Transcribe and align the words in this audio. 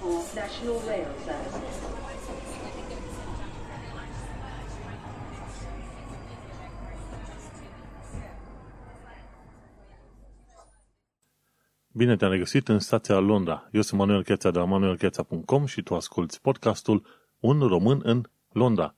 for 0.00 0.18
National 0.34 0.78
Rail 0.86 1.10
Services. 1.24 1.76
Bine 11.92 12.16
te-am 12.16 12.30
regăsit 12.30 12.68
în 12.68 12.78
stația 12.78 13.18
Londra. 13.18 13.68
Eu 13.72 13.80
sunt 13.80 14.00
Manuel 14.00 14.24
Cheța 14.24 14.50
de 14.50 14.58
la 14.58 14.64
manuelcheța.com 14.64 15.66
și 15.66 15.82
tu 15.82 15.94
asculti 15.94 16.38
podcastul 16.40 17.06
Un 17.40 17.60
român 17.60 18.00
în 18.02 18.22
Londra. 18.52 18.94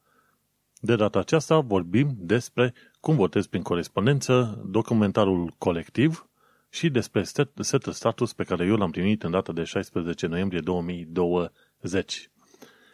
De 0.80 0.96
data 0.96 1.18
aceasta 1.18 1.60
vorbim 1.60 2.16
despre 2.18 2.74
cum 3.00 3.16
votezi 3.16 3.48
prin 3.48 3.62
corespondență, 3.62 4.62
documentarul 4.66 5.54
colectiv 5.58 6.26
și 6.72 6.90
despre 6.90 7.22
setul 7.56 7.92
status 7.92 8.32
pe 8.32 8.44
care 8.44 8.64
eu 8.64 8.76
l-am 8.76 8.90
primit 8.90 9.22
în 9.22 9.30
data 9.30 9.52
de 9.52 9.64
16 9.64 10.26
noiembrie 10.26 10.60
2020. 10.60 12.30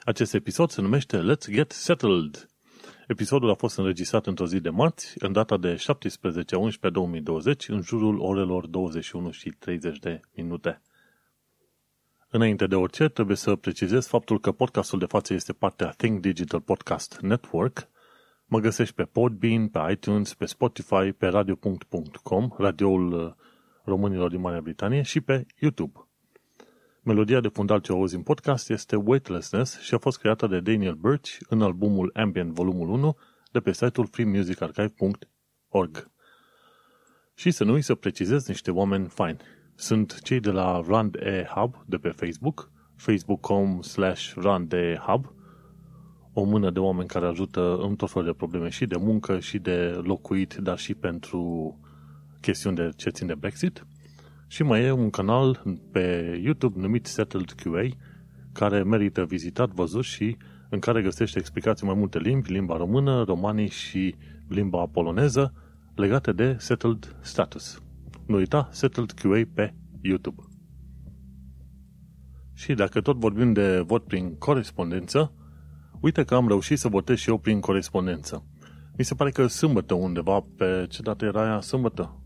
Acest 0.05 0.35
episod 0.35 0.71
se 0.71 0.81
numește 0.81 1.19
Let's 1.19 1.51
Get 1.51 1.73
Settled. 1.73 2.49
Episodul 3.07 3.51
a 3.51 3.55
fost 3.55 3.79
înregistrat 3.79 4.27
într-o 4.27 4.47
zi 4.47 4.61
de 4.61 4.71
marți, 4.71 5.15
în 5.19 5.33
data 5.33 5.57
de 5.57 5.77
17 5.77 6.57
11 6.57 7.01
2020, 7.01 7.69
în 7.69 7.83
jurul 7.83 8.21
orelor 8.21 8.67
21 8.67 9.31
și 9.31 9.51
30 9.51 9.99
de 9.99 10.21
minute. 10.35 10.83
Înainte 12.31 12.67
de 12.67 12.75
orice, 12.75 13.09
trebuie 13.09 13.37
să 13.37 13.57
precizez 13.57 14.07
faptul 14.07 14.41
că 14.41 14.53
podcastul 14.53 14.99
de 14.99 15.07
față 15.07 15.35
este 15.35 15.53
partea 15.53 15.89
Think 15.89 16.21
Digital 16.21 16.61
Podcast 16.61 17.19
Network. 17.21 17.89
Mă 18.47 18.59
găsești 18.59 18.95
pe 18.95 19.05
Podbean, 19.05 19.69
pe 19.69 19.79
iTunes, 19.91 20.35
pe 20.35 20.47
Spotify, 20.47 21.13
pe 21.13 21.27
radio.com, 21.27 22.49
radioul 22.57 23.37
românilor 23.89 24.31
din 24.31 24.41
Marea 24.41 24.61
Britanie 24.61 25.03
și 25.03 25.21
pe 25.21 25.47
YouTube. 25.59 26.09
Melodia 27.03 27.41
de 27.41 27.49
fundal 27.49 27.81
ce 27.81 27.93
auzi 27.93 28.15
în 28.15 28.23
podcast 28.23 28.71
este 28.71 28.97
Weightlessness 28.97 29.81
și 29.81 29.95
a 29.95 29.99
fost 29.99 30.19
creată 30.19 30.47
de 30.47 30.61
Daniel 30.61 30.95
Birch 30.95 31.37
în 31.49 31.63
albumul 31.63 32.11
Ambient 32.15 32.53
Volumul 32.53 32.89
1 32.89 33.17
de 33.53 33.61
pe 33.61 33.73
site-ul 33.73 34.07
freemusicarchive.org. 34.07 36.11
Și 37.35 37.51
să 37.51 37.65
nu 37.65 37.73
uit 37.73 37.85
să 37.85 37.95
precizez 37.95 38.47
niște 38.47 38.71
oameni 38.71 39.07
faini. 39.07 39.39
Sunt 39.75 40.21
cei 40.23 40.41
de 40.41 40.51
la 40.51 40.83
Rand 40.87 41.15
E 41.15 41.47
Hub 41.55 41.83
de 41.87 41.97
pe 41.97 42.09
Facebook, 42.09 42.71
facebook.com 42.97 43.81
slash 43.81 44.33
Hub, 45.07 45.33
o 46.33 46.45
mână 46.45 46.71
de 46.71 46.79
oameni 46.79 47.09
care 47.09 47.27
ajută 47.27 47.77
în 47.77 47.97
tot 47.97 48.11
felul 48.11 48.27
de 48.27 48.35
probleme 48.35 48.69
și 48.69 48.87
de 48.87 48.97
muncă 48.97 49.39
și 49.39 49.59
de 49.59 50.01
locuit, 50.03 50.55
dar 50.55 50.79
și 50.79 50.95
pentru 50.95 51.79
chestiuni 52.41 52.77
de 52.77 52.91
ce 52.97 53.11
țin 53.11 53.27
de 53.27 53.35
Brexit. 53.35 53.87
Și 54.47 54.63
mai 54.63 54.85
e 54.85 54.91
un 54.91 55.11
canal 55.11 55.63
pe 55.93 56.39
YouTube 56.45 56.81
numit 56.81 57.07
Settled 57.07 57.51
QA, 57.51 57.89
care 58.53 58.83
merită 58.83 59.25
vizitat, 59.25 59.71
văzut 59.71 60.05
și 60.05 60.37
în 60.71 60.79
care 60.79 61.03
găsește 61.03 61.39
explicații 61.39 61.87
mai 61.87 61.95
multe 61.95 62.19
limbi, 62.19 62.53
limba 62.53 62.77
română, 62.77 63.23
romanii 63.23 63.69
și 63.69 64.15
limba 64.49 64.87
poloneză, 64.87 65.53
legate 65.95 66.33
de 66.33 66.57
Settled 66.59 67.17
Status. 67.21 67.83
Nu 68.27 68.37
uita, 68.37 68.69
Settled 68.73 69.11
QA 69.11 69.43
pe 69.55 69.75
YouTube. 70.01 70.43
Și 72.55 72.75
dacă 72.75 73.01
tot 73.01 73.17
vorbim 73.17 73.53
de 73.53 73.81
vot 73.81 74.05
prin 74.05 74.37
corespondență, 74.39 75.33
uite 76.01 76.25
că 76.25 76.35
am 76.35 76.49
reușit 76.49 76.79
să 76.79 76.89
votez 76.89 77.17
și 77.17 77.29
eu 77.29 77.39
prin 77.39 77.61
corespondență. 77.61 78.45
Mi 78.97 79.05
se 79.05 79.15
pare 79.15 79.31
că 79.31 79.47
sâmbătă 79.47 79.95
undeva, 79.95 80.45
pe 80.57 80.87
ce 80.89 81.03
dată 81.03 81.25
era 81.25 81.43
aia? 81.43 81.61
Sâmbătă? 81.61 82.18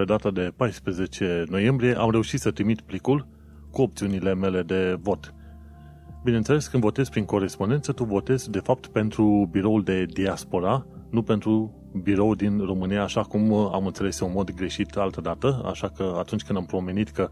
Pe 0.00 0.06
data 0.06 0.30
de 0.30 0.52
14 0.56 1.44
noiembrie, 1.48 1.94
am 1.94 2.10
reușit 2.10 2.40
să 2.40 2.50
trimit 2.50 2.80
plicul 2.80 3.26
cu 3.70 3.82
opțiunile 3.82 4.34
mele 4.34 4.62
de 4.62 4.98
vot. 5.00 5.34
Bineînțeles, 6.24 6.66
când 6.66 6.82
votezi 6.82 7.10
prin 7.10 7.24
corespondență, 7.24 7.92
tu 7.92 8.04
votezi 8.04 8.50
de 8.50 8.58
fapt 8.58 8.86
pentru 8.86 9.48
biroul 9.50 9.82
de 9.82 10.04
diaspora, 10.04 10.86
nu 11.10 11.22
pentru 11.22 11.74
birou 12.02 12.34
din 12.34 12.58
România, 12.58 13.02
așa 13.02 13.22
cum 13.22 13.52
am 13.52 13.86
înțeles 13.86 14.20
în 14.20 14.30
mod 14.34 14.54
greșit 14.54 14.96
altă 14.96 15.20
dată, 15.20 15.62
așa 15.64 15.88
că 15.88 16.14
atunci 16.18 16.42
când 16.42 16.58
am 16.58 16.66
promenit 16.66 17.08
că 17.08 17.30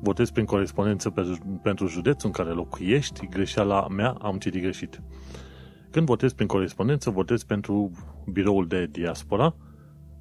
votezi 0.00 0.32
prin 0.32 0.44
corespondență 0.44 1.10
pe, 1.10 1.38
pentru 1.62 1.86
județul 1.86 2.28
în 2.28 2.44
care 2.44 2.54
locuiești, 2.54 3.28
greșeala 3.28 3.88
mea 3.88 4.16
am 4.20 4.38
citit 4.38 4.60
greșit. 4.60 5.02
Când 5.90 6.06
votezi 6.06 6.34
prin 6.34 6.46
corespondență, 6.46 7.10
votezi 7.10 7.46
pentru 7.46 7.90
biroul 8.32 8.66
de 8.66 8.86
diaspora, 8.90 9.54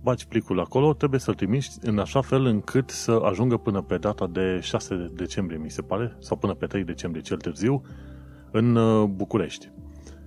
bagi 0.03 0.27
plicul 0.27 0.59
acolo, 0.59 0.93
trebuie 0.93 1.19
să-l 1.19 1.33
trimiți 1.33 1.79
în 1.81 1.99
așa 1.99 2.21
fel 2.21 2.45
încât 2.45 2.89
să 2.89 3.11
ajungă 3.11 3.57
până 3.57 3.81
pe 3.81 3.97
data 3.97 4.27
de 4.27 4.59
6 4.61 5.11
decembrie, 5.13 5.57
mi 5.57 5.69
se 5.69 5.81
pare, 5.81 6.15
sau 6.19 6.37
până 6.37 6.53
pe 6.53 6.65
3 6.65 6.83
decembrie 6.83 7.23
cel 7.23 7.37
târziu, 7.37 7.81
în 8.51 8.75
uh, 8.75 9.07
București. 9.07 9.71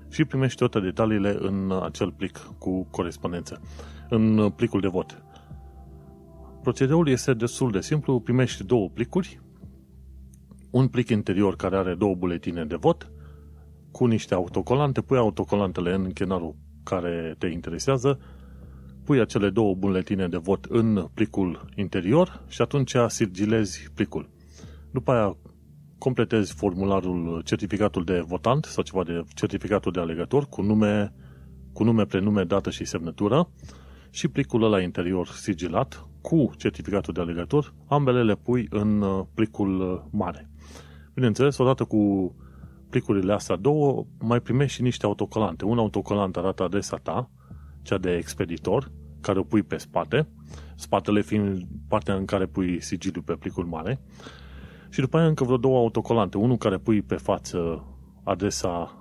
Și 0.09 0.25
primești 0.25 0.59
toate 0.59 0.81
detaliile 0.81 1.37
în 1.39 1.73
acel 1.83 2.13
plic 2.13 2.39
cu 2.59 2.87
corespondență, 2.91 3.61
în 4.09 4.39
uh, 4.39 4.53
plicul 4.57 4.81
de 4.81 4.89
vot. 4.89 5.23
Procedeul 6.63 7.09
este 7.09 7.35
destul 7.35 7.71
de 7.71 7.81
simplu, 7.81 8.21
primești 8.21 8.65
două 8.65 8.89
plicuri, 8.89 9.41
un 10.71 10.89
plic 10.89 11.09
interior 11.09 11.57
care 11.57 11.77
are 11.77 11.95
două 11.95 12.15
buletine 12.15 12.65
de 12.65 12.77
vot, 12.77 13.11
cu 13.91 14.07
niște 14.07 14.35
autocolante, 14.35 15.01
pui 15.01 15.19
autocolantele 15.19 15.95
în 15.95 16.11
chenarul 16.11 16.55
care 16.83 17.35
te 17.39 17.47
interesează, 17.47 18.19
pui 19.05 19.21
acele 19.21 19.51
două 19.51 19.75
buletine 19.75 20.29
de 20.29 20.37
vot 20.37 20.65
în 20.65 21.09
plicul 21.15 21.65
interior 21.77 22.45
și 22.49 22.63
atunci 22.63 22.95
sigilezi 23.07 23.91
plicul. 23.95 24.29
După 24.91 25.13
aia 25.13 25.37
completezi 25.99 26.55
formularul, 26.55 27.43
certificatul 27.45 28.05
de 28.05 28.25
votant 28.27 28.65
sau 28.65 28.83
ceva 28.83 29.05
de 29.05 29.25
certificatul 29.35 29.93
de 29.93 30.01
alegător 30.01 30.47
cu 30.47 30.63
nume, 30.63 31.13
cu 31.73 31.85
nume, 31.85 32.05
prenume, 32.05 32.45
dată 32.45 32.71
și 32.71 32.85
semnătură 32.85 33.49
și 34.11 34.29
plicul 34.29 34.63
ăla 34.63 34.81
interior 34.81 35.27
sigilat 35.27 36.09
cu 36.21 36.51
certificatul 36.57 37.15
de 37.15 37.21
alegător, 37.21 37.75
ambele 37.87 38.23
le 38.23 38.35
pui 38.35 38.67
în 38.71 39.01
uh, 39.01 39.25
plicul 39.35 39.81
uh, 39.81 40.01
mare. 40.11 40.51
Bineînțeles, 41.15 41.59
odată 41.59 41.85
cu 41.85 42.35
plicurile 42.91 43.33
astea 43.33 43.57
două, 43.57 44.07
mai 44.19 44.41
primești 44.41 44.77
și 44.77 44.83
niște 44.83 45.07
autocolante. 45.07 45.65
Un 45.65 45.79
autocolant 45.79 46.37
arată 46.37 46.63
adresa 46.63 46.97
ta, 46.97 47.31
cea 47.85 47.99
de 47.99 48.17
expeditor, 48.17 48.91
care 49.21 49.39
o 49.39 49.43
pui 49.43 49.63
pe 49.63 49.77
spate, 49.77 50.29
spatele 50.75 51.23
fiind 51.23 51.67
partea 51.89 52.15
în 52.15 52.25
care 52.25 52.47
pui 52.47 52.81
sigiliul 52.81 53.23
pe 53.23 53.33
plicul 53.35 53.65
mare, 53.65 54.01
și 54.89 55.01
după 55.01 55.17
aia 55.17 55.27
încă 55.27 55.45
vreo 55.45 55.57
două 55.57 55.79
autocolante, 55.79 56.39
unul 56.39 56.57
care 56.57 56.79
pui 56.79 57.03
pe 57.03 57.15
față 57.15 57.85
adresa 58.25 58.99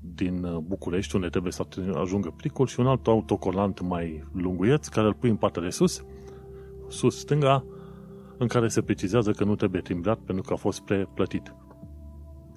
din 0.00 0.62
București, 0.62 1.14
unde 1.14 1.28
trebuie 1.28 1.52
să 1.52 1.66
ajungă 1.94 2.34
plicul, 2.36 2.66
și 2.66 2.80
un 2.80 2.86
alt 2.86 3.06
autocolant 3.06 3.80
mai 3.80 4.24
lunguieț, 4.32 4.88
care 4.88 5.06
îl 5.06 5.14
pui 5.14 5.30
în 5.30 5.36
partea 5.36 5.62
de 5.62 5.70
sus, 5.70 6.04
sus 6.88 7.18
stânga, 7.18 7.64
în 8.38 8.46
care 8.46 8.68
se 8.68 8.82
precizează 8.82 9.30
că 9.30 9.44
nu 9.44 9.54
trebuie 9.54 9.80
timbrat 9.80 10.18
pentru 10.18 10.44
că 10.44 10.52
a 10.52 10.56
fost 10.56 10.80
preplătit. 10.80 11.54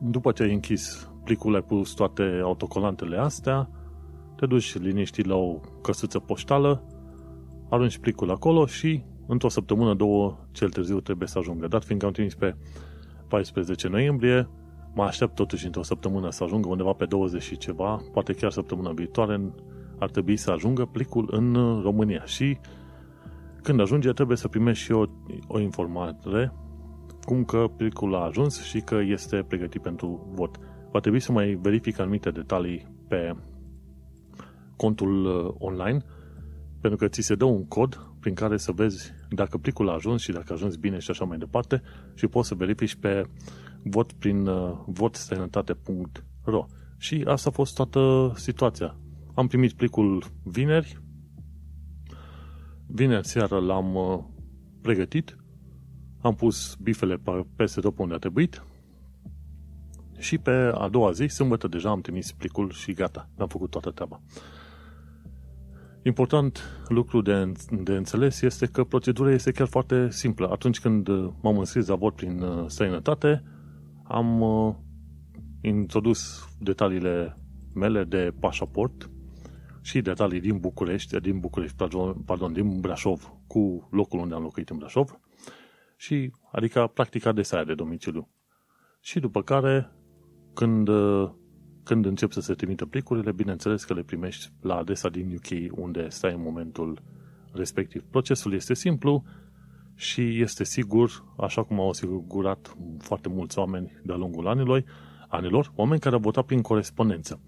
După 0.01 0.31
ce 0.31 0.43
ai 0.43 0.53
închis 0.53 1.09
plicul, 1.23 1.55
ai 1.55 1.61
pus 1.61 1.91
toate 1.91 2.39
autocolantele 2.43 3.17
astea, 3.17 3.69
te 4.39 4.45
duci 4.45 4.77
liniștit 4.77 5.25
la 5.25 5.35
o 5.35 5.59
căsuță 5.81 6.19
poștală, 6.19 6.83
arunci 7.69 7.97
plicul 7.97 8.31
acolo 8.31 8.65
și 8.65 9.03
într-o 9.27 9.49
săptămână, 9.49 9.93
două, 9.93 10.37
cel 10.51 10.69
târziu 10.69 10.99
trebuie 10.99 11.27
să 11.27 11.37
ajungă. 11.37 11.67
Dat 11.67 11.83
fiindcă 11.83 12.05
am 12.05 12.11
trimis 12.11 12.35
pe 12.35 12.55
14 13.27 13.87
noiembrie, 13.87 14.49
mă 14.93 15.03
aștept 15.03 15.35
totuși 15.35 15.65
într-o 15.65 15.83
săptămână 15.83 16.29
să 16.29 16.43
ajungă 16.43 16.67
undeva 16.69 16.93
pe 16.93 17.05
20 17.05 17.41
și 17.41 17.57
ceva, 17.57 18.01
poate 18.13 18.33
chiar 18.33 18.51
săptămâna 18.51 18.91
viitoare 18.91 19.41
ar 19.99 20.09
trebui 20.09 20.37
să 20.37 20.51
ajungă 20.51 20.85
plicul 20.85 21.29
în 21.31 21.53
România 21.81 22.25
și 22.25 22.57
când 23.61 23.79
ajunge 23.79 24.11
trebuie 24.11 24.37
să 24.37 24.47
primești 24.47 24.83
și 24.83 24.91
o, 24.91 25.03
o 25.47 25.59
informare 25.59 26.53
cum 27.21 27.43
că 27.43 27.65
plicul 27.77 28.15
a 28.15 28.23
ajuns 28.23 28.63
și 28.63 28.79
că 28.79 28.95
este 28.95 29.45
pregătit 29.47 29.81
pentru 29.81 30.29
vot. 30.33 30.59
Va 30.91 30.99
trebui 30.99 31.19
să 31.19 31.31
mai 31.31 31.59
verific 31.61 31.99
anumite 31.99 32.29
detalii 32.29 32.87
pe 33.07 33.35
contul 34.79 35.25
uh, 35.25 35.53
online, 35.57 36.03
pentru 36.81 36.99
că 36.99 37.07
ți 37.07 37.21
se 37.21 37.35
dă 37.35 37.45
un 37.45 37.67
cod 37.67 38.09
prin 38.19 38.33
care 38.33 38.57
să 38.57 38.71
vezi 38.71 39.11
dacă 39.29 39.57
plicul 39.57 39.89
a 39.89 39.93
ajuns 39.93 40.21
și 40.21 40.31
dacă 40.31 40.45
a 40.49 40.53
ajuns 40.53 40.75
bine 40.75 40.99
și 40.99 41.11
așa 41.11 41.25
mai 41.25 41.37
departe 41.37 41.81
și 42.13 42.27
poți 42.27 42.47
să 42.47 42.55
verifici 42.55 42.95
pe 42.95 43.29
vot 43.83 44.11
prin 44.11 44.47
uh, 44.47 44.77
votsănătate.ro 44.85 46.65
Și 46.97 47.23
asta 47.27 47.49
a 47.49 47.53
fost 47.53 47.75
toată 47.75 48.31
situația. 48.35 48.95
Am 49.33 49.47
primit 49.47 49.73
plicul 49.73 50.23
vineri, 50.43 51.01
vineri 52.87 53.27
seara 53.27 53.57
l-am 53.57 53.95
uh, 53.95 54.19
pregătit, 54.81 55.37
am 56.21 56.35
pus 56.35 56.75
bifele 56.81 57.21
peste 57.55 57.81
tot 57.81 57.97
unde 57.97 58.13
a 58.13 58.17
trebuit. 58.17 58.63
Și 60.17 60.37
pe 60.37 60.71
a 60.73 60.87
doua 60.87 61.11
zi, 61.11 61.25
sâmbătă, 61.27 61.67
deja 61.67 61.89
am 61.89 62.01
trimis 62.01 62.31
plicul 62.31 62.71
și 62.71 62.93
gata, 62.93 63.29
am 63.37 63.47
făcut 63.47 63.69
toată 63.69 63.91
treaba. 63.91 64.21
Important 66.09 66.59
lucru 66.87 67.21
de, 67.21 67.51
de 67.71 67.95
înțeles 67.95 68.41
este 68.41 68.65
că 68.65 68.83
procedura 68.83 69.31
este 69.31 69.51
chiar 69.51 69.67
foarte 69.67 70.09
simplă. 70.09 70.49
Atunci 70.51 70.79
când 70.79 71.07
m-am 71.41 71.57
înscris 71.57 71.87
la 71.87 71.95
vot 71.95 72.15
prin 72.15 72.41
uh, 72.41 72.65
străinătate, 72.67 73.43
am 74.03 74.41
uh, 74.41 74.75
introdus 75.61 76.49
detaliile 76.59 77.37
mele 77.73 78.03
de 78.03 78.33
pașaport 78.39 79.09
și 79.81 80.01
detalii 80.01 80.39
din 80.39 80.57
București, 80.57 81.19
din 81.19 81.39
București, 81.39 81.75
pardon, 82.25 82.53
din 82.53 82.79
Brașov, 82.79 83.33
cu 83.47 83.87
locul 83.91 84.19
unde 84.19 84.35
am 84.35 84.41
locuit 84.41 84.69
în 84.69 84.77
Brașov, 84.77 85.19
și 85.97 86.31
adică 86.51 86.91
practica 86.93 87.31
de 87.31 87.41
saia 87.41 87.63
de 87.63 87.73
domiciliu. 87.73 88.29
Și 89.01 89.19
după 89.19 89.41
care, 89.41 89.91
când, 90.53 90.87
uh, 90.87 91.29
când 91.83 92.05
încep 92.05 92.31
să 92.31 92.41
se 92.41 92.53
trimită 92.53 92.85
plicurile, 92.85 93.31
bineînțeles 93.31 93.83
că 93.83 93.93
le 93.93 94.01
primești 94.01 94.51
la 94.61 94.75
adresa 94.75 95.09
din 95.09 95.35
UK, 95.35 95.79
unde 95.79 96.09
stai 96.09 96.33
în 96.33 96.41
momentul 96.41 97.01
respectiv. 97.51 98.03
Procesul 98.09 98.53
este 98.53 98.73
simplu 98.73 99.23
și 99.95 100.41
este 100.41 100.63
sigur, 100.63 101.25
așa 101.37 101.63
cum 101.63 101.79
au 101.79 101.89
asigurat 101.89 102.77
foarte 102.99 103.29
mulți 103.29 103.59
oameni 103.59 103.99
de-a 104.03 104.15
lungul 104.15 104.47
anilor, 104.47 104.83
anilor, 105.27 105.71
oameni 105.75 105.99
care 105.99 106.15
au 106.15 106.21
votat 106.21 106.45
prin 106.45 106.61
corespondență. 106.61 107.39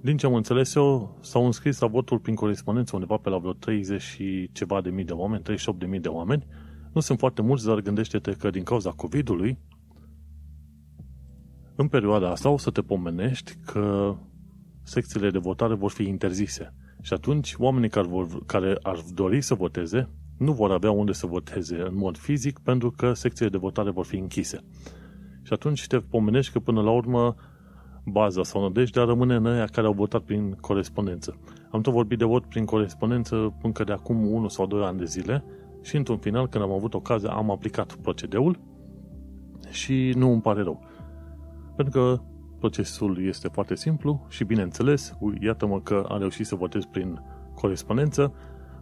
Din 0.00 0.16
ce 0.16 0.26
am 0.26 0.34
înțeles 0.34 0.74
eu, 0.74 1.18
s-au 1.20 1.44
înscris 1.46 1.78
la 1.78 1.86
votul 1.86 2.18
prin 2.18 2.34
corespondență 2.34 2.94
undeva 2.94 3.16
pe 3.16 3.28
la 3.28 3.38
vreo 3.38 3.52
30 3.52 4.02
și 4.02 4.50
ceva 4.52 4.80
de 4.80 4.90
mii 4.90 5.04
de 5.04 5.12
oameni, 5.12 5.42
38 5.42 5.78
de 5.78 5.86
mii 5.86 6.00
de 6.00 6.08
oameni. 6.08 6.46
Nu 6.92 7.00
sunt 7.00 7.18
foarte 7.18 7.42
mulți, 7.42 7.66
dar 7.66 7.80
gândește-te 7.80 8.32
că 8.32 8.50
din 8.50 8.62
cauza 8.62 8.90
COVID-ului, 8.90 9.58
în 11.80 11.88
perioada 11.88 12.30
asta 12.30 12.48
o 12.48 12.58
să 12.58 12.70
te 12.70 12.82
pomenești 12.82 13.54
că 13.64 14.16
secțiile 14.82 15.30
de 15.30 15.38
votare 15.38 15.74
vor 15.74 15.90
fi 15.90 16.02
interzise. 16.02 16.74
Și 17.00 17.12
atunci, 17.12 17.54
oamenii 17.58 17.88
care, 17.88 18.06
vor, 18.06 18.44
care 18.46 18.78
ar 18.82 18.98
dori 19.14 19.40
să 19.40 19.54
voteze 19.54 20.08
nu 20.38 20.52
vor 20.52 20.70
avea 20.70 20.90
unde 20.90 21.12
să 21.12 21.26
voteze 21.26 21.80
în 21.80 21.96
mod 21.96 22.16
fizic 22.16 22.58
pentru 22.58 22.90
că 22.90 23.12
secțiile 23.12 23.50
de 23.50 23.58
votare 23.58 23.90
vor 23.90 24.04
fi 24.04 24.16
închise. 24.16 24.58
Și 25.42 25.52
atunci 25.52 25.86
te 25.86 25.98
pomenești 25.98 26.52
că 26.52 26.58
până 26.58 26.82
la 26.82 26.90
urmă 26.90 27.34
baza 28.04 28.42
sau 28.42 28.62
nădejdea 28.62 29.04
rămâne 29.04 29.34
în 29.34 29.46
aia 29.46 29.64
care 29.64 29.86
au 29.86 29.92
votat 29.92 30.22
prin 30.22 30.56
corespondență. 30.60 31.38
Am 31.70 31.80
tot 31.80 31.92
vorbit 31.92 32.18
de 32.18 32.24
vot 32.24 32.44
prin 32.44 32.64
corespondență 32.64 33.56
încă 33.62 33.84
de 33.84 33.92
acum 33.92 34.32
1 34.32 34.48
sau 34.48 34.66
2 34.66 34.82
ani 34.82 34.98
de 34.98 35.04
zile 35.04 35.44
și 35.82 35.96
într-un 35.96 36.18
final, 36.18 36.48
când 36.48 36.64
am 36.64 36.72
avut 36.72 36.94
ocazia, 36.94 37.30
am 37.30 37.50
aplicat 37.50 37.94
procedeul 37.94 38.58
și 39.70 40.12
nu 40.16 40.32
îmi 40.32 40.40
pare 40.40 40.62
rău. 40.62 40.87
Pentru 41.78 42.00
că 42.00 42.20
procesul 42.58 43.26
este 43.26 43.48
foarte 43.48 43.74
simplu 43.74 44.26
și 44.28 44.44
bineînțeles, 44.44 45.12
iată-mă 45.40 45.80
că 45.80 46.06
am 46.08 46.18
reușit 46.18 46.46
să 46.46 46.54
votez 46.54 46.84
prin 46.84 47.22
corespondență, 47.54 48.34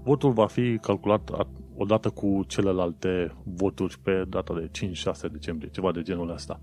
votul 0.03 0.33
va 0.33 0.47
fi 0.47 0.79
calculat 0.79 1.31
odată 1.75 2.11
cu 2.11 2.45
celelalte 2.47 3.33
voturi 3.45 3.99
pe 4.03 4.25
data 4.29 4.55
de 4.55 4.71
5-6 4.89 5.31
decembrie, 5.33 5.71
ceva 5.71 5.93
de 5.93 6.03
genul 6.03 6.31
ăsta. 6.31 6.61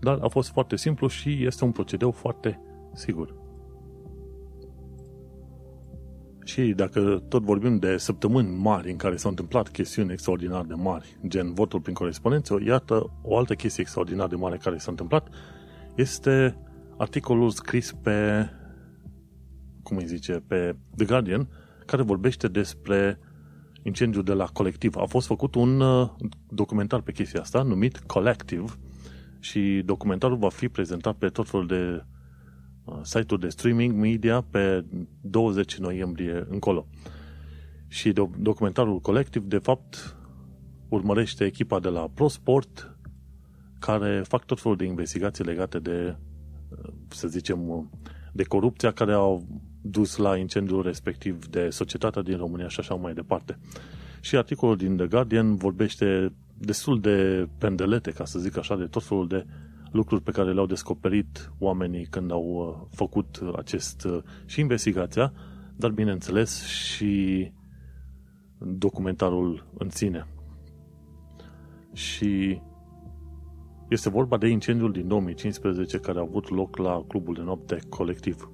Dar 0.00 0.18
a 0.22 0.28
fost 0.28 0.50
foarte 0.50 0.76
simplu 0.76 1.06
și 1.06 1.44
este 1.44 1.64
un 1.64 1.72
procedeu 1.72 2.10
foarte 2.10 2.60
sigur. 2.94 3.34
Și 6.44 6.62
dacă 6.62 7.22
tot 7.28 7.42
vorbim 7.42 7.78
de 7.78 7.96
săptămâni 7.96 8.56
mari 8.56 8.90
în 8.90 8.96
care 8.96 9.16
s-au 9.16 9.30
întâmplat 9.30 9.68
chestiuni 9.68 10.12
extraordinar 10.12 10.64
de 10.64 10.74
mari, 10.74 11.18
gen 11.26 11.54
votul 11.54 11.80
prin 11.80 11.94
corespondență, 11.94 12.58
iată 12.66 13.10
o 13.22 13.36
altă 13.36 13.54
chestie 13.54 13.82
extraordinar 13.82 14.28
de 14.28 14.36
mare 14.36 14.56
care 14.56 14.76
s-a 14.78 14.90
întâmplat 14.90 15.28
este 15.94 16.58
articolul 16.96 17.50
scris 17.50 17.92
pe, 17.92 18.48
cum 19.82 19.96
îi 19.96 20.06
zice, 20.06 20.32
pe 20.32 20.76
The 20.96 21.04
Guardian, 21.04 21.48
care 21.86 22.02
vorbește 22.02 22.48
despre 22.48 23.18
incendiul 23.82 24.24
de 24.24 24.32
la 24.32 24.44
Colectiv. 24.44 24.96
A 24.96 25.04
fost 25.04 25.26
făcut 25.26 25.54
un 25.54 25.80
uh, 25.80 26.10
documentar 26.48 27.00
pe 27.00 27.12
chestia 27.12 27.40
asta, 27.40 27.62
numit 27.62 27.98
Collective, 27.98 28.64
și 29.42 29.82
documentarul 29.84 30.36
va 30.36 30.48
fi 30.48 30.68
prezentat 30.68 31.16
pe 31.16 31.28
tot 31.28 31.48
felul 31.48 31.66
de 31.66 32.04
uh, 32.84 32.98
site-uri 33.02 33.40
de 33.40 33.48
streaming 33.48 33.94
media 33.94 34.40
pe 34.40 34.84
20 35.20 35.76
noiembrie 35.76 36.46
încolo. 36.48 36.86
Și 37.88 38.12
documentarul 38.38 39.00
colectiv, 39.00 39.42
de 39.42 39.58
fapt, 39.58 40.16
urmărește 40.88 41.44
echipa 41.44 41.80
de 41.80 41.88
la 41.88 42.10
ProSport, 42.14 42.91
care 43.86 44.22
fac 44.28 44.44
tot 44.44 44.60
felul 44.60 44.76
de 44.76 44.84
investigații 44.84 45.44
legate 45.44 45.78
de, 45.78 46.16
uh, 46.68 46.92
să 47.08 47.28
zicem, 47.28 47.90
de 48.32 48.42
corupția 48.42 48.92
care 48.92 49.12
au 49.12 49.46
dus 49.82 50.16
la 50.16 50.36
incendiul 50.36 50.82
respectiv 50.82 51.46
de 51.46 51.70
societatea 51.70 52.22
din 52.22 52.36
România 52.36 52.68
și 52.68 52.80
așa 52.80 52.94
mai 52.94 53.14
departe. 53.14 53.58
Și 54.20 54.36
articolul 54.36 54.76
din 54.76 54.96
The 54.96 55.06
Guardian 55.06 55.54
vorbește 55.54 56.32
destul 56.58 57.00
de 57.00 57.48
pendelete, 57.58 58.10
ca 58.10 58.24
să 58.24 58.38
zic 58.38 58.56
așa, 58.56 58.76
de 58.76 58.84
tot 58.84 59.02
felul 59.02 59.28
de 59.28 59.46
lucruri 59.90 60.22
pe 60.22 60.30
care 60.30 60.52
le-au 60.52 60.66
descoperit 60.66 61.52
oamenii 61.58 62.06
când 62.06 62.30
au 62.30 62.44
uh, 62.44 62.86
făcut 62.94 63.40
acest 63.56 64.04
uh, 64.04 64.22
și 64.46 64.60
investigația, 64.60 65.32
dar 65.76 65.90
bineînțeles 65.90 66.64
și 66.64 67.52
documentarul 68.58 69.66
în 69.78 69.90
sine. 69.90 70.26
Și 71.92 72.60
este 73.92 74.10
vorba 74.10 74.36
de 74.36 74.48
incendiul 74.48 74.92
din 74.92 75.08
2015 75.08 75.98
care 75.98 76.18
a 76.18 76.22
avut 76.22 76.50
loc 76.50 76.76
la 76.76 77.04
clubul 77.08 77.34
de 77.34 77.40
noapte 77.40 77.78
colectiv. 77.88 78.50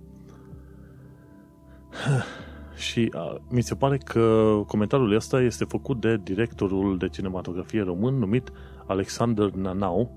Și 2.77 3.13
a, 3.15 3.41
mi 3.51 3.61
se 3.61 3.75
pare 3.75 3.97
că 3.97 4.55
comentariul 4.67 5.15
ăsta 5.15 5.41
este 5.41 5.65
făcut 5.65 6.01
de 6.01 6.21
directorul 6.23 6.99
de 6.99 7.09
cinematografie 7.09 7.83
român 7.83 8.15
numit 8.15 8.53
Alexander 8.87 9.51
Nanau. 9.51 10.17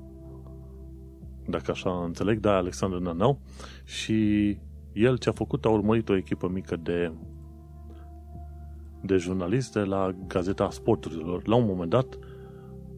Dacă 1.48 1.72
așa 1.72 2.04
înțeleg, 2.06 2.40
da, 2.40 2.56
Alexander 2.56 3.00
Nanau. 3.00 3.40
Și 3.84 4.58
el 4.94 5.18
ce 5.18 5.30
a 5.30 5.32
făcut 5.32 5.66
a 5.66 5.70
urmărit 5.70 6.10
o 6.10 6.16
echipă 6.16 6.48
mică 6.48 6.76
de 6.76 7.12
de 9.02 9.18
jurnaliste 9.18 9.80
la 9.80 10.16
Gazeta 10.28 10.70
Sporturilor. 10.70 11.48
La 11.48 11.56
un 11.56 11.66
moment 11.66 11.90
dat 11.90 12.18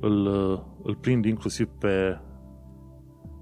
îl, 0.04 0.28
îl 0.84 0.96
prind 0.96 1.26
inclusiv 1.26 1.68
pe 1.80 2.18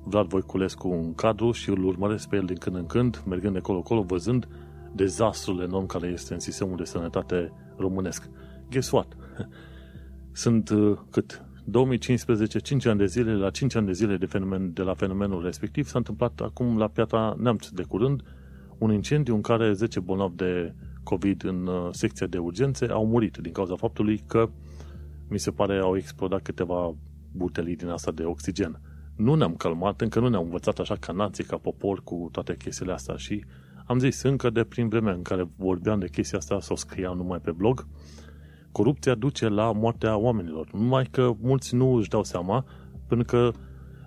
Vlad 0.04 0.28
Voiculescu 0.28 0.88
în 0.88 1.14
cadru 1.14 1.52
și 1.52 1.70
îl 1.70 1.84
urmăresc 1.84 2.28
pe 2.30 2.36
el 2.36 2.46
din 2.46 2.56
când 2.56 2.76
în 2.76 2.86
când, 2.86 3.24
mergând 3.28 3.54
de 3.54 3.60
colo-colo, 3.60 4.02
văzând 4.02 4.48
dezastrul 4.96 5.62
enorm 5.62 5.86
care 5.86 6.08
este 6.08 6.34
în 6.34 6.40
sistemul 6.40 6.78
de 6.78 6.84
sănătate 6.84 7.52
românesc. 7.78 8.30
Guess 8.70 8.92
what? 8.92 9.18
Sunt 10.32 10.70
uh, 10.70 10.98
cât? 11.10 11.46
2015, 11.66 12.60
5 12.60 12.86
ani 12.86 12.98
de 12.98 13.06
zile, 13.06 13.36
la 13.36 13.50
5 13.50 13.76
ani 13.76 13.86
de 13.86 13.92
zile 13.92 14.18
de, 14.18 14.26
fenomen, 14.26 14.74
de 14.74 14.82
la 14.82 14.94
fenomenul 14.94 15.44
respectiv, 15.44 15.88
s-a 15.88 15.98
întâmplat 15.98 16.40
acum 16.40 16.78
la 16.78 16.88
Piatra 16.88 17.36
Neamț 17.38 17.68
de 17.68 17.84
curând 17.84 18.22
un 18.78 18.94
incendiu 18.94 19.36
în 19.36 19.42
care 19.42 19.74
10 19.74 20.00
bolnavi 20.00 20.36
de 20.36 20.74
COVID 21.04 21.44
în 21.44 21.68
uh, 21.68 21.88
secția 21.92 22.28
de 22.28 22.38
urgențe 22.38 22.86
au 22.86 23.06
murit 23.06 23.38
din 23.38 23.52
cauza 23.52 23.76
faptului 23.76 24.24
că 24.28 24.50
mi 25.32 25.40
se 25.40 25.52
pare 25.52 25.78
au 25.78 25.96
explodat 25.96 26.42
câteva 26.42 26.96
butelii 27.32 27.76
din 27.76 27.88
asta 27.88 28.12
de 28.12 28.24
oxigen. 28.24 28.82
Nu 29.16 29.36
ne-am 29.36 29.56
calmat, 29.56 30.02
încă 30.02 30.20
nu 30.20 30.28
ne-am 30.28 30.44
învățat 30.44 30.80
așa 30.80 30.96
ca 30.96 31.14
nație, 31.14 31.44
ca 31.44 31.58
popor 31.58 32.04
cu 32.04 32.30
toate 32.32 32.56
chestiile 32.58 32.92
astea 32.92 33.16
și 33.16 33.46
am 33.86 34.00
zis 34.00 34.22
încă 34.22 34.50
de 34.50 34.64
prin 34.64 34.90
vremea 34.90 35.14
în 35.14 35.22
care 35.22 35.50
vorbeam 35.56 36.00
de 36.00 36.10
chestia 36.10 36.38
asta 36.38 36.60
sau 36.60 36.76
scriam 36.76 37.18
numai 37.18 37.40
pe 37.40 37.52
blog, 37.52 37.88
corupția 38.72 39.16
duce 39.16 39.48
la 39.48 39.72
moartea 39.72 40.18
oamenilor. 40.18 40.70
Numai 40.74 41.08
că 41.12 41.34
mulți 41.42 41.76
nu 41.76 41.94
își 41.94 42.10
dau 42.10 42.24
seama, 42.24 42.66
pentru 43.08 43.26
că 43.26 43.52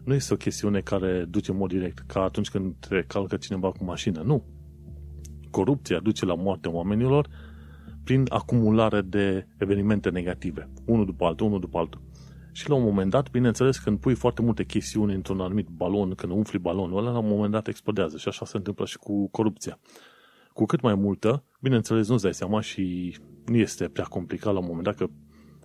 nu 0.04 0.14
este 0.14 0.32
o 0.34 0.36
chestiune 0.36 0.80
care 0.80 1.24
duce 1.28 1.50
în 1.50 1.56
mod 1.56 1.68
direct, 1.68 1.98
ca 1.98 2.20
atunci 2.20 2.50
când 2.50 2.74
te 2.88 3.04
calcă 3.06 3.36
cineva 3.36 3.70
cu 3.70 3.84
mașină. 3.84 4.22
Nu. 4.22 4.44
Corupția 5.50 5.98
duce 5.98 6.24
la 6.24 6.34
moartea 6.34 6.70
oamenilor 6.70 7.28
prin 8.04 8.24
acumulare 8.28 9.00
de 9.00 9.46
evenimente 9.58 10.10
negative. 10.10 10.68
Unul 10.84 11.04
după 11.04 11.24
altul, 11.24 11.46
unul 11.46 11.60
după 11.60 11.78
altul. 11.78 12.00
Și 12.52 12.68
la 12.68 12.74
un 12.74 12.82
moment 12.82 13.10
dat, 13.10 13.30
bineînțeles, 13.30 13.78
când 13.78 13.98
pui 13.98 14.14
foarte 14.14 14.42
multe 14.42 14.64
chestiuni 14.64 15.14
într-un 15.14 15.40
anumit 15.40 15.68
balon, 15.68 16.14
când 16.14 16.32
umfli 16.32 16.58
balonul 16.58 16.98
ăla, 16.98 17.10
la 17.10 17.18
un 17.18 17.28
moment 17.28 17.52
dat 17.52 17.68
explodează. 17.68 18.16
Și 18.16 18.28
așa 18.28 18.44
se 18.44 18.56
întâmplă 18.56 18.84
și 18.84 18.98
cu 18.98 19.28
corupția. 19.28 19.78
Cu 20.52 20.64
cât 20.64 20.80
mai 20.80 20.94
multă, 20.94 21.44
bineînțeles, 21.60 22.08
nu-ți 22.08 22.22
dai 22.22 22.34
seama 22.34 22.60
și 22.60 23.16
nu 23.46 23.56
este 23.56 23.88
prea 23.88 24.04
complicat 24.04 24.52
la 24.52 24.58
un 24.58 24.66
moment 24.66 24.84
dat 24.84 24.94
că 24.94 25.06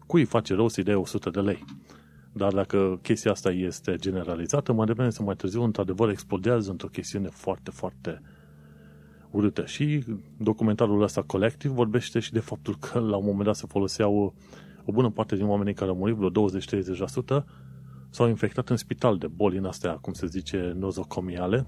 cui 0.08 0.26
face 0.26 0.54
rău 0.54 0.68
să-i 0.68 0.84
dai 0.84 0.96
100 0.96 1.30
de 1.30 1.40
lei. 1.40 1.66
Dar 2.34 2.54
dacă 2.54 3.00
chestia 3.02 3.32
asta 3.32 3.52
este 3.52 3.96
generalizată, 3.96 4.74
mai 4.74 4.86
devreme 4.86 5.10
să 5.10 5.24
mai 5.24 5.36
târziu, 5.36 5.64
într-adevăr, 5.64 6.10
explodează 6.10 6.72
într-o 6.72 6.88
chestiune 6.88 7.28
foarte, 7.28 7.72
foarte 7.72 8.22
urâtă. 9.32 9.66
Și 9.66 10.04
documentarul 10.38 11.02
ăsta 11.02 11.22
colectiv 11.22 11.72
vorbește 11.72 12.20
și 12.20 12.32
de 12.32 12.40
faptul 12.40 12.76
că 12.78 13.00
la 13.00 13.16
un 13.16 13.26
moment 13.26 13.46
dat 13.46 13.56
se 13.56 13.66
foloseau 13.68 14.34
o 14.86 14.92
bună 14.92 15.10
parte 15.10 15.36
din 15.36 15.46
oamenii 15.46 15.74
care 15.74 15.90
au 15.90 15.96
murit, 15.96 16.16
vreo 16.16 16.50
20-30%, 17.42 17.44
s-au 18.10 18.28
infectat 18.28 18.70
în 18.70 18.78
spital 18.78 19.18
de 19.18 19.28
boli 19.28 19.58
în 19.58 19.66
astea, 19.66 19.92
cum 19.92 20.14
se 20.14 20.26
zice, 20.26 20.74
nozocomiale, 20.78 21.68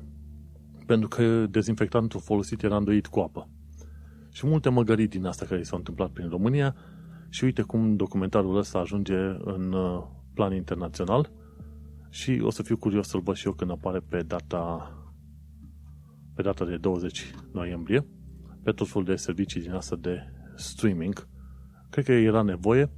pentru 0.85 1.07
că 1.07 1.45
dezinfectantul 1.45 2.19
folosit 2.19 2.63
era 2.63 2.77
îndoit 2.77 3.07
cu 3.07 3.19
apă. 3.19 3.47
Și 4.31 4.47
multe 4.47 4.69
măgării 4.69 5.07
din 5.07 5.25
astea 5.25 5.47
care 5.47 5.63
s-au 5.63 5.77
întâmplat 5.77 6.09
prin 6.09 6.29
România 6.29 6.75
și 7.29 7.43
uite 7.43 7.61
cum 7.61 7.95
documentarul 7.95 8.57
ăsta 8.57 8.79
ajunge 8.79 9.15
în 9.39 9.73
uh, 9.73 10.03
plan 10.33 10.53
internațional. 10.53 11.31
Și 12.09 12.41
o 12.43 12.49
să 12.49 12.63
fiu 12.63 12.77
curios 12.77 13.07
să-l 13.07 13.21
văd 13.21 13.35
și 13.35 13.45
eu 13.45 13.53
când 13.53 13.71
apare 13.71 13.99
pe 13.99 14.21
data 14.21 14.91
pe 16.41 16.47
data 16.47 16.65
de 16.65 16.77
20 16.77 17.31
noiembrie 17.51 18.05
pe 18.63 18.71
tot 18.71 18.87
felul 18.87 19.07
de 19.07 19.15
servicii 19.15 19.61
din 19.61 19.71
asta 19.71 19.95
de 19.95 20.19
streaming. 20.55 21.27
Cred 21.89 22.05
că 22.05 22.11
era 22.11 22.41
nevoie 22.41 22.89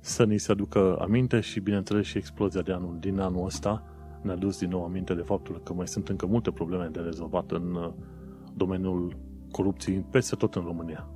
să 0.00 0.24
ni 0.24 0.38
se 0.38 0.52
aducă 0.52 0.96
aminte 1.00 1.40
și, 1.40 1.60
bineînțeles, 1.60 2.06
și 2.06 2.18
explozia 2.18 2.60
de 2.60 2.72
anul, 2.72 2.96
din 3.00 3.18
anul 3.18 3.44
ăsta 3.44 3.84
ne-a 4.22 4.36
dus 4.36 4.58
din 4.58 4.68
nou 4.68 4.84
aminte 4.84 5.14
de 5.14 5.22
faptul 5.22 5.60
că 5.64 5.72
mai 5.72 5.88
sunt 5.88 6.08
încă 6.08 6.26
multe 6.26 6.50
probleme 6.50 6.88
de 6.92 7.00
rezolvat 7.00 7.50
în 7.50 7.74
uh, 7.74 7.92
domeniul 8.54 9.16
corupției 9.50 10.06
peste 10.10 10.36
tot 10.36 10.54
în 10.54 10.62
România. 10.62 11.08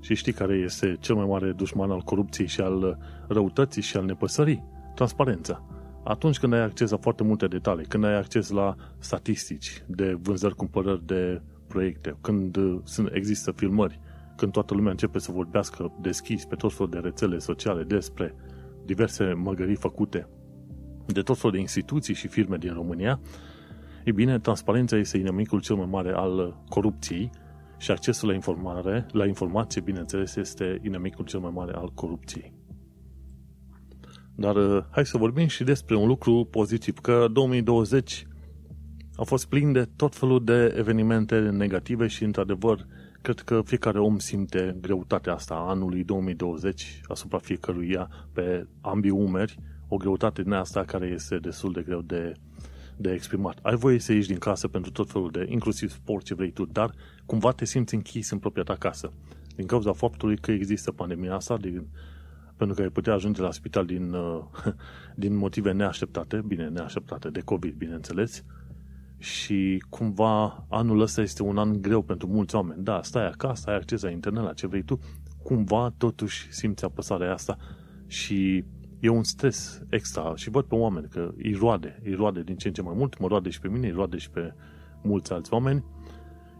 Și 0.00 0.14
știi 0.14 0.32
care 0.32 0.54
este 0.54 0.96
cel 1.00 1.14
mai 1.14 1.26
mare 1.26 1.52
dușman 1.52 1.90
al 1.90 2.00
corupției 2.00 2.46
și 2.46 2.60
al 2.60 2.82
uh, 2.82 2.94
răutății 3.28 3.82
și 3.82 3.96
al 3.96 4.04
nepăsării? 4.04 4.64
Transparența. 4.94 5.64
Atunci 6.04 6.38
când 6.38 6.52
ai 6.52 6.60
acces 6.60 6.90
la 6.90 6.96
foarte 6.96 7.22
multe 7.22 7.46
detalii, 7.46 7.86
când 7.86 8.04
ai 8.04 8.16
acces 8.16 8.50
la 8.50 8.74
statistici 8.98 9.84
de 9.86 10.18
vânzări, 10.22 10.54
cumpărări 10.54 11.06
de 11.06 11.42
proiecte, 11.66 12.16
când 12.20 12.56
uh, 12.56 12.80
există 13.12 13.52
filmări, 13.52 14.00
când 14.36 14.52
toată 14.52 14.74
lumea 14.74 14.90
începe 14.90 15.18
să 15.18 15.32
vorbească 15.32 15.92
deschis 16.00 16.44
pe 16.44 16.54
tot 16.54 16.72
felul 16.72 16.90
de 16.90 16.98
rețele 16.98 17.38
sociale 17.38 17.82
despre 17.82 18.34
diverse 18.84 19.32
măgării 19.32 19.74
făcute 19.74 20.28
de 21.06 21.20
tot 21.20 21.36
felul 21.36 21.52
de 21.52 21.58
instituții 21.58 22.14
și 22.14 22.28
firme 22.28 22.56
din 22.56 22.72
România, 22.72 23.20
e 24.04 24.12
bine, 24.12 24.38
transparența 24.38 24.96
este 24.96 25.18
inamicul 25.18 25.60
cel 25.60 25.76
mai 25.76 25.86
mare 25.90 26.12
al 26.12 26.62
corupției 26.68 27.30
și 27.78 27.90
accesul 27.90 28.28
la 28.28 28.34
informare, 28.34 29.06
la 29.12 29.26
informație, 29.26 29.80
bineînțeles, 29.80 30.36
este 30.36 30.80
inamicul 30.82 31.24
cel 31.24 31.40
mai 31.40 31.50
mare 31.54 31.72
al 31.72 31.90
corupției. 31.94 32.51
Dar 34.34 34.56
uh, 34.56 34.84
hai 34.90 35.06
să 35.06 35.18
vorbim 35.18 35.46
și 35.46 35.64
despre 35.64 35.96
un 35.96 36.06
lucru 36.06 36.48
pozitiv, 36.50 36.98
că 36.98 37.28
2020 37.32 38.26
a 39.16 39.22
fost 39.22 39.46
plin 39.46 39.72
de 39.72 39.88
tot 39.96 40.14
felul 40.14 40.44
de 40.44 40.74
evenimente 40.76 41.38
negative 41.38 42.06
și, 42.06 42.24
într-adevăr, 42.24 42.86
cred 43.22 43.40
că 43.40 43.62
fiecare 43.64 43.98
om 43.98 44.18
simte 44.18 44.76
greutatea 44.80 45.34
asta 45.34 45.54
a 45.54 45.68
anului 45.68 46.04
2020 46.04 47.00
asupra 47.04 47.38
fiecăruia 47.38 48.08
pe 48.32 48.66
ambii 48.80 49.10
umeri, 49.10 49.58
o 49.88 49.96
greutate 49.96 50.42
din 50.42 50.52
asta 50.52 50.84
care 50.84 51.06
este 51.06 51.36
destul 51.36 51.72
de 51.72 51.82
greu 51.82 52.00
de, 52.00 52.32
de 52.96 53.12
exprimat. 53.12 53.58
Ai 53.62 53.76
voie 53.76 53.98
să 53.98 54.12
ieși 54.12 54.28
din 54.28 54.38
casă 54.38 54.68
pentru 54.68 54.90
tot 54.90 55.10
felul 55.10 55.30
de, 55.30 55.46
inclusiv 55.48 55.90
sport 55.90 56.24
ce 56.24 56.34
vrei 56.34 56.50
tu, 56.50 56.64
dar 56.64 56.94
cumva 57.26 57.50
te 57.50 57.64
simți 57.64 57.94
închis 57.94 58.30
în 58.30 58.38
propria 58.38 58.62
ta 58.62 58.74
casă. 58.74 59.12
Din 59.56 59.66
cauza 59.66 59.92
faptului 59.92 60.36
că 60.36 60.50
există 60.50 60.92
pandemia 60.92 61.34
asta, 61.34 61.56
din, 61.56 61.86
pentru 62.62 62.80
că 62.80 62.88
ai 62.88 62.94
putea 62.94 63.12
ajunge 63.12 63.42
la 63.42 63.50
spital 63.50 63.86
din, 63.86 64.14
din 65.22 65.36
motive 65.36 65.72
neașteptate, 65.72 66.42
bine, 66.46 66.68
neașteptate, 66.68 67.30
de 67.30 67.40
COVID, 67.40 67.74
bineînțeles, 67.74 68.44
și 69.18 69.84
cumva 69.88 70.66
anul 70.68 71.00
ăsta 71.00 71.20
este 71.20 71.42
un 71.42 71.58
an 71.58 71.80
greu 71.80 72.02
pentru 72.02 72.26
mulți 72.26 72.54
oameni. 72.54 72.82
Da, 72.82 73.00
stai 73.02 73.26
acasă, 73.26 73.70
ai 73.70 73.76
acces 73.76 74.02
la 74.02 74.10
internet, 74.10 74.42
la 74.42 74.52
ce 74.52 74.66
vrei 74.66 74.82
tu, 74.82 74.98
cumva 75.42 75.94
totuși 75.96 76.52
simți 76.52 76.84
apăsarea 76.84 77.32
asta. 77.32 77.56
Și 78.06 78.64
e 79.00 79.08
un 79.08 79.22
stres 79.22 79.82
extra. 79.90 80.32
Și 80.36 80.50
văd 80.50 80.64
pe 80.64 80.74
oameni 80.74 81.08
că 81.08 81.32
îi 81.36 81.54
roade, 81.54 82.00
îi 82.04 82.14
roade 82.14 82.42
din 82.42 82.56
ce 82.56 82.68
în 82.68 82.74
ce 82.74 82.82
mai 82.82 82.94
mult, 82.96 83.18
mă 83.18 83.26
roade 83.26 83.48
și 83.50 83.60
pe 83.60 83.68
mine, 83.68 83.86
îi 83.86 83.92
roade 83.92 84.16
și 84.16 84.30
pe 84.30 84.54
mulți 85.02 85.32
alți 85.32 85.52
oameni. 85.52 85.84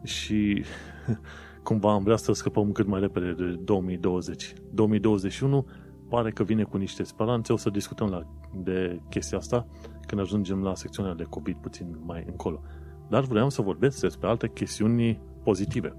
Și 0.02 0.64
cumva 1.62 1.92
am 1.92 2.02
vrea 2.02 2.16
să 2.16 2.32
scăpăm 2.32 2.72
cât 2.72 2.86
mai 2.86 3.00
repede 3.00 3.32
de 3.32 3.44
2020. 3.64 4.52
2021 4.70 5.66
pare 6.12 6.30
că 6.30 6.42
vine 6.42 6.62
cu 6.62 6.76
niște 6.76 7.02
speranțe, 7.02 7.52
o 7.52 7.56
să 7.56 7.70
discutăm 7.70 8.08
la, 8.08 8.22
de 8.54 9.00
chestia 9.08 9.38
asta 9.38 9.66
când 10.06 10.20
ajungem 10.20 10.62
la 10.62 10.74
secțiunea 10.74 11.14
de 11.14 11.22
COVID 11.22 11.56
puțin 11.56 11.98
mai 12.04 12.24
încolo. 12.26 12.62
Dar 13.08 13.24
vreau 13.24 13.48
să 13.48 13.62
vorbesc 13.62 14.00
despre 14.00 14.28
alte 14.28 14.48
chestiuni 14.48 15.20
pozitive. 15.42 15.96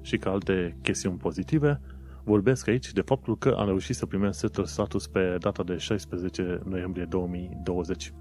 Și 0.00 0.16
ca 0.16 0.30
alte 0.30 0.76
chestiuni 0.82 1.16
pozitive, 1.16 1.80
vorbesc 2.24 2.68
aici 2.68 2.92
de 2.92 3.00
faptul 3.00 3.38
că 3.38 3.48
am 3.58 3.66
reușit 3.66 3.96
să 3.96 4.06
primesc 4.06 4.38
setul 4.38 4.64
status 4.64 5.06
pe 5.06 5.36
data 5.38 5.62
de 5.62 5.76
16 5.76 6.60
noiembrie 6.64 7.04
2020. 7.04 8.12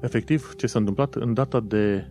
Efectiv, 0.00 0.54
ce 0.56 0.66
s-a 0.66 0.78
întâmplat 0.78 1.14
în 1.14 1.34
data 1.34 1.60
de 1.60 2.10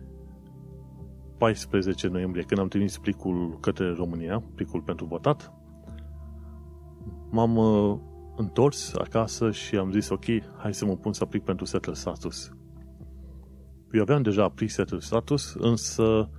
14 1.38 2.08
noiembrie, 2.08 2.42
când 2.42 2.60
am 2.60 2.68
trimis 2.68 2.98
plicul 2.98 3.58
către 3.60 3.92
România, 3.92 4.42
plicul 4.54 4.80
pentru 4.80 5.06
votat, 5.06 5.61
m-am 7.32 7.56
uh, 7.56 7.98
întors 8.36 8.94
acasă 8.94 9.50
și 9.50 9.76
am 9.76 9.90
zis, 9.90 10.08
ok, 10.08 10.24
hai 10.56 10.74
să 10.74 10.84
mă 10.84 10.96
pun 10.96 11.12
să 11.12 11.22
aplic 11.22 11.42
pentru 11.42 11.64
settle 11.64 11.94
status. 11.94 12.50
Eu 13.92 14.00
aveam 14.00 14.22
deja 14.22 14.44
aplic 14.44 14.70
settle 14.70 15.00
status, 15.00 15.54
însă 15.58 16.30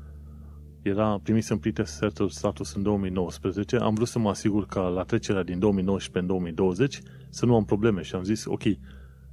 era 0.81 1.19
primisem 1.23 1.57
plite 1.57 1.83
settle 1.83 2.27
status 2.27 2.73
în 2.73 2.81
2019. 2.81 3.75
Am 3.75 3.93
vrut 3.93 4.07
să 4.07 4.19
mă 4.19 4.29
asigur 4.29 4.65
că 4.65 4.79
la 4.79 5.03
trecerea 5.03 5.43
din 5.43 5.59
2019 5.59 6.19
în 6.19 6.27
2020 6.27 7.01
să 7.29 7.45
nu 7.45 7.55
am 7.55 7.65
probleme 7.65 8.01
și 8.01 8.15
am 8.15 8.23
zis, 8.23 8.45
ok, 8.45 8.63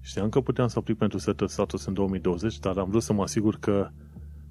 știam 0.00 0.28
că 0.28 0.40
puteam 0.40 0.68
să 0.68 0.78
aplic 0.78 0.96
pentru 0.96 1.18
settle 1.18 1.46
status 1.46 1.84
în 1.86 1.94
2020, 1.94 2.58
dar 2.58 2.78
am 2.78 2.88
vrut 2.88 3.02
să 3.02 3.12
mă 3.12 3.22
asigur 3.22 3.56
că 3.58 3.88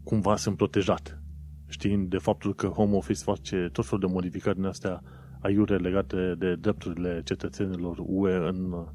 cumva 0.03 0.35
sunt 0.35 0.55
protejat. 0.55 1.21
Știind 1.67 2.09
de 2.09 2.17
faptul 2.17 2.55
că 2.55 2.67
Home 2.67 2.95
Office 2.95 3.23
face 3.23 3.69
tot 3.71 3.85
felul 3.85 3.99
de 3.99 4.13
modificări 4.13 4.55
din 4.55 4.65
astea 4.65 5.01
aiure 5.39 5.77
legate 5.77 6.35
de 6.37 6.55
drepturile 6.55 7.21
cetățenilor 7.25 7.97
UE 7.99 8.35
în, 8.35 8.85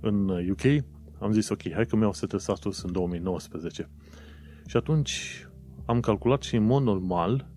în 0.00 0.28
UK, 0.28 0.84
am 1.18 1.32
zis, 1.32 1.48
ok, 1.48 1.72
hai 1.72 1.86
că 1.86 1.96
mi-au 1.96 2.12
set 2.12 2.34
status 2.36 2.82
în 2.82 2.92
2019. 2.92 3.90
Și 4.66 4.76
atunci 4.76 5.46
am 5.84 6.00
calculat 6.00 6.42
și 6.42 6.56
în 6.56 6.64
mod 6.64 6.82
normal 6.82 7.48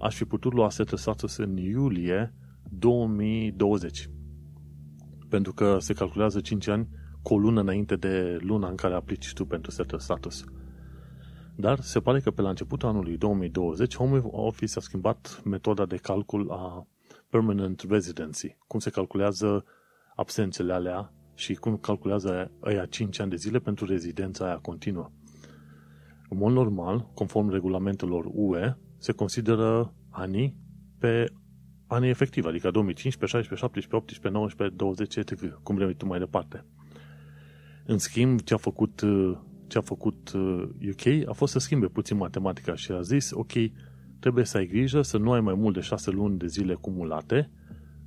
aș 0.00 0.16
fi 0.16 0.24
putut 0.24 0.52
lua 0.52 0.70
set 0.70 0.88
status 0.94 1.36
în 1.36 1.56
iulie 1.56 2.34
2020. 2.70 4.10
Pentru 5.28 5.52
că 5.52 5.78
se 5.78 5.92
calculează 5.92 6.40
5 6.40 6.66
ani 6.68 6.88
cu 7.22 7.34
o 7.34 7.38
lună 7.38 7.60
înainte 7.60 7.96
de 7.96 8.38
luna 8.40 8.68
în 8.68 8.74
care 8.74 8.94
aplici 8.94 9.32
tu 9.32 9.44
pentru 9.44 9.70
set 9.70 9.94
status. 9.98 10.44
Dar 11.56 11.80
se 11.80 12.00
pare 12.00 12.20
că 12.20 12.30
pe 12.30 12.42
la 12.42 12.48
începutul 12.48 12.88
anului 12.88 13.16
2020 13.16 13.96
Home 13.96 14.20
Office 14.24 14.78
a 14.78 14.80
schimbat 14.80 15.40
metoda 15.44 15.86
de 15.86 15.96
calcul 15.96 16.50
a 16.50 16.86
permanent 17.30 17.84
residency, 17.88 18.56
cum 18.66 18.78
se 18.78 18.90
calculează 18.90 19.64
absențele 20.14 20.72
alea 20.72 21.12
și 21.34 21.54
cum 21.54 21.76
calculează 21.76 22.50
aia 22.60 22.86
5 22.86 23.18
ani 23.18 23.30
de 23.30 23.36
zile 23.36 23.58
pentru 23.58 23.84
rezidența 23.84 24.44
aia 24.44 24.56
continuă. 24.56 25.10
În 26.28 26.38
mod 26.38 26.52
normal, 26.52 27.10
conform 27.14 27.50
regulamentelor 27.50 28.24
UE, 28.32 28.74
se 28.98 29.12
consideră 29.12 29.94
anii 30.10 30.56
pe 30.98 31.32
anii 31.86 32.08
efectivi, 32.08 32.46
adică 32.46 32.70
2015, 32.70 33.36
16, 33.36 33.66
17, 33.66 33.96
18, 33.96 34.28
19, 34.28 34.76
20, 34.76 35.16
etc., 35.16 35.62
cum 35.62 35.74
vrei 35.74 35.94
tu 35.94 36.06
mai 36.06 36.18
departe. 36.18 36.64
În 37.86 37.98
schimb, 37.98 38.40
ce 38.40 38.54
a 38.54 38.56
făcut, 38.56 39.02
ce 39.66 39.78
a 39.78 39.80
făcut 39.80 40.32
UK 40.90 41.04
uh, 41.04 41.22
a 41.26 41.32
fost 41.32 41.52
să 41.52 41.58
schimbe 41.58 41.86
puțin 41.86 42.16
matematica 42.16 42.74
și 42.74 42.92
a 42.92 43.00
zis, 43.00 43.30
ok, 43.32 43.52
trebuie 44.20 44.44
să 44.44 44.56
ai 44.56 44.66
grijă 44.66 45.02
să 45.02 45.18
nu 45.18 45.32
ai 45.32 45.40
mai 45.40 45.54
mult 45.54 45.74
de 45.74 45.80
6 45.80 46.10
luni 46.10 46.38
de 46.38 46.46
zile 46.46 46.74
cumulate 46.74 47.50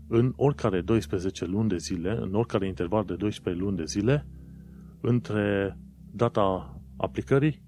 în 0.07 0.33
oricare 0.35 0.81
12 0.81 1.45
luni 1.45 1.69
de 1.69 1.77
zile, 1.77 2.17
în 2.21 2.35
oricare 2.35 2.67
interval 2.67 3.03
de 3.05 3.15
12 3.15 3.63
luni 3.63 3.77
de 3.77 3.85
zile, 3.85 4.27
între 5.01 5.77
data 6.11 6.77
aplicării 6.97 7.61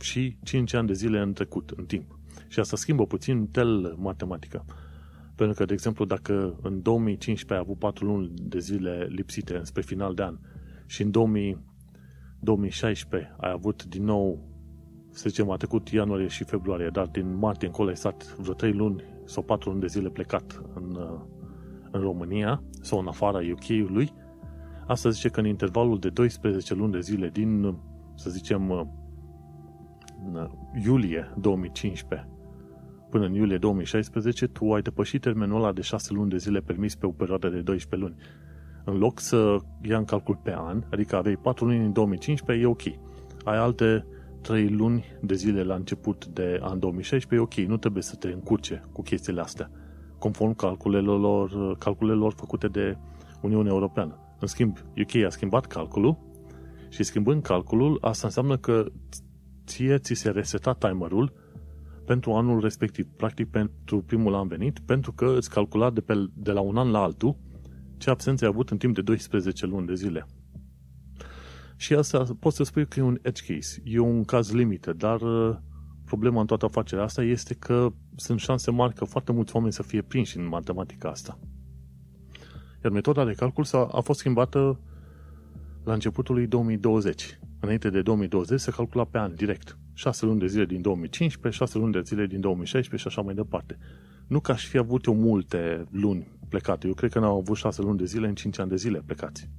și 0.00 0.38
5 0.42 0.74
ani 0.74 0.86
de 0.86 0.92
zile 0.92 1.20
în 1.20 1.32
trecut, 1.32 1.70
în 1.70 1.84
timp. 1.84 2.18
Și 2.48 2.60
asta 2.60 2.76
schimbă 2.76 3.06
puțin 3.06 3.48
tel 3.48 3.94
matematică. 3.98 4.64
Pentru 5.34 5.56
că, 5.56 5.64
de 5.64 5.72
exemplu, 5.72 6.04
dacă 6.04 6.58
în 6.62 6.82
2015 6.82 7.54
ai 7.54 7.58
avut 7.58 7.78
4 7.78 8.06
luni 8.06 8.32
de 8.34 8.58
zile 8.58 9.06
lipsite 9.10 9.60
spre 9.62 9.82
final 9.82 10.14
de 10.14 10.22
an 10.22 10.38
și 10.86 11.02
în 11.02 11.10
2000, 11.10 11.58
2016 12.40 13.34
ai 13.40 13.50
avut 13.50 13.84
din 13.84 14.04
nou 14.04 14.51
să 15.12 15.28
zicem, 15.28 15.50
a 15.50 15.56
trecut 15.56 15.88
ianuarie 15.88 16.26
și 16.26 16.44
februarie, 16.44 16.88
dar 16.88 17.06
din 17.06 17.36
martie 17.36 17.66
încolo 17.66 17.88
ai 17.88 17.96
stat 17.96 18.36
vreo 18.36 18.54
3 18.54 18.72
luni 18.72 19.04
sau 19.24 19.42
4 19.42 19.68
luni 19.68 19.80
de 19.80 19.86
zile 19.86 20.08
plecat 20.08 20.62
în, 20.74 20.94
uh, 20.94 21.20
în 21.90 22.00
România 22.00 22.62
sau 22.80 22.98
în 22.98 23.06
afara 23.06 23.38
UK-ului, 23.38 24.12
asta 24.86 25.10
zice 25.10 25.28
că 25.28 25.40
în 25.40 25.46
intervalul 25.46 25.98
de 25.98 26.08
12 26.08 26.74
luni 26.74 26.92
de 26.92 27.00
zile 27.00 27.28
din, 27.28 27.76
să 28.14 28.30
zicem, 28.30 28.70
uh, 28.70 28.84
iulie 30.84 31.34
2015 31.40 32.32
până 33.12 33.24
în 33.24 33.34
iulie 33.34 33.58
2016, 33.58 34.46
tu 34.46 34.72
ai 34.72 34.82
depășit 34.82 35.20
termenul 35.20 35.56
ăla 35.56 35.72
de 35.72 35.80
6 35.80 36.12
luni 36.12 36.30
de 36.30 36.36
zile 36.36 36.60
permis 36.60 36.94
pe 36.94 37.06
o 37.06 37.10
perioadă 37.10 37.48
de 37.48 37.60
12 37.60 38.08
luni. 38.08 38.22
În 38.84 38.98
loc 38.98 39.20
să 39.20 39.56
ia 39.82 39.98
în 39.98 40.04
calcul 40.04 40.38
pe 40.42 40.54
an, 40.56 40.82
adică 40.90 41.16
aveai 41.16 41.38
4 41.42 41.64
luni 41.64 41.84
în 41.84 41.92
2015, 41.92 42.66
e 42.66 42.68
ok. 42.68 42.82
Ai 43.44 43.56
alte 43.58 44.06
3 44.42 44.68
luni 44.68 45.04
de 45.20 45.34
zile 45.34 45.62
la 45.62 45.74
început 45.74 46.26
de 46.26 46.58
an 46.62 46.78
2016, 46.78 47.34
e 47.34 47.38
ok, 47.38 47.68
nu 47.68 47.76
trebuie 47.76 48.02
să 48.02 48.16
te 48.16 48.28
încurce 48.28 48.84
cu 48.92 49.02
chestiile 49.02 49.40
astea, 49.40 49.70
conform 50.18 50.54
calculelor, 50.54 51.76
calculelor 51.78 52.32
făcute 52.32 52.68
de 52.68 52.96
Uniunea 53.40 53.72
Europeană. 53.72 54.18
În 54.40 54.46
schimb, 54.46 54.78
UK 54.96 55.24
a 55.24 55.28
schimbat 55.28 55.66
calculul 55.66 56.18
și 56.88 57.02
schimbând 57.02 57.42
calculul, 57.42 57.98
asta 58.00 58.26
înseamnă 58.26 58.56
că 58.56 58.86
ție 59.66 59.98
ți 59.98 60.14
se 60.14 60.30
reseta 60.30 60.72
timerul 60.72 61.32
pentru 62.06 62.32
anul 62.32 62.60
respectiv, 62.60 63.06
practic 63.16 63.50
pentru 63.50 64.02
primul 64.02 64.34
an 64.34 64.48
venit, 64.48 64.78
pentru 64.78 65.12
că 65.12 65.34
îți 65.36 65.50
calcula 65.50 65.90
de, 65.90 66.00
pe, 66.00 66.14
de 66.34 66.52
la 66.52 66.60
un 66.60 66.76
an 66.76 66.90
la 66.90 67.02
altul 67.02 67.36
ce 67.96 68.10
absențe 68.10 68.44
ai 68.44 68.50
avut 68.50 68.70
în 68.70 68.76
timp 68.78 68.94
de 68.94 69.02
12 69.02 69.66
luni 69.66 69.86
de 69.86 69.94
zile. 69.94 70.26
Și 71.82 71.94
asta 71.94 72.24
pot 72.38 72.52
să 72.52 72.62
spui 72.62 72.86
că 72.86 73.00
e 73.00 73.02
un 73.02 73.18
edge 73.22 73.54
case, 73.54 73.82
e 73.84 73.98
un 73.98 74.24
caz 74.24 74.52
limită, 74.52 74.92
dar 74.92 75.20
uh, 75.20 75.56
problema 76.04 76.40
în 76.40 76.46
toată 76.46 76.64
afacerea 76.64 77.04
asta 77.04 77.22
este 77.22 77.54
că 77.54 77.92
sunt 78.16 78.40
șanse 78.40 78.70
mari 78.70 78.94
că 78.94 79.04
foarte 79.04 79.32
mulți 79.32 79.54
oameni 79.54 79.72
să 79.72 79.82
fie 79.82 80.02
prinși 80.02 80.36
în 80.36 80.48
matematica 80.48 81.08
asta. 81.08 81.38
Iar 82.84 82.92
metoda 82.92 83.24
de 83.24 83.32
calcul 83.32 83.64
a 83.72 83.88
a 83.92 84.00
fost 84.00 84.18
schimbată 84.18 84.80
la 85.84 85.92
începutul 85.92 86.34
lui 86.34 86.46
2020. 86.46 87.38
Înainte 87.60 87.90
de 87.90 88.02
2020 88.02 88.60
se 88.60 88.70
calcula 88.70 89.04
pe 89.04 89.18
an, 89.18 89.34
direct. 89.34 89.78
6 89.94 90.24
luni 90.26 90.38
de 90.38 90.46
zile 90.46 90.64
din 90.64 90.80
2015, 90.80 91.64
6 91.64 91.78
luni 91.78 91.92
de 91.92 92.00
zile 92.04 92.26
din 92.26 92.40
2016 92.40 93.08
și 93.08 93.14
așa 93.16 93.26
mai 93.26 93.34
departe. 93.34 93.78
Nu 94.26 94.40
că 94.40 94.52
aș 94.52 94.66
fi 94.66 94.78
avut 94.78 95.04
eu 95.04 95.14
multe 95.14 95.86
luni 95.90 96.38
plecate. 96.48 96.86
Eu 96.86 96.94
cred 96.94 97.12
că 97.12 97.18
n-am 97.18 97.36
avut 97.36 97.56
6 97.56 97.82
luni 97.82 97.98
de 97.98 98.04
zile 98.04 98.28
în 98.28 98.34
5 98.34 98.58
ani 98.58 98.68
de 98.68 98.76
zile 98.76 99.02
plecați. 99.06 99.50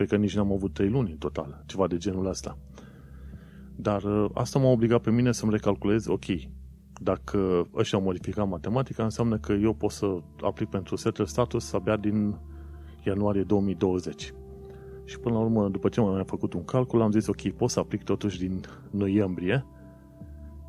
Cred 0.00 0.12
că 0.12 0.18
nici 0.18 0.36
n-am 0.36 0.52
avut 0.52 0.72
3 0.72 0.88
luni 0.88 1.10
în 1.10 1.16
total, 1.16 1.62
ceva 1.66 1.86
de 1.86 1.96
genul 1.96 2.26
ăsta. 2.26 2.58
Dar 3.76 4.02
uh, 4.02 4.30
asta 4.34 4.58
m-a 4.58 4.68
obligat 4.68 5.00
pe 5.00 5.10
mine 5.10 5.32
să-mi 5.32 5.52
recalculez, 5.52 6.06
ok, 6.06 6.24
dacă 7.00 7.68
ăștia 7.74 7.98
au 7.98 8.04
modificat 8.04 8.48
matematica, 8.48 9.02
înseamnă 9.02 9.38
că 9.38 9.52
eu 9.52 9.72
pot 9.72 9.90
să 9.90 10.18
aplic 10.42 10.68
pentru 10.68 10.96
setter 10.96 11.26
status 11.26 11.72
abia 11.72 11.96
din 11.96 12.38
ianuarie 13.04 13.42
2020. 13.42 14.34
Și 15.04 15.18
până 15.18 15.34
la 15.34 15.40
urmă, 15.40 15.68
după 15.68 15.88
ce 15.88 16.00
m-am 16.00 16.24
făcut 16.24 16.52
un 16.52 16.64
calcul, 16.64 17.02
am 17.02 17.10
zis, 17.10 17.26
ok, 17.26 17.50
pot 17.50 17.70
să 17.70 17.78
aplic 17.78 18.02
totuși 18.02 18.38
din 18.38 18.60
noiembrie 18.90 19.66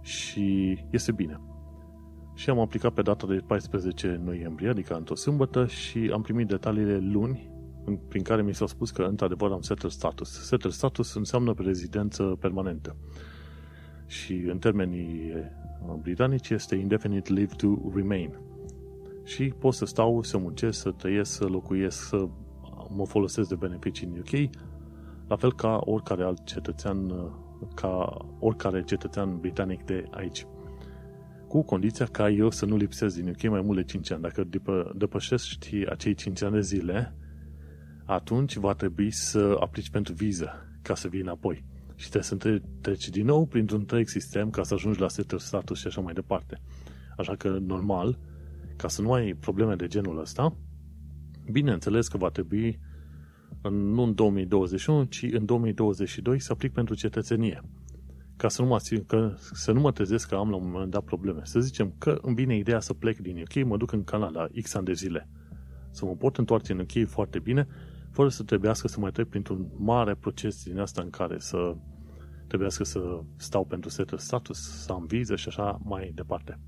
și 0.02 0.78
este 0.90 1.12
bine. 1.12 1.42
Și 2.34 2.50
am 2.50 2.60
aplicat 2.60 2.94
pe 2.94 3.02
data 3.02 3.28
de 3.28 3.44
14 3.48 4.22
noiembrie, 4.24 4.70
adică 4.70 4.96
într-o 4.96 5.16
sâmbătă, 5.16 5.66
și 5.66 6.10
am 6.14 6.22
primit 6.22 6.48
detaliile 6.48 6.98
luni 6.98 7.51
prin 8.08 8.24
care 8.24 8.42
mi 8.42 8.54
s-a 8.54 8.66
spus 8.66 8.92
că 8.92 9.02
într-adevăr 9.02 9.52
am 9.52 9.62
setter 9.62 9.90
status. 9.90 10.46
Setter 10.46 10.72
status 10.72 11.14
înseamnă 11.14 11.54
rezidență 11.58 12.24
permanentă. 12.40 12.96
Și 14.06 14.34
în 14.34 14.58
termenii 14.58 15.34
britanici 16.02 16.50
este 16.50 16.76
indefinite 16.76 17.34
leave 17.34 17.54
to 17.56 17.92
remain. 17.96 18.38
Și 19.24 19.54
pot 19.60 19.74
să 19.74 19.86
stau, 19.86 20.24
să 20.24 20.38
muncesc, 20.38 20.80
să 20.80 20.92
trăiesc, 20.92 21.32
să 21.32 21.46
locuiesc, 21.46 22.08
să 22.08 22.28
mă 22.90 23.06
folosesc 23.06 23.50
de 23.50 23.56
beneficii 23.56 24.08
în 24.08 24.20
UK, 24.20 24.56
la 25.28 25.36
fel 25.36 25.54
ca 25.54 25.82
oricare 25.84 26.24
alt 26.24 26.46
cetățean, 26.46 27.32
ca 27.76 28.18
oricare 28.40 28.84
cetățean 28.84 29.40
britanic 29.40 29.84
de 29.86 30.04
aici. 30.12 30.46
Cu 31.48 31.62
condiția 31.62 32.06
ca 32.06 32.30
eu 32.30 32.50
să 32.50 32.66
nu 32.66 32.76
lipsesc 32.76 33.16
din 33.16 33.28
UK 33.28 33.50
mai 33.50 33.62
mult 33.62 33.78
de 33.78 33.84
5 33.84 34.12
ani. 34.12 34.22
Dacă 34.22 34.48
depășești 34.96 35.86
acei 35.90 36.14
5 36.14 36.42
ani 36.44 36.54
de 36.54 36.62
zile, 36.62 37.16
atunci 38.06 38.56
va 38.56 38.74
trebui 38.74 39.12
să 39.12 39.58
aplici 39.60 39.90
pentru 39.90 40.14
viză 40.14 40.50
ca 40.82 40.96
să 40.96 41.08
vii 41.08 41.22
înapoi. 41.22 41.64
Și 41.96 42.10
trebuie 42.10 42.24
să 42.24 42.62
treci 42.82 43.10
din 43.10 43.26
nou 43.26 43.46
printr-un 43.46 43.80
întreg 43.80 44.08
sistem 44.08 44.50
ca 44.50 44.64
să 44.64 44.74
ajungi 44.74 45.00
la 45.00 45.08
setul 45.08 45.40
status 45.40 45.80
și 45.80 45.88
așa 45.88 46.02
mai 46.02 46.14
departe. 46.14 46.62
Așa 47.18 47.36
că, 47.36 47.58
normal, 47.62 48.20
ca 48.76 48.88
să 48.88 49.02
nu 49.02 49.14
ai 49.14 49.34
probleme 49.34 49.76
de 49.76 49.88
genul 49.88 50.20
ăsta, 50.20 50.56
bineînțeles 51.52 52.08
că 52.08 52.18
va 52.18 52.30
trebui 52.30 52.80
în, 53.62 53.92
nu 53.94 54.04
în 54.04 54.16
2021, 54.16 55.04
ci 55.04 55.28
în 55.32 55.46
2022 55.46 56.40
să 56.40 56.52
aplic 56.52 56.74
pentru 56.74 56.96
cetățenie. 56.96 57.62
Ca 58.36 58.48
să 58.48 58.62
nu, 58.62 58.68
mă, 58.68 58.78
că, 59.08 59.34
să 59.38 59.72
nu 59.72 59.80
mă 59.80 59.92
trezesc 59.92 60.30
că 60.30 60.36
am 60.36 60.50
la 60.50 60.56
un 60.56 60.70
moment 60.72 60.92
dat 60.92 61.04
probleme. 61.04 61.42
Să 61.44 61.60
zicem 61.60 61.94
că 61.98 62.20
îmi 62.22 62.36
vine 62.36 62.58
ideea 62.58 62.80
să 62.80 62.94
plec 62.94 63.18
din 63.18 63.42
UK, 63.42 63.66
mă 63.66 63.78
duc 63.78 63.92
în 63.92 64.04
Canada 64.04 64.48
X 64.62 64.74
ani 64.74 64.86
de 64.86 64.94
zile. 64.94 65.30
Să 65.92 66.06
mă 66.06 66.16
pot 66.16 66.38
întoarce 66.38 66.72
în 66.72 66.80
UK 66.80 67.08
foarte 67.08 67.40
bine 67.40 67.68
fără 68.22 68.34
să 68.34 68.44
trebuiască 68.44 68.88
să 68.88 69.00
mai 69.00 69.12
trec 69.12 69.28
printr-un 69.28 69.68
mare 69.78 70.16
proces 70.16 70.64
din 70.64 70.80
asta 70.80 71.02
în 71.02 71.10
care 71.10 71.40
să 71.40 71.76
trebuiască 72.48 72.84
să 72.84 73.22
stau 73.38 73.66
pentru 73.66 73.90
setul 73.90 74.18
status, 74.18 74.84
să 74.84 74.92
am 74.92 75.06
viză 75.06 75.36
și 75.36 75.48
așa 75.48 75.80
mai 75.84 76.12
departe. 76.16 76.60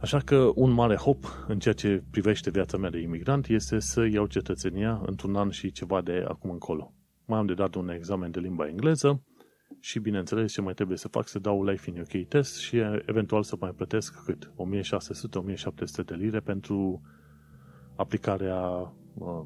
Așa 0.00 0.18
că 0.18 0.50
un 0.54 0.70
mare 0.70 0.96
hop 0.96 1.44
în 1.48 1.58
ceea 1.58 1.74
ce 1.74 2.04
privește 2.10 2.50
viața 2.50 2.76
mea 2.76 2.90
de 2.90 2.98
imigrant 2.98 3.46
este 3.46 3.78
să 3.78 4.04
iau 4.04 4.26
cetățenia 4.26 5.02
într-un 5.06 5.36
an 5.36 5.50
și 5.50 5.70
ceva 5.70 6.00
de 6.00 6.24
acum 6.28 6.50
încolo. 6.50 6.94
Mai 7.24 7.38
am 7.38 7.46
de 7.46 7.54
dat 7.54 7.74
un 7.74 7.88
examen 7.88 8.30
de 8.30 8.40
limba 8.40 8.68
engleză 8.68 9.22
și, 9.80 9.98
bineînțeles, 9.98 10.52
ce 10.52 10.60
mai 10.60 10.74
trebuie 10.74 10.96
să 10.96 11.08
fac, 11.08 11.28
să 11.28 11.38
dau 11.38 11.64
Life 11.64 11.90
in 11.90 12.00
UK 12.00 12.28
test 12.28 12.58
și 12.58 12.76
eventual 13.06 13.42
să 13.42 13.56
mai 13.60 13.70
plătesc 13.70 14.24
cât? 14.24 14.52
1600-1700 16.02 16.04
de 16.04 16.14
lire 16.14 16.40
pentru 16.40 17.00
aplicarea 17.96 18.92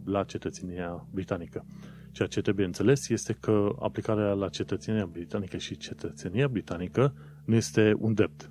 la 0.04 0.24
cetățenia 0.24 1.06
britanică. 1.11 1.64
Ceea 2.12 2.28
ce 2.28 2.40
trebuie 2.40 2.66
înțeles 2.66 3.09
este 3.09 3.33
că 3.33 3.74
aplicarea 3.78 4.33
la 4.33 4.48
cetățenia 4.48 5.06
britanică 5.06 5.56
și 5.56 5.76
cetățenia 5.76 6.48
britanică 6.48 7.14
nu 7.44 7.54
este 7.54 7.94
un 7.98 8.14
drept. 8.14 8.50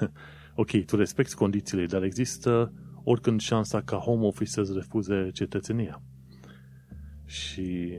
ok, 0.54 0.84
tu 0.84 0.96
respecti 0.96 1.34
condițiile, 1.34 1.86
dar 1.86 2.02
există 2.02 2.72
oricând 3.04 3.40
șansa 3.40 3.80
ca 3.80 3.96
home 3.96 4.26
office 4.26 4.50
să-ți 4.50 4.72
refuze 4.72 5.30
cetățenia. 5.32 6.02
Și 7.24 7.98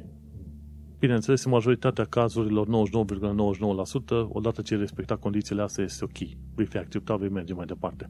bineînțeles, 1.00 1.44
în 1.44 1.52
majoritatea 1.52 2.06
cazurilor, 2.06 2.68
99,99%, 2.68 2.70
odată 4.30 4.62
ce 4.62 4.76
respecta 4.76 5.16
condițiile 5.16 5.62
astea, 5.62 5.84
este 5.84 6.04
ok. 6.04 6.18
Vei 6.56 6.66
fi 6.66 6.78
acceptat, 6.78 7.20
vei 7.20 7.30
merge 7.30 7.54
mai 7.54 7.66
departe 7.66 8.10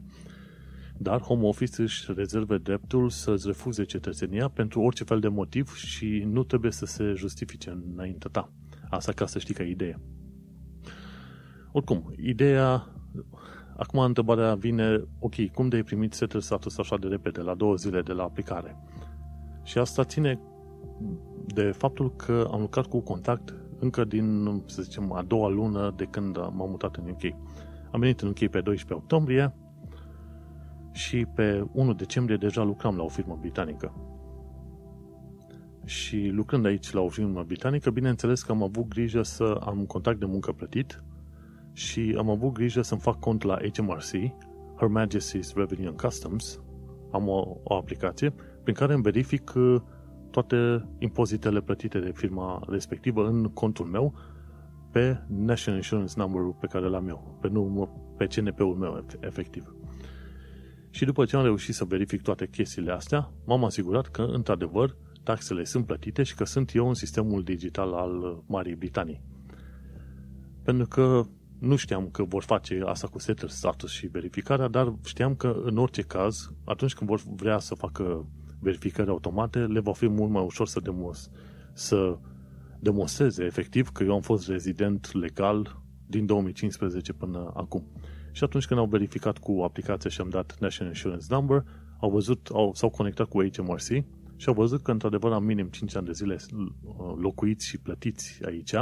dar 0.98 1.20
Home 1.20 1.46
Office 1.46 1.82
își 1.82 2.12
rezerve 2.12 2.58
dreptul 2.58 3.10
să-ți 3.10 3.46
refuze 3.46 3.84
cetățenia 3.84 4.48
pentru 4.48 4.80
orice 4.80 5.04
fel 5.04 5.20
de 5.20 5.28
motiv 5.28 5.74
și 5.74 6.24
nu 6.26 6.44
trebuie 6.44 6.72
să 6.72 6.84
se 6.86 7.12
justifice 7.16 7.78
înainte 7.94 8.28
ta. 8.28 8.52
Asta 8.90 9.12
ca 9.12 9.26
să 9.26 9.38
știi 9.38 9.54
ca 9.54 9.62
idee. 9.62 10.00
Oricum, 11.72 12.12
ideea... 12.16 12.86
Acum 13.76 13.98
întrebarea 14.00 14.54
vine, 14.54 15.04
ok, 15.18 15.34
cum 15.54 15.68
de 15.68 15.76
ai 15.76 15.82
primit 15.82 16.12
setul 16.12 16.40
status 16.40 16.78
așa 16.78 16.96
de 16.96 17.06
repede, 17.06 17.40
la 17.40 17.54
două 17.54 17.74
zile 17.74 18.02
de 18.02 18.12
la 18.12 18.22
aplicare? 18.22 18.76
Și 19.62 19.78
asta 19.78 20.04
ține 20.04 20.40
de 21.46 21.70
faptul 21.70 22.16
că 22.16 22.48
am 22.52 22.60
lucrat 22.60 22.86
cu 22.86 23.00
contact 23.00 23.54
încă 23.78 24.04
din, 24.04 24.62
să 24.66 24.82
zicem, 24.82 25.12
a 25.12 25.22
doua 25.22 25.48
lună 25.48 25.92
de 25.96 26.04
când 26.04 26.36
m-am 26.36 26.70
mutat 26.70 26.96
în 26.96 27.08
UK. 27.08 27.22
Am 27.90 28.00
venit 28.00 28.20
în 28.20 28.28
UK 28.28 28.38
pe 28.38 28.60
12 28.60 28.92
octombrie, 28.94 29.54
și 30.98 31.26
pe 31.34 31.66
1 31.72 31.92
decembrie 31.92 32.36
deja 32.36 32.62
lucram 32.62 32.96
la 32.96 33.02
o 33.02 33.08
firmă 33.08 33.36
britanică. 33.40 33.92
Și 35.84 36.30
lucrând 36.32 36.66
aici 36.66 36.92
la 36.92 37.00
o 37.00 37.08
firmă 37.08 37.42
britanică, 37.42 37.90
bineînțeles 37.90 38.42
că 38.42 38.52
am 38.52 38.62
avut 38.62 38.88
grijă 38.88 39.22
să 39.22 39.60
am 39.64 39.84
contact 39.84 40.18
de 40.18 40.24
muncă 40.24 40.52
plătit 40.52 41.02
și 41.72 42.14
am 42.18 42.30
avut 42.30 42.52
grijă 42.52 42.82
să-mi 42.82 43.00
fac 43.00 43.18
cont 43.18 43.42
la 43.42 43.58
HMRC, 43.74 44.10
Her 44.76 44.88
Majesty's 44.88 45.54
Revenue 45.54 45.86
and 45.86 46.00
Customs, 46.00 46.60
am 47.12 47.28
o, 47.28 47.56
o 47.62 47.74
aplicație 47.74 48.34
prin 48.62 48.74
care 48.74 48.92
îmi 48.92 49.02
verific 49.02 49.52
uh, 49.56 49.80
toate 50.30 50.84
impozitele 50.98 51.60
plătite 51.60 51.98
de 51.98 52.12
firma 52.14 52.62
respectivă 52.68 53.26
în 53.26 53.44
contul 53.44 53.86
meu 53.86 54.14
pe 54.92 55.22
National 55.28 55.78
Insurance 55.80 56.14
Number-ul 56.16 56.56
pe 56.60 56.66
care 56.66 56.86
l-am 56.86 57.08
eu, 57.08 57.38
pe, 57.40 57.48
nu, 57.48 57.88
pe 58.16 58.26
CNP-ul 58.26 58.74
meu 58.74 59.06
efectiv. 59.20 59.77
Și 60.90 61.04
după 61.04 61.24
ce 61.24 61.36
am 61.36 61.42
reușit 61.42 61.74
să 61.74 61.84
verific 61.84 62.22
toate 62.22 62.46
chestiile 62.46 62.92
astea, 62.92 63.32
m-am 63.46 63.64
asigurat 63.64 64.06
că, 64.06 64.22
într-adevăr, 64.22 64.96
taxele 65.22 65.64
sunt 65.64 65.86
plătite 65.86 66.22
și 66.22 66.34
că 66.34 66.44
sunt 66.44 66.74
eu 66.74 66.88
în 66.88 66.94
sistemul 66.94 67.42
digital 67.42 67.92
al 67.92 68.42
Marii 68.46 68.74
Britanii. 68.74 69.22
Pentru 70.62 70.86
că 70.86 71.26
nu 71.58 71.76
știam 71.76 72.08
că 72.08 72.24
vor 72.24 72.42
face 72.42 72.82
asta 72.84 73.06
cu 73.06 73.18
setter 73.18 73.48
status 73.48 73.90
și 73.90 74.06
verificarea, 74.06 74.68
dar 74.68 74.94
știam 75.04 75.34
că 75.34 75.60
în 75.62 75.76
orice 75.76 76.02
caz, 76.02 76.52
atunci 76.64 76.94
când 76.94 77.10
vor 77.10 77.20
vrea 77.36 77.58
să 77.58 77.74
facă 77.74 78.28
verificări 78.60 79.08
automate, 79.08 79.58
le 79.58 79.80
va 79.80 79.92
fi 79.92 80.08
mult 80.08 80.30
mai 80.30 80.44
ușor 80.44 80.66
să, 80.66 80.80
demos- 80.80 81.30
să 81.72 82.18
demonstreze 82.78 83.44
efectiv 83.44 83.88
că 83.88 84.02
eu 84.02 84.14
am 84.14 84.20
fost 84.20 84.48
rezident 84.48 85.12
legal 85.12 85.82
din 86.06 86.26
2015 86.26 87.12
până 87.12 87.52
acum. 87.54 87.86
Și 88.38 88.44
atunci 88.44 88.66
când 88.66 88.80
au 88.80 88.86
verificat 88.86 89.38
cu 89.38 89.62
aplicația 89.62 90.10
și 90.10 90.20
am 90.20 90.28
dat 90.28 90.56
National 90.60 90.92
Insurance 90.94 91.26
Number, 91.28 91.64
au 92.00 92.10
văzut, 92.10 92.48
au, 92.52 92.74
s-au 92.74 92.90
conectat 92.90 93.28
cu 93.28 93.42
HMRC 93.42 94.04
și 94.36 94.48
au 94.48 94.54
văzut 94.54 94.82
că 94.82 94.90
într-adevăr 94.90 95.32
am 95.32 95.44
minim 95.44 95.66
5 95.66 95.96
ani 95.96 96.06
de 96.06 96.12
zile 96.12 96.36
uh, 96.52 97.14
locuiți 97.16 97.66
și 97.66 97.78
plătiți 97.78 98.40
aici, 98.44 98.74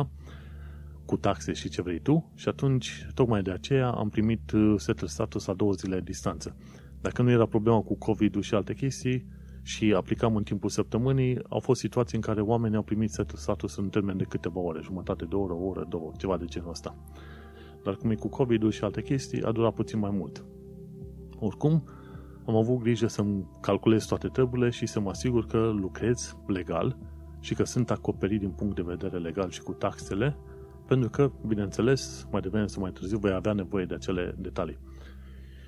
cu 1.05 1.17
taxe 1.17 1.53
și 1.53 1.69
ce 1.69 1.83
vrei 1.83 1.99
tu, 1.99 2.33
și 2.35 2.49
atunci, 2.49 3.07
tocmai 3.15 3.43
de 3.43 3.51
aceea, 3.51 3.91
am 3.91 4.09
primit 4.09 4.51
uh, 4.51 4.75
setul 4.77 5.09
status 5.09 5.47
a 5.47 5.53
două 5.53 5.73
zile 5.73 6.01
distanță. 6.01 6.57
Dacă 7.01 7.23
nu 7.23 7.31
era 7.31 7.47
problema 7.47 7.81
cu 7.81 7.97
COVID-ul 7.97 8.43
și 8.43 8.55
alte 8.55 8.75
chestii, 8.75 9.27
și 9.63 9.93
aplicam 9.97 10.37
în 10.37 10.43
timpul 10.43 10.71
săptămânii, 10.71 11.39
au 11.49 11.61
fost 11.61 11.81
situații 11.81 12.17
în 12.17 12.23
care 12.23 12.41
oamenii 12.41 12.77
au 12.77 12.83
primit 12.83 13.11
setul 13.11 13.39
status 13.39 13.77
în 13.77 13.89
termen 13.89 14.17
de 14.17 14.25
câteva 14.25 14.61
ore, 14.61 14.81
jumătate 14.83 15.25
de 15.25 15.35
oră, 15.35 15.53
o 15.53 15.65
oră, 15.65 15.87
două, 15.89 16.13
ceva 16.19 16.37
de 16.37 16.45
genul 16.45 16.71
ăsta. 16.71 16.97
Dar 17.87 17.95
cum 17.95 18.11
e 18.11 18.15
cu 18.15 18.29
COVID-ul 18.29 18.71
și 18.71 18.85
alte 18.85 19.03
chestii, 19.03 19.43
a 19.43 19.53
durat 19.53 19.75
puțin 19.75 19.99
mai 19.99 20.11
mult. 20.11 20.45
Oricum, 21.39 21.85
am 22.47 22.57
avut 22.57 22.79
grijă 22.79 23.07
să-mi 23.07 23.49
calculez 23.61 24.05
toate 24.05 24.29
treburile 24.29 24.71
și 24.71 24.87
să 24.87 25.01
mă 25.01 25.11
asigur 25.11 25.47
că 25.47 25.59
lucrez 25.59 26.37
legal 26.47 26.99
și 27.41 27.55
că 27.55 27.65
sunt 27.65 27.91
acoperit 27.91 28.41
din 28.41 28.51
punct 28.51 28.75
de 28.75 28.83
vedere 28.83 29.19
legal 29.19 29.51
și 29.51 29.63
cu 29.63 29.73
taxele, 29.73 30.37
pentru 30.87 31.11
că, 31.11 31.31
bineînțeles, 31.47 32.27
mai 32.31 32.41
devreme 32.41 32.67
sau 32.67 32.83
mai 32.83 32.91
târziu 32.91 33.19
voi 33.19 33.33
avea 33.33 33.53
nevoie 33.53 33.85
de 33.85 33.95
acele 33.95 34.35
detalii. 34.39 34.79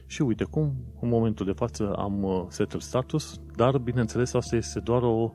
Și 0.06 0.22
uite 0.22 0.44
cum, 0.44 0.72
în 1.00 1.08
momentul 1.08 1.46
de 1.46 1.52
față 1.52 1.92
am 1.92 2.22
uh, 2.22 2.44
settled 2.48 2.82
status, 2.82 3.40
dar 3.56 3.78
bineînțeles 3.78 4.34
asta 4.34 4.56
este 4.56 4.80
doar 4.80 5.02
o 5.02 5.32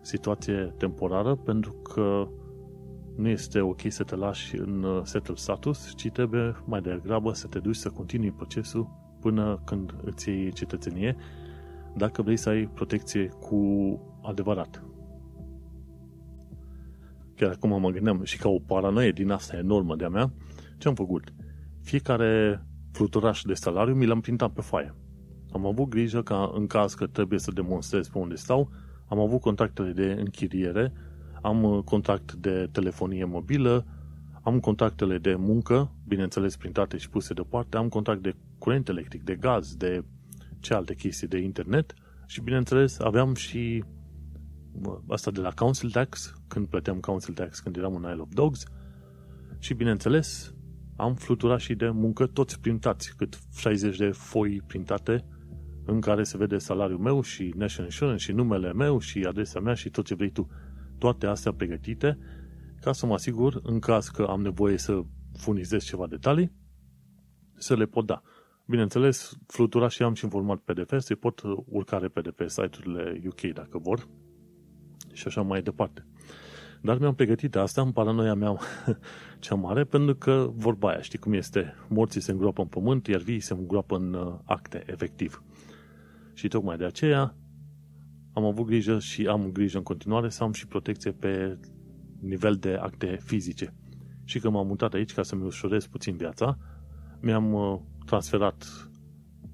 situație 0.00 0.74
temporară 0.78 1.34
pentru 1.34 1.72
că 1.72 2.28
nu 3.16 3.28
este 3.28 3.60
ok 3.60 3.80
să 3.88 4.02
te 4.02 4.16
lași 4.16 4.56
în 4.56 4.82
uh, 4.82 5.00
settled 5.04 5.36
status, 5.36 5.94
ci 5.96 6.10
trebuie 6.10 6.56
mai 6.64 6.80
degrabă 6.80 7.32
să 7.32 7.46
te 7.46 7.58
duci 7.58 7.76
să 7.76 7.90
continui 7.90 8.30
procesul 8.30 8.88
până 9.20 9.62
când 9.64 9.94
îți 10.04 10.28
iei 10.28 10.52
cetățenie, 10.52 11.16
dacă 11.96 12.22
vrei 12.22 12.36
să 12.36 12.48
ai 12.48 12.66
protecție 12.74 13.26
cu 13.26 13.98
adevărat. 14.22 14.84
Chiar 17.36 17.50
acum 17.50 17.80
mă 17.80 17.90
gândeam 17.90 18.24
și 18.24 18.38
ca 18.38 18.48
o 18.48 18.58
paranoie 18.58 19.10
din 19.10 19.30
asta 19.30 19.56
enormă 19.56 19.96
de-a 19.96 20.08
mea, 20.08 20.32
ce 20.78 20.88
am 20.88 20.94
făcut? 20.94 21.34
Fiecare 21.82 22.62
fluturaș 22.92 23.42
de 23.42 23.54
salariu 23.54 23.94
mi 23.94 24.06
l-am 24.06 24.20
printat 24.20 24.52
pe 24.52 24.60
foaie. 24.60 24.94
Am 25.52 25.66
avut 25.66 25.88
grijă 25.88 26.22
ca 26.22 26.52
în 26.54 26.66
caz 26.66 26.94
că 26.94 27.06
trebuie 27.06 27.38
să 27.38 27.50
demonstrez 27.50 28.08
pe 28.08 28.18
unde 28.18 28.34
stau, 28.34 28.70
am 29.06 29.18
avut 29.18 29.40
contactele 29.40 29.92
de 29.92 30.16
închiriere, 30.18 30.92
am 31.44 31.62
uh, 31.62 31.82
contact 31.84 32.32
de 32.32 32.68
telefonie 32.72 33.24
mobilă, 33.24 33.86
am 34.42 34.60
contactele 34.60 35.18
de 35.18 35.34
muncă, 35.34 35.92
bineînțeles 36.06 36.56
printate 36.56 36.96
și 36.96 37.10
puse 37.10 37.34
deoparte, 37.34 37.76
am 37.76 37.88
contact 37.88 38.22
de 38.22 38.34
curent 38.58 38.88
electric, 38.88 39.22
de 39.22 39.34
gaz, 39.34 39.74
de 39.74 40.04
ce 40.60 40.74
alte 40.74 40.94
chestii, 40.94 41.28
de 41.28 41.38
internet 41.38 41.94
și 42.26 42.40
bineînțeles 42.40 42.98
aveam 42.98 43.34
și 43.34 43.84
asta 45.08 45.30
de 45.30 45.40
la 45.40 45.50
Council 45.50 45.90
Tax, 45.90 46.34
când 46.48 46.66
plăteam 46.66 47.00
Council 47.00 47.34
Tax 47.34 47.60
când 47.60 47.76
eram 47.76 47.94
în 47.94 48.10
Isle 48.10 48.20
of 48.20 48.28
Dogs 48.32 48.64
și 49.58 49.74
bineînțeles 49.74 50.54
am 50.96 51.14
fluturat 51.14 51.60
și 51.60 51.74
de 51.74 51.88
muncă 51.88 52.26
toți 52.26 52.60
printați, 52.60 53.16
cât 53.16 53.38
60 53.56 53.96
de 53.96 54.10
foi 54.10 54.62
printate 54.66 55.24
în 55.84 56.00
care 56.00 56.22
se 56.22 56.36
vede 56.36 56.58
salariul 56.58 56.98
meu 56.98 57.22
și 57.22 57.52
National 57.56 57.90
Insurance 57.90 58.24
și 58.24 58.32
numele 58.32 58.72
meu 58.72 58.98
și 58.98 59.24
adresa 59.28 59.60
mea 59.60 59.74
și 59.74 59.90
tot 59.90 60.04
ce 60.04 60.14
vrei 60.14 60.30
tu. 60.30 60.48
Toate 61.04 61.26
astea 61.26 61.52
pregătite 61.52 62.18
ca 62.80 62.92
să 62.92 63.06
mă 63.06 63.14
asigur, 63.14 63.60
în 63.62 63.78
caz 63.78 64.08
că 64.08 64.22
am 64.22 64.42
nevoie 64.42 64.76
să 64.76 65.02
furnizez 65.36 65.84
ceva 65.84 66.06
detalii, 66.06 66.52
să 67.54 67.76
le 67.76 67.86
pot 67.86 68.06
da. 68.06 68.22
Bineînțeles, 68.66 69.38
flutura 69.46 69.88
și 69.88 70.02
am 70.02 70.14
și 70.14 70.24
în 70.24 70.30
format 70.30 70.58
PDF, 70.58 70.98
se 70.98 71.14
pot 71.14 71.42
urca 71.66 71.98
repede 71.98 72.30
pe 72.30 72.48
site-urile 72.48 73.22
UK 73.26 73.40
dacă 73.40 73.78
vor 73.78 74.08
și 75.12 75.26
așa 75.26 75.42
mai 75.42 75.62
departe. 75.62 76.06
Dar 76.82 76.98
mi-am 76.98 77.14
pregătit 77.14 77.56
asta 77.56 77.80
în 77.80 77.92
paranoia 77.92 78.34
mea 78.34 78.56
cea 79.38 79.54
mare, 79.54 79.84
pentru 79.84 80.14
că 80.14 80.50
vorba 80.54 80.88
aia, 80.88 81.00
știi 81.00 81.18
cum 81.18 81.32
este, 81.32 81.74
morții 81.88 82.20
se 82.20 82.30
îngroapă 82.30 82.62
în 82.62 82.68
pământ, 82.68 83.06
iar 83.06 83.20
vii 83.20 83.40
se 83.40 83.54
îngroapă 83.54 83.96
în 83.96 84.14
uh, 84.14 84.34
acte, 84.44 84.82
efectiv. 84.86 85.42
Și 86.34 86.48
tocmai 86.48 86.76
de 86.76 86.84
aceea 86.84 87.36
am 88.34 88.44
avut 88.44 88.66
grijă 88.66 88.98
și 88.98 89.26
am 89.26 89.50
grijă 89.52 89.76
în 89.76 89.82
continuare 89.82 90.28
să 90.28 90.42
am 90.42 90.52
și 90.52 90.66
protecție 90.66 91.10
pe 91.10 91.58
nivel 92.20 92.54
de 92.54 92.74
acte 92.74 93.18
fizice. 93.24 93.74
Și 94.24 94.38
când 94.38 94.54
m-am 94.54 94.66
mutat 94.66 94.94
aici 94.94 95.12
ca 95.12 95.22
să-mi 95.22 95.44
ușurez 95.44 95.86
puțin 95.86 96.16
viața, 96.16 96.58
mi-am 97.20 97.52
uh, 97.52 97.78
transferat 98.06 98.88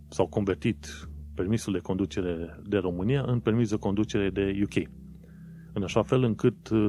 sau 0.08 0.26
convertit 0.26 1.08
permisul 1.34 1.72
de 1.72 1.78
conducere 1.78 2.60
de 2.66 2.76
România 2.76 3.22
în 3.26 3.40
permis 3.40 3.68
de 3.68 3.76
conducere 3.76 4.30
de 4.30 4.60
UK. 4.62 4.88
În 5.72 5.82
așa 5.82 6.02
fel 6.02 6.22
încât 6.22 6.68
uh, 6.68 6.88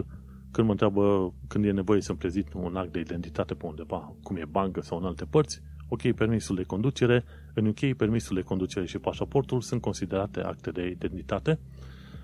când 0.51 0.65
mă 0.65 0.71
întreabă 0.71 1.34
când 1.47 1.65
e 1.65 1.71
nevoie 1.71 2.01
să-mi 2.01 2.17
prezint 2.17 2.54
un 2.54 2.75
act 2.75 2.91
de 2.91 2.99
identitate 2.99 3.54
pe 3.54 3.65
undeva, 3.65 4.15
cum 4.23 4.36
e 4.36 4.45
bancă 4.45 4.82
sau 4.82 4.97
în 4.97 5.06
alte 5.06 5.25
părți, 5.25 5.62
ok, 5.88 6.12
permisul 6.12 6.56
de 6.56 6.63
conducere, 6.63 7.23
în 7.54 7.65
UK 7.65 7.93
permisul 7.97 8.36
de 8.36 8.41
conducere 8.41 8.86
și 8.86 8.97
pașaportul 8.97 9.62
sunt 9.62 9.82
considerate 9.82 10.39
acte 10.39 10.71
de 10.71 10.88
identitate, 10.88 11.60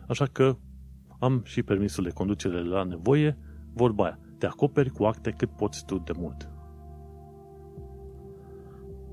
așa 0.08 0.26
că 0.26 0.58
am 1.20 1.42
și 1.46 1.64
permisul 1.64 2.04
de 2.04 2.10
conducere 2.10 2.64
la 2.64 2.84
nevoie, 2.84 3.38
vorba 3.74 4.04
aia, 4.04 4.20
te 4.38 4.46
acoperi 4.46 4.90
cu 4.90 5.04
acte 5.04 5.32
cât 5.32 5.50
poți 5.50 5.86
tu 5.86 5.98
de 5.98 6.12
mult. 6.18 6.50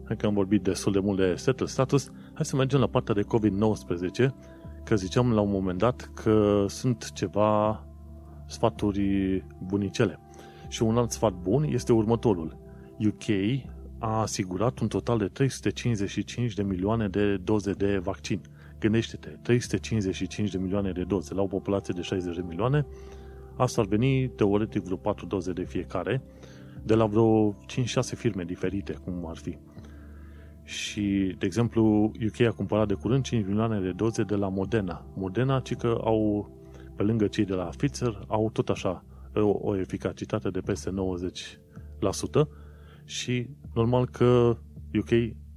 Hai 0.04 0.16
că 0.16 0.26
am 0.26 0.34
vorbit 0.34 0.62
destul 0.62 0.92
de 0.92 0.98
mult 0.98 1.18
de 1.18 1.34
settled 1.34 1.68
status, 1.68 2.10
hai 2.32 2.44
să 2.44 2.56
mergem 2.56 2.80
la 2.80 2.86
partea 2.86 3.14
de 3.14 3.22
COVID-19, 3.22 4.28
că 4.84 4.96
ziceam 4.96 5.32
la 5.32 5.40
un 5.40 5.50
moment 5.50 5.78
dat 5.78 6.10
că 6.14 6.64
sunt 6.68 7.12
ceva 7.12 7.84
sfaturi 8.46 9.44
bunicele. 9.66 10.18
Și 10.68 10.82
un 10.82 10.96
alt 10.96 11.10
sfat 11.10 11.32
bun 11.32 11.62
este 11.62 11.92
următorul. 11.92 12.58
UK 12.98 13.28
a 13.98 14.20
asigurat 14.20 14.78
un 14.78 14.88
total 14.88 15.18
de 15.18 15.26
355 15.26 16.54
de 16.54 16.62
milioane 16.62 17.08
de 17.08 17.36
doze 17.36 17.72
de 17.72 17.98
vaccin. 17.98 18.40
Gândește-te, 18.84 19.28
355 19.42 20.50
de 20.50 20.58
milioane 20.58 20.92
de 20.92 21.04
doze 21.04 21.34
la 21.34 21.42
o 21.42 21.46
populație 21.46 21.94
de 21.96 22.02
60 22.02 22.36
de 22.36 22.42
milioane, 22.46 22.86
asta 23.56 23.80
ar 23.80 23.86
veni 23.86 24.28
teoretic 24.28 24.82
vreo 24.82 24.96
4 24.96 25.26
doze 25.26 25.52
de 25.52 25.64
fiecare, 25.64 26.22
de 26.82 26.94
la 26.94 27.06
vreo 27.06 27.52
5-6 27.52 27.54
firme 28.14 28.44
diferite, 28.44 28.92
cum 28.92 29.26
ar 29.26 29.36
fi. 29.36 29.58
Și, 30.62 31.34
de 31.38 31.46
exemplu, 31.46 32.12
UK 32.26 32.40
a 32.40 32.52
cumpărat 32.52 32.88
de 32.88 32.94
curând 32.94 33.24
5 33.24 33.46
milioane 33.46 33.80
de 33.80 33.92
doze 33.92 34.22
de 34.22 34.34
la 34.34 34.48
Moderna. 34.48 35.06
Moderna, 35.14 35.60
ci 35.60 35.74
că 35.74 36.00
au 36.04 36.50
pe 36.96 37.02
lângă 37.02 37.26
cei 37.26 37.44
de 37.44 37.54
la 37.54 37.64
Pfizer, 37.64 38.24
au 38.26 38.50
tot 38.50 38.68
așa 38.68 39.04
o, 39.34 39.58
o 39.60 39.76
eficacitate 39.76 40.50
de 40.50 40.60
peste 40.60 40.90
90% 40.90 40.94
și 43.04 43.48
normal 43.74 44.08
că 44.08 44.56
UK 44.98 45.10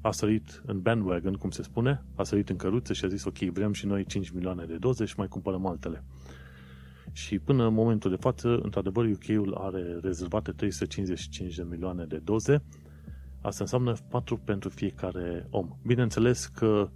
a 0.07 0.11
sărit 0.11 0.61
în 0.65 0.81
bandwagon, 0.81 1.33
cum 1.33 1.49
se 1.49 1.63
spune, 1.63 2.03
a 2.15 2.23
sărit 2.23 2.49
în 2.49 2.55
căruță 2.55 2.93
și 2.93 3.05
a 3.05 3.07
zis 3.07 3.23
ok, 3.23 3.37
vrem 3.37 3.73
și 3.73 3.85
noi 3.85 4.05
5 4.05 4.29
milioane 4.29 4.65
de 4.65 4.75
doze 4.77 5.05
și 5.05 5.13
mai 5.17 5.27
cumpărăm 5.27 5.65
altele. 5.65 6.03
Și 7.11 7.39
până 7.39 7.67
în 7.67 7.73
momentul 7.73 8.09
de 8.09 8.15
față, 8.15 8.59
într-adevăr, 8.63 9.05
UK-ul 9.05 9.53
are 9.53 9.99
rezervate 10.01 10.51
355 10.51 11.55
de 11.55 11.65
milioane 11.69 12.05
de 12.05 12.17
doze. 12.17 12.63
Asta 13.41 13.63
înseamnă 13.63 13.93
4 14.09 14.37
pentru 14.37 14.69
fiecare 14.69 15.47
om. 15.49 15.77
Bineînțeles 15.85 16.45
că 16.45 16.89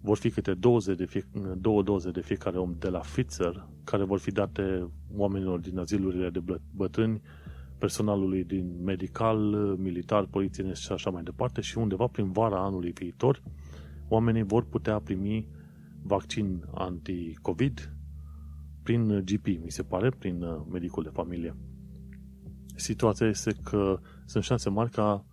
vor 0.00 0.16
fi 0.16 0.30
câte 0.30 0.54
20 0.54 0.96
de 0.96 1.04
fie, 1.04 1.24
două 1.58 1.82
doze 1.82 2.10
de 2.10 2.20
fiecare 2.20 2.58
om 2.58 2.74
de 2.78 2.88
la 2.88 2.98
Pfizer, 2.98 3.66
care 3.84 4.04
vor 4.04 4.18
fi 4.18 4.30
date 4.30 4.90
oamenilor 5.16 5.58
din 5.58 5.78
azilurile 5.78 6.30
de 6.30 6.42
bătrâni, 6.74 7.20
personalului 7.78 8.44
din 8.44 8.82
medical, 8.84 9.38
militar, 9.78 10.26
polițienesc 10.26 10.80
și 10.80 10.92
așa 10.92 11.10
mai 11.10 11.22
departe 11.22 11.60
și 11.60 11.78
undeva 11.78 12.06
prin 12.06 12.32
vara 12.32 12.64
anului 12.64 12.90
viitor 12.90 13.42
oamenii 14.08 14.42
vor 14.42 14.64
putea 14.64 14.98
primi 14.98 15.48
vaccin 16.02 16.64
anti-COVID 16.74 17.96
prin 18.82 19.24
GP, 19.24 19.46
mi 19.46 19.70
se 19.70 19.82
pare, 19.82 20.10
prin 20.10 20.42
uh, 20.42 20.62
medicul 20.70 21.02
de 21.02 21.10
familie. 21.12 21.56
Situația 22.74 23.26
este 23.26 23.52
că 23.62 23.98
sunt 24.24 24.44
șanse 24.44 24.70
mari 24.70 24.90
ca 24.90 25.24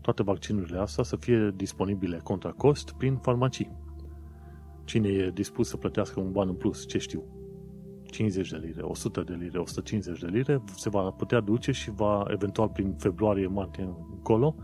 toate 0.00 0.22
vaccinurile 0.22 0.78
astea 0.78 1.04
să 1.04 1.16
fie 1.16 1.52
disponibile 1.56 2.20
contra 2.22 2.50
cost 2.50 2.92
prin 2.92 3.16
farmacii 3.16 3.86
cine 4.88 5.08
e 5.08 5.30
dispus 5.30 5.68
să 5.68 5.76
plătească 5.76 6.20
un 6.20 6.32
ban 6.32 6.48
în 6.48 6.54
plus, 6.54 6.86
ce 6.86 6.98
știu, 6.98 7.24
50 8.10 8.50
de 8.50 8.60
lire, 8.64 8.82
100 8.82 9.22
de 9.22 9.36
lire, 9.40 9.58
150 9.58 10.20
de 10.20 10.26
lire, 10.26 10.62
se 10.74 10.88
va 10.88 11.10
putea 11.10 11.40
duce 11.40 11.72
și 11.72 11.90
va, 11.90 12.24
eventual 12.28 12.68
prin 12.68 12.94
februarie-martie 12.98 13.88
încolo, 14.10 14.54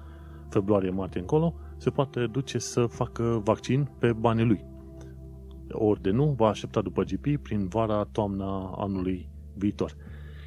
februarie-martie 0.48 1.20
încolo, 1.20 1.54
se 1.76 1.90
poate 1.90 2.26
duce 2.26 2.58
să 2.58 2.86
facă 2.86 3.40
vaccin 3.44 3.88
pe 3.98 4.12
banii 4.12 4.44
lui. 4.44 4.64
Ori 5.70 6.02
de 6.02 6.10
nu, 6.10 6.34
va 6.36 6.48
aștepta 6.48 6.80
după 6.80 7.02
GP 7.02 7.42
prin 7.42 7.68
vara-toamna 7.68 8.74
anului 8.76 9.28
viitor. 9.54 9.96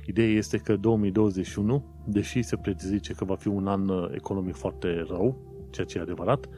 Ideea 0.06 0.30
este 0.30 0.58
că 0.58 0.76
2021, 0.76 1.84
deși 2.06 2.42
se 2.42 2.58
prezice 2.58 3.14
că 3.14 3.26
va 3.26 3.36
fi 3.36 3.48
un 3.48 3.68
an 3.68 3.90
economic 4.14 4.56
foarte 4.56 5.06
rău, 5.08 5.38
ceea 5.70 5.86
ce 5.86 5.98
e 5.98 6.02
adevărat, 6.02 6.50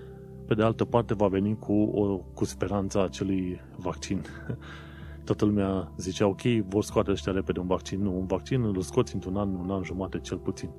pe 0.48 0.54
de 0.54 0.64
altă 0.64 0.86
parte 0.86 1.14
va 1.14 1.28
veni 1.28 1.58
cu, 1.58 1.74
o, 1.74 2.18
cu 2.18 2.46
speranța 2.46 3.04
acelui 3.04 3.60
vaccin. 3.78 4.22
Toată 5.30 5.46
lumea 5.46 5.92
zicea, 5.98 6.28
ok, 6.28 6.42
vor 6.42 6.84
scoate 6.84 7.12
ăștia 7.12 7.32
repede 7.32 7.60
un 7.60 7.68
vaccin. 7.68 8.02
Nu, 8.02 8.20
un 8.20 8.26
vaccin 8.26 8.64
îl 8.64 8.82
scoți 8.82 9.14
într-un 9.14 9.36
an, 9.36 9.54
un 9.54 9.70
an 9.70 9.84
jumate 9.84 10.20
cel 10.20 10.38
puțin. 10.38 10.70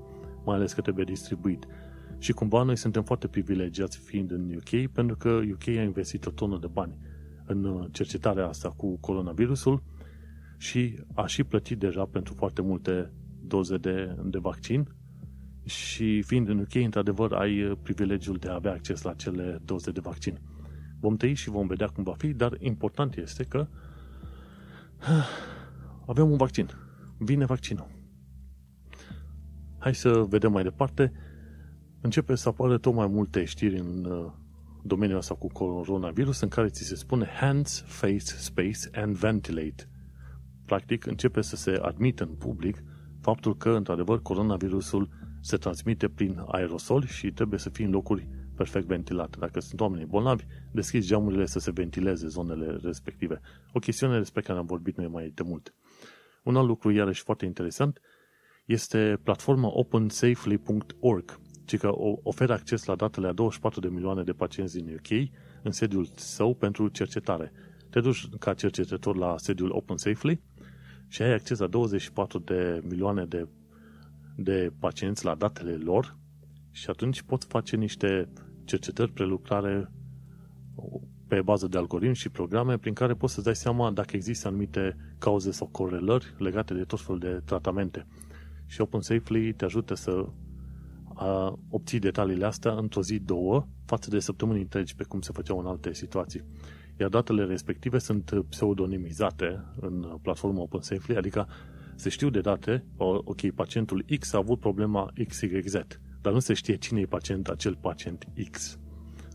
Mai 0.45 0.57
ales 0.57 0.73
că 0.73 0.81
trebuie 0.81 1.05
distribuit. 1.05 1.67
Și 2.19 2.33
cumva 2.33 2.63
noi 2.63 2.77
suntem 2.77 3.03
foarte 3.03 3.27
privilegiați 3.27 3.99
fiind 3.99 4.31
în 4.31 4.55
UK, 4.55 4.91
pentru 4.93 5.17
că 5.17 5.29
UK 5.29 5.69
a 5.69 5.83
investit 5.83 6.27
o 6.27 6.31
tonă 6.31 6.59
de 6.59 6.67
bani 6.67 6.99
în 7.47 7.89
cercetarea 7.93 8.49
asta 8.49 8.69
cu 8.69 8.99
coronavirusul 8.99 9.83
și 10.59 10.99
a 11.15 11.27
și 11.27 11.45
plătit 11.45 11.79
deja 11.79 12.05
pentru 12.05 12.35
foarte 12.35 12.63
multe 12.63 13.13
doze 13.43 13.77
de, 13.77 14.17
de 14.25 14.39
vaccin 14.39 14.89
și 15.65 16.23
fiind 16.23 16.49
în 16.49 16.59
UK, 16.59 16.75
într-adevăr, 16.75 17.33
ai 17.33 17.79
privilegiul 17.83 18.37
de 18.37 18.49
a 18.49 18.55
avea 18.55 18.73
acces 18.73 19.03
la 19.03 19.13
cele 19.13 19.61
doze 19.65 19.91
de 19.91 20.01
vaccin. 20.03 20.41
Vom 21.01 21.17
tăi 21.17 21.35
și 21.35 21.51
vom 21.51 21.67
vedea 21.67 21.87
cum 21.87 22.05
va 22.05 22.15
fi, 22.19 22.33
dar 22.33 22.57
important 22.59 23.17
este 23.17 23.45
că 23.45 23.67
avem 26.07 26.31
un 26.31 26.37
vaccin. 26.37 26.71
Vine 27.19 27.45
vaccinul. 27.45 27.89
Hai 29.79 29.95
să 29.95 30.11
vedem 30.29 30.53
mai 30.53 30.63
departe. 30.63 31.13
Începe 32.01 32.35
să 32.35 32.49
apară 32.49 32.79
tot 32.79 32.95
mai 32.95 33.07
multe 33.07 33.45
știri 33.45 33.79
în 33.79 34.05
uh, 34.05 34.33
domeniul 34.83 35.19
ăsta 35.19 35.35
cu 35.35 35.47
coronavirus 35.47 36.41
în 36.41 36.49
care 36.49 36.69
ți 36.69 36.85
se 36.85 36.95
spune 36.95 37.27
hands, 37.27 37.83
face, 37.87 38.35
space 38.37 39.01
and 39.01 39.17
ventilate. 39.17 39.89
Practic, 40.67 41.07
începe 41.07 41.41
să 41.41 41.57
se 41.57 41.71
admită 41.83 42.25
în 42.25 42.35
public 42.35 42.83
faptul 43.21 43.57
că, 43.57 43.71
într-adevăr, 43.71 44.23
coronavirusul 44.23 45.09
se 45.41 45.57
transmite 45.57 46.09
prin 46.09 46.43
aerosol 46.47 47.07
și 47.07 47.33
trebuie 47.33 47.59
să 47.59 47.71
fie 47.71 47.85
în 47.85 47.91
locuri 47.91 48.29
perfect 48.61 48.87
ventilate. 48.87 49.37
Dacă 49.39 49.61
sunt 49.61 49.81
oameni 49.81 50.07
bolnavi, 50.07 50.45
deschizi 50.71 51.07
geamurile 51.09 51.47
să 51.47 51.59
se 51.59 51.71
ventileze 51.71 52.27
zonele 52.27 52.79
respective. 52.83 53.41
O 53.73 53.79
chestiune 53.79 54.19
despre 54.19 54.41
care 54.41 54.59
am 54.59 54.67
vorbit 54.67 54.97
noi 54.97 55.07
mai 55.07 55.33
de 55.35 55.43
mult. 55.43 55.75
Un 56.43 56.57
alt 56.57 56.67
lucru, 56.67 56.91
iarăși 56.91 57.23
foarte 57.23 57.45
interesant, 57.45 58.01
este 58.65 59.21
platforma 59.23 59.69
opensafely.org, 59.73 61.41
ci 61.65 61.77
că 61.79 61.91
oferă 62.23 62.53
acces 62.53 62.85
la 62.85 62.95
datele 62.95 63.27
a 63.29 63.33
24 63.33 63.81
de 63.81 63.89
milioane 63.89 64.23
de 64.23 64.33
pacienți 64.33 64.77
din 64.77 64.95
UK 64.95 65.29
în 65.63 65.71
sediul 65.71 66.09
său 66.15 66.55
pentru 66.55 66.89
cercetare. 66.89 67.53
Te 67.91 68.01
duci 68.01 68.29
ca 68.39 68.55
cercetător 68.55 69.17
la 69.17 69.35
sediul 69.39 69.71
OpenSafely 69.71 70.41
și 71.09 71.23
ai 71.23 71.33
acces 71.33 71.59
la 71.59 71.67
24 71.67 72.39
de 72.39 72.81
milioane 72.89 73.25
de, 73.25 73.49
de 74.37 74.73
pacienți 74.79 75.25
la 75.25 75.35
datele 75.35 75.75
lor 75.75 76.19
și 76.71 76.91
atunci 76.91 77.23
poți 77.23 77.47
face 77.47 77.77
niște 77.77 78.29
cercetări, 78.71 79.13
prelucrare 79.13 79.91
pe 81.29 81.43
bază 81.43 81.67
de 81.67 81.77
algoritmi 81.77 82.15
și 82.15 82.29
programe 82.29 82.79
prin 82.79 82.95
care 82.95 83.15
poți 83.15 83.33
să-ți 83.33 83.45
dai 83.45 83.57
seama 83.57 83.91
dacă 83.91 84.17
există 84.17 84.49
anumite 84.49 84.97
cauze 85.19 85.51
sau 85.51 85.67
corelări 85.67 86.35
legate 86.39 86.75
de 86.75 86.85
tot 86.85 87.01
felul 87.01 87.19
de 87.19 87.41
tratamente. 87.45 88.07
Și 88.67 88.81
OpenSafely 88.81 89.53
te 89.53 89.65
ajută 89.65 89.95
să 89.95 90.27
a, 91.15 91.59
obții 91.71 91.99
detaliile 91.99 92.45
astea 92.45 92.73
într-o 92.73 93.03
zi, 93.03 93.19
două, 93.19 93.67
față 93.85 94.11
de 94.11 94.19
săptămâni 94.19 94.61
întregi 94.61 94.95
pe 94.95 95.05
cum 95.05 95.21
se 95.21 95.33
făceau 95.33 95.59
în 95.59 95.67
alte 95.67 95.93
situații. 95.93 96.45
Iar 97.01 97.09
datele 97.09 97.45
respective 97.45 97.99
sunt 97.99 98.45
pseudonimizate 98.49 99.65
în 99.81 100.19
platforma 100.23 100.61
OpenSafely, 100.61 101.17
adică 101.17 101.49
se 101.95 102.09
știu 102.09 102.31
de 102.31 102.41
date, 102.41 102.85
ok, 102.97 103.51
pacientul 103.51 104.05
X 104.19 104.33
a 104.33 104.39
avut 104.39 104.61
problema 104.61 105.13
XYZ, 105.29 105.75
dar 106.21 106.33
nu 106.33 106.39
se 106.39 106.55
știe 106.55 106.77
cine 106.77 107.01
e 107.01 107.07
pacient, 107.07 107.49
acel 107.49 107.77
pacient 107.77 108.29
X. 108.51 108.79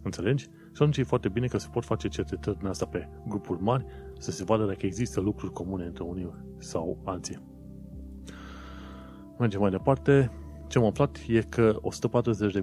Înțelegi? 0.03 0.43
Și 0.43 0.81
atunci 0.81 0.97
e 0.97 1.03
foarte 1.03 1.29
bine 1.29 1.47
că 1.47 1.57
se 1.57 1.67
pot 1.71 1.85
face 1.85 2.07
cercetări 2.07 2.57
din 2.57 2.67
asta 2.67 2.85
pe 2.85 3.09
grupuri 3.27 3.61
mari, 3.61 3.85
să 4.19 4.31
se 4.31 4.43
vadă 4.43 4.65
dacă 4.65 4.85
există 4.85 5.19
lucruri 5.19 5.53
comune 5.53 5.85
între 5.85 6.03
unii 6.03 6.31
sau 6.57 7.01
alții. 7.05 7.39
Mergem 9.39 9.59
mai 9.59 9.69
departe. 9.69 10.31
Ce 10.67 10.77
am 10.77 10.85
aflat 10.85 11.17
e 11.27 11.41
că 11.41 11.79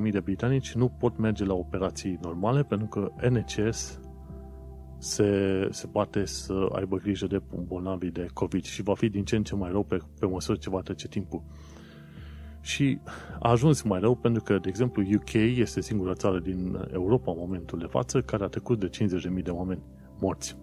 140.000 0.04 0.10
de 0.10 0.20
britanici 0.20 0.72
nu 0.72 0.88
pot 0.88 1.18
merge 1.18 1.44
la 1.44 1.54
operații 1.54 2.18
normale 2.22 2.62
pentru 2.62 2.86
că 2.86 3.12
NHS 3.28 4.00
se, 4.98 5.68
se 5.70 5.86
poate 5.86 6.24
să 6.24 6.68
aibă 6.72 6.96
grijă 6.96 7.26
de 7.26 7.42
bolnavii 7.66 8.10
de 8.10 8.26
COVID 8.32 8.64
și 8.64 8.82
va 8.82 8.94
fi 8.94 9.08
din 9.08 9.24
ce 9.24 9.36
în 9.36 9.42
ce 9.42 9.54
mai 9.54 9.70
rău 9.70 9.82
pe, 9.82 9.98
pe 10.18 10.26
măsură 10.26 10.58
ce 10.58 10.70
va 10.70 10.80
trece 10.80 11.08
timpul. 11.08 11.42
Și 12.62 12.98
a 13.40 13.50
ajuns 13.50 13.82
mai 13.82 14.00
rău 14.00 14.14
pentru 14.14 14.42
că, 14.42 14.58
de 14.58 14.68
exemplu, 14.68 15.02
UK 15.14 15.32
este 15.32 15.80
singura 15.80 16.14
țară 16.14 16.38
din 16.38 16.88
Europa 16.92 17.30
în 17.30 17.38
momentul 17.40 17.78
de 17.78 17.86
față 17.86 18.20
care 18.20 18.44
a 18.44 18.48
trecut 18.48 18.78
de 18.78 18.90
50.000 19.36 19.42
de 19.42 19.50
oameni 19.50 19.82
morți. 20.20 20.56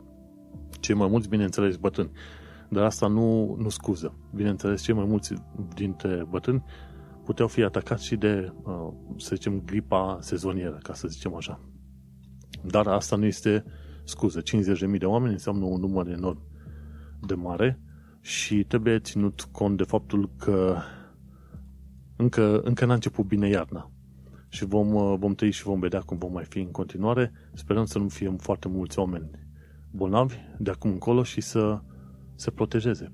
Cei 0.80 0.96
mai 0.96 1.08
mulți, 1.08 1.30
bineînțeles, 1.30 1.76
bătrâni. 1.76 2.12
Dar 2.70 2.84
asta 2.84 3.08
nu, 3.08 3.56
nu 3.60 3.70
scuză. 3.70 4.18
Bineînțeles, 4.36 4.82
cei 4.82 4.94
mai 4.94 5.06
mulți 5.06 5.34
dintre 5.74 6.26
bătrâni 6.30 6.64
puteau 7.24 7.48
fi 7.48 7.64
atacați 7.64 8.06
și 8.06 8.16
de, 8.16 8.54
uh, 8.64 8.94
să 9.18 9.36
zicem, 9.36 9.62
gripa 9.66 10.18
sezonieră, 10.22 10.78
ca 10.82 10.94
să 10.94 11.08
zicem 11.08 11.36
așa. 11.36 11.60
Dar 12.64 12.88
asta 12.88 13.16
nu 13.16 13.26
este 13.26 13.64
scuză. 14.04 14.42
50.000 14.42 14.98
de 14.98 15.06
oameni 15.06 15.34
înseamnă 15.34 15.66
un 15.66 15.80
număr 15.80 16.08
enorm 16.08 16.42
de 17.28 17.34
mare 17.34 17.80
și 18.22 18.64
trebuie 18.64 19.00
ținut 19.00 19.42
cont 19.52 19.78
de 19.78 19.84
faptul 19.84 20.30
că 20.38 20.78
încă, 22.22 22.60
încă 22.60 22.86
n-a 22.86 22.94
început 22.94 23.26
bine 23.26 23.48
iarna. 23.48 23.92
Și 24.50 24.66
vom, 24.66 24.94
uh, 24.94 25.16
vom 25.20 25.36
trăi 25.36 25.52
și 25.52 25.64
vom 25.64 25.80
vedea 25.80 26.00
cum 26.00 26.18
vom 26.18 26.32
mai 26.32 26.44
fi 26.44 26.60
în 26.60 26.72
continuare. 26.72 27.32
Sperăm 27.54 27.86
să 27.86 28.00
nu 28.00 28.08
fie 28.08 28.36
foarte 28.38 28.68
mulți 28.68 29.00
oameni 29.00 29.30
bolnavi 29.92 30.36
de 30.58 30.72
acum 30.72 30.92
încolo 30.92 31.24
și 31.24 31.42
să 31.42 31.82
se 32.36 32.52
protejeze. 32.52 33.14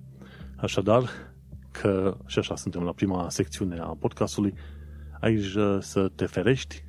Așadar, 0.58 1.10
că 1.72 2.18
și 2.26 2.40
așa 2.40 2.56
suntem 2.56 2.82
la 2.82 2.92
prima 2.92 3.30
secțiune 3.30 3.80
a 3.80 3.86
podcastului, 3.86 4.54
aici 5.20 5.56
să 5.80 6.12
te 6.16 6.26
ferești 6.26 6.84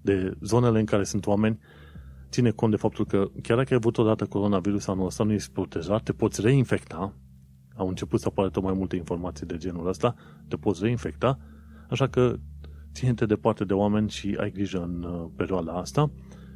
de 0.00 0.36
zonele 0.40 0.78
în 0.78 0.84
care 0.84 1.04
sunt 1.04 1.26
oameni, 1.26 1.58
ține 2.30 2.50
cont 2.50 2.70
de 2.70 2.76
faptul 2.76 3.06
că 3.06 3.30
chiar 3.42 3.56
dacă 3.56 3.68
ai 3.70 3.76
avut 3.76 3.98
odată 3.98 4.26
coronavirus 4.26 4.86
anul 4.86 5.06
ăsta, 5.06 5.24
nu 5.24 5.32
ești 5.32 5.52
protejat, 5.52 6.02
te 6.02 6.12
poți 6.12 6.40
reinfecta, 6.40 7.14
au 7.80 7.88
început 7.88 8.20
să 8.20 8.28
apară 8.28 8.50
tot 8.50 8.62
mai 8.62 8.72
multe 8.72 8.96
informații 8.96 9.46
de 9.46 9.56
genul 9.56 9.86
ăsta, 9.88 10.14
te 10.48 10.56
poți 10.56 10.82
reinfecta, 10.82 11.38
așa 11.90 12.06
că 12.06 12.36
ține-te 12.92 13.26
departe 13.26 13.64
de 13.64 13.72
oameni 13.72 14.10
și 14.10 14.36
ai 14.40 14.50
grijă 14.50 14.82
în 14.82 15.02
uh, 15.02 15.28
perioada 15.36 15.72
asta 15.72 16.10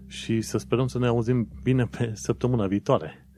și 0.07 0.41
să 0.41 0.59
sperăm 0.59 0.87
să 0.87 0.99
ne 0.99 1.07
auzim 1.07 1.49
bine 1.63 1.85
pe 1.85 2.11
săptămâna 2.27 2.67
viitoare. 2.67 3.29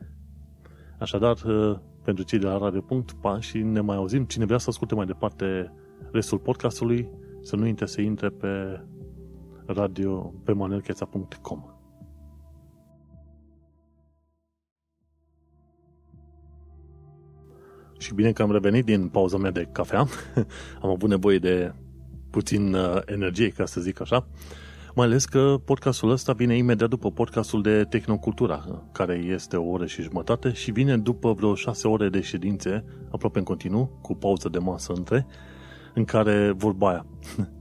Așadar, 0.98 1.42
uh, 1.42 1.78
pentru 2.04 2.24
cei 2.24 2.38
de 2.38 2.46
la 2.46 2.58
Radio. 2.58 2.84
Pa 3.20 3.40
și 3.40 3.58
ne 3.58 3.80
mai 3.80 3.96
auzim. 3.96 4.24
Cine 4.24 4.44
vrea 4.44 4.58
să 4.58 4.66
asculte 4.68 4.94
mai 4.94 5.06
departe 5.06 5.72
restul 6.12 6.38
podcastului, 6.38 7.08
să 7.42 7.56
nu 7.56 7.62
uite 7.62 7.86
să 7.86 8.00
intre 8.00 8.28
pe 8.28 8.80
radio 9.66 10.34
pe 10.44 10.52
manelcheța.com. 10.52 11.75
Și 17.98 18.14
bine 18.14 18.32
că 18.32 18.42
am 18.42 18.52
revenit 18.52 18.84
din 18.84 19.08
pauza 19.08 19.36
mea 19.36 19.50
de 19.50 19.68
cafea. 19.72 20.06
am 20.82 20.90
avut 20.90 21.08
nevoie 21.08 21.38
de 21.38 21.72
puțin 22.30 22.74
uh, 22.74 23.00
energie, 23.04 23.48
ca 23.48 23.66
să 23.66 23.80
zic 23.80 24.00
așa. 24.00 24.26
Mai 24.94 25.06
ales 25.06 25.24
că 25.24 25.56
podcastul 25.64 26.10
ăsta 26.10 26.32
vine 26.32 26.56
imediat 26.56 26.88
după 26.88 27.10
podcastul 27.10 27.62
de 27.62 27.84
Tehnocultura, 27.84 28.82
care 28.92 29.14
este 29.14 29.56
o 29.56 29.70
oră 29.70 29.86
și 29.86 30.02
jumătate 30.02 30.52
și 30.52 30.70
vine 30.70 30.96
după 30.96 31.32
vreo 31.32 31.54
șase 31.54 31.88
ore 31.88 32.08
de 32.08 32.20
ședințe, 32.20 32.84
aproape 33.10 33.38
în 33.38 33.44
continuu, 33.44 33.98
cu 34.02 34.14
pauză 34.14 34.48
de 34.48 34.58
masă 34.58 34.92
între, 34.92 35.26
în 35.94 36.04
care 36.04 36.50
vorba 36.56 36.88
aia. 36.88 37.06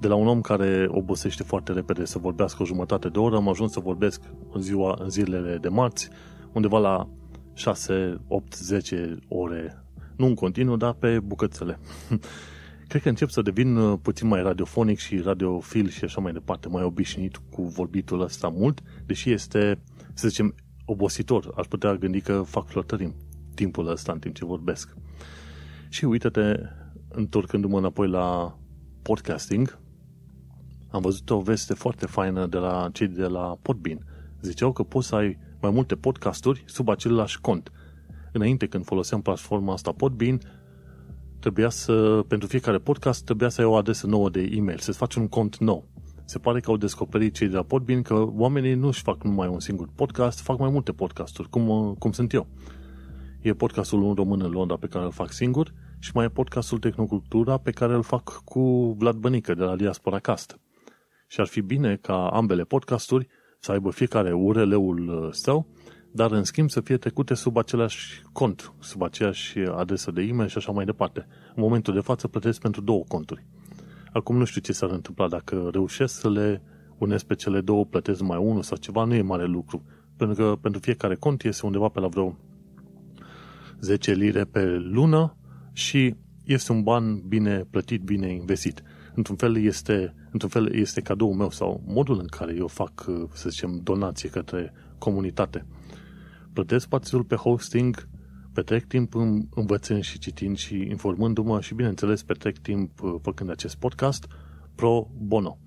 De 0.00 0.08
la 0.08 0.14
un 0.14 0.26
om 0.26 0.40
care 0.40 0.86
obosește 0.88 1.42
foarte 1.42 1.72
repede 1.72 2.04
să 2.04 2.18
vorbească 2.18 2.62
o 2.62 2.66
jumătate 2.66 3.08
de 3.08 3.18
oră, 3.18 3.36
am 3.36 3.48
ajuns 3.48 3.72
să 3.72 3.80
vorbesc 3.80 4.22
în, 4.52 4.60
ziua, 4.60 4.96
în 4.98 5.08
zilele 5.08 5.56
de 5.56 5.68
marți, 5.68 6.08
undeva 6.52 6.78
la 6.78 7.08
6, 7.54 8.20
8, 8.28 8.54
10 8.54 9.18
ore, 9.28 9.81
nu 10.22 10.28
în 10.28 10.34
continuu, 10.34 10.76
dar 10.76 10.92
pe 10.92 11.20
bucățele. 11.20 11.78
cred 12.88 13.02
că 13.02 13.08
încep 13.08 13.28
să 13.28 13.42
devin 13.42 13.76
uh, 13.76 13.98
puțin 14.02 14.28
mai 14.28 14.42
radiofonic 14.42 14.98
și 14.98 15.18
radiofil 15.18 15.88
și 15.88 16.04
așa 16.04 16.20
mai 16.20 16.32
departe, 16.32 16.68
mai 16.68 16.82
obișnuit 16.82 17.40
cu 17.50 17.62
vorbitul 17.62 18.20
ăsta 18.20 18.48
mult, 18.48 18.82
deși 19.06 19.30
este, 19.30 19.78
să 20.14 20.28
zicem, 20.28 20.54
obositor. 20.84 21.52
Aș 21.56 21.66
putea 21.66 21.94
gândi 21.94 22.20
că 22.20 22.42
fac 22.46 22.66
flotări 22.66 23.04
în 23.04 23.12
timpul 23.54 23.88
ăsta, 23.88 24.12
în 24.12 24.18
timp 24.18 24.34
ce 24.34 24.44
vorbesc. 24.44 24.96
Și 25.88 26.04
uite-te, 26.04 26.54
întorcându-mă 27.08 27.78
înapoi 27.78 28.08
la 28.08 28.58
podcasting, 29.02 29.78
am 30.90 31.00
văzut 31.00 31.30
o 31.30 31.40
veste 31.40 31.74
foarte 31.74 32.06
faină 32.06 32.46
de 32.46 32.56
la 32.56 32.88
cei 32.92 33.08
de 33.08 33.26
la 33.26 33.58
Podbean. 33.62 33.98
Ziceau 34.40 34.72
că 34.72 34.82
poți 34.82 35.06
să 35.08 35.14
ai 35.14 35.38
mai 35.60 35.70
multe 35.70 35.94
podcasturi 35.94 36.64
sub 36.66 36.88
același 36.88 37.40
cont. 37.40 37.72
Înainte, 38.32 38.66
când 38.66 38.84
foloseam 38.84 39.22
platforma 39.22 39.72
asta 39.72 39.92
Podbean, 39.92 40.40
trebuia 41.38 41.68
să, 41.68 42.24
pentru 42.28 42.48
fiecare 42.48 42.78
podcast, 42.78 43.24
trebuia 43.24 43.48
să 43.48 43.60
ai 43.60 43.66
o 43.66 43.74
adresă 43.74 44.06
nouă 44.06 44.30
de 44.30 44.50
e-mail, 44.52 44.78
să-ți 44.78 44.98
faci 44.98 45.14
un 45.14 45.28
cont 45.28 45.56
nou. 45.56 45.88
Se 46.24 46.38
pare 46.38 46.60
că 46.60 46.70
au 46.70 46.76
descoperit 46.76 47.34
cei 47.34 47.48
de 47.48 47.56
la 47.56 47.62
Podbean 47.62 48.02
că 48.02 48.26
oamenii 48.28 48.74
nu 48.74 48.86
își 48.86 49.02
fac 49.02 49.22
numai 49.22 49.48
un 49.48 49.60
singur 49.60 49.88
podcast, 49.94 50.40
fac 50.40 50.58
mai 50.58 50.70
multe 50.70 50.92
podcasturi, 50.92 51.48
cum, 51.48 51.94
cum 51.98 52.12
sunt 52.12 52.32
eu. 52.32 52.46
E 53.40 53.54
podcastul 53.54 54.02
Un 54.02 54.14
Român 54.14 54.40
în 54.40 54.50
Londra 54.50 54.76
pe 54.76 54.86
care 54.86 55.04
îl 55.04 55.10
fac 55.10 55.32
singur 55.32 55.72
și 55.98 56.10
mai 56.14 56.24
e 56.24 56.28
podcastul 56.28 56.78
Tehnocultura 56.78 57.56
pe 57.56 57.70
care 57.70 57.94
îl 57.94 58.02
fac 58.02 58.42
cu 58.44 58.94
Vlad 58.98 59.16
Bănică 59.16 59.54
de 59.54 59.62
la 59.62 59.76
Diaspora 59.76 60.18
Cast. 60.18 60.58
Și 61.28 61.40
ar 61.40 61.46
fi 61.46 61.60
bine 61.60 61.96
ca 61.96 62.28
ambele 62.28 62.62
podcasturi 62.62 63.28
să 63.58 63.72
aibă 63.72 63.90
fiecare 63.90 64.32
URL-ul 64.32 65.30
său 65.32 65.66
dar 66.12 66.32
în 66.32 66.44
schimb 66.44 66.70
să 66.70 66.80
fie 66.80 66.96
trecute 66.96 67.34
sub 67.34 67.56
același 67.56 68.22
cont, 68.32 68.72
sub 68.80 69.02
aceeași 69.02 69.58
adresă 69.58 70.10
de 70.10 70.22
e-mail 70.22 70.48
și 70.48 70.56
așa 70.56 70.72
mai 70.72 70.84
departe. 70.84 71.26
În 71.54 71.62
momentul 71.62 71.94
de 71.94 72.00
față 72.00 72.28
plătesc 72.28 72.60
pentru 72.60 72.80
două 72.80 73.04
conturi. 73.08 73.44
Acum 74.12 74.36
nu 74.36 74.44
știu 74.44 74.60
ce 74.60 74.72
s-ar 74.72 74.90
întâmpla 74.90 75.28
dacă 75.28 75.68
reușesc 75.72 76.20
să 76.20 76.30
le 76.30 76.62
unesc 76.98 77.24
pe 77.24 77.34
cele 77.34 77.60
două, 77.60 77.84
plătesc 77.84 78.20
mai 78.20 78.38
unul 78.38 78.62
sau 78.62 78.76
ceva, 78.76 79.04
nu 79.04 79.14
e 79.14 79.22
mare 79.22 79.44
lucru. 79.44 79.82
Pentru 80.16 80.36
că 80.36 80.56
pentru 80.60 80.80
fiecare 80.80 81.14
cont 81.14 81.44
este 81.44 81.66
undeva 81.66 81.88
pe 81.88 82.00
la 82.00 82.06
vreo 82.06 82.36
10 83.80 84.12
lire 84.12 84.44
pe 84.44 84.64
lună 84.78 85.36
și 85.72 86.14
este 86.44 86.72
un 86.72 86.82
ban 86.82 87.22
bine 87.28 87.66
plătit, 87.70 88.02
bine 88.02 88.32
investit. 88.32 88.82
Într-un 89.14 89.36
fel 89.36 89.56
este, 89.56 90.14
într-un 90.30 90.50
fel 90.50 90.74
este 90.74 91.00
cadoul 91.00 91.34
meu 91.34 91.50
sau 91.50 91.82
modul 91.86 92.18
în 92.18 92.26
care 92.26 92.54
eu 92.58 92.66
fac, 92.66 93.04
să 93.32 93.48
zicem, 93.48 93.80
donație 93.82 94.28
către 94.28 94.72
comunitate. 94.98 95.66
Plătesc 96.52 96.84
spațiul 96.84 97.24
pe 97.24 97.34
hosting, 97.34 98.08
petrec 98.52 98.84
timp 98.84 99.14
învățând 99.54 100.02
și 100.02 100.18
citind 100.18 100.56
și 100.56 100.74
informându-mă 100.74 101.60
și, 101.60 101.74
bineînțeles, 101.74 102.22
petrec 102.22 102.58
timp 102.58 103.02
uh, 103.02 103.14
făcând 103.22 103.50
acest 103.50 103.76
podcast 103.76 104.26
pro 104.74 105.08
bono. 105.18 105.58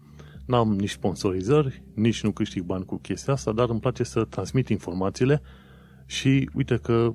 N-am 0.45 0.75
nici 0.75 0.89
sponsorizări, 0.89 1.83
nici 1.93 2.23
nu 2.23 2.31
câștig 2.31 2.63
bani 2.63 2.85
cu 2.85 2.97
chestia 2.97 3.33
asta, 3.33 3.51
dar 3.51 3.69
îmi 3.69 3.79
place 3.79 4.03
să 4.03 4.23
transmit 4.23 4.69
informațiile 4.69 5.41
și 6.05 6.49
uite 6.53 6.77
că 6.77 7.13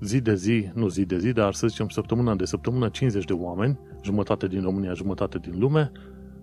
zi 0.00 0.20
de 0.20 0.34
zi, 0.34 0.70
nu 0.74 0.88
zi 0.88 1.04
de 1.04 1.18
zi, 1.18 1.32
dar 1.32 1.54
să 1.54 1.66
zicem 1.66 1.88
săptămâna 1.88 2.34
de 2.34 2.44
săptămână, 2.44 2.88
50 2.88 3.24
de 3.24 3.32
oameni, 3.32 3.78
jumătate 4.02 4.46
din 4.46 4.62
România, 4.62 4.92
jumătate 4.92 5.38
din 5.38 5.58
lume, 5.58 5.92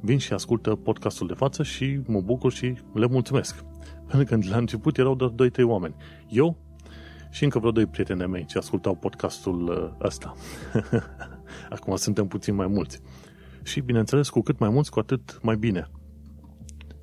vin 0.01 0.17
și 0.17 0.33
ascultă 0.33 0.75
podcastul 0.75 1.27
de 1.27 1.33
față 1.33 1.63
și 1.63 1.99
mă 2.07 2.21
bucur 2.21 2.51
și 2.51 2.73
le 2.93 3.07
mulțumesc. 3.07 3.65
Pentru 4.09 4.39
că 4.39 4.49
la 4.49 4.57
început 4.57 4.97
erau 4.97 5.15
doar 5.15 5.31
2-3 5.49 5.63
oameni. 5.63 5.95
Eu 6.29 6.57
și 7.29 7.43
încă 7.43 7.59
vreo 7.59 7.71
doi 7.71 7.85
prieteni 7.85 8.27
mei 8.27 8.45
ce 8.45 8.57
ascultau 8.57 8.95
podcastul 8.95 9.67
uh, 9.67 10.05
ăsta. 10.07 10.33
Acum 11.75 11.95
suntem 11.95 12.27
puțin 12.27 12.55
mai 12.55 12.67
mulți. 12.67 13.01
Și, 13.63 13.79
bineînțeles, 13.79 14.29
cu 14.29 14.41
cât 14.41 14.59
mai 14.59 14.69
mulți, 14.69 14.91
cu 14.91 14.99
atât 14.99 15.39
mai 15.41 15.55
bine. 15.55 15.89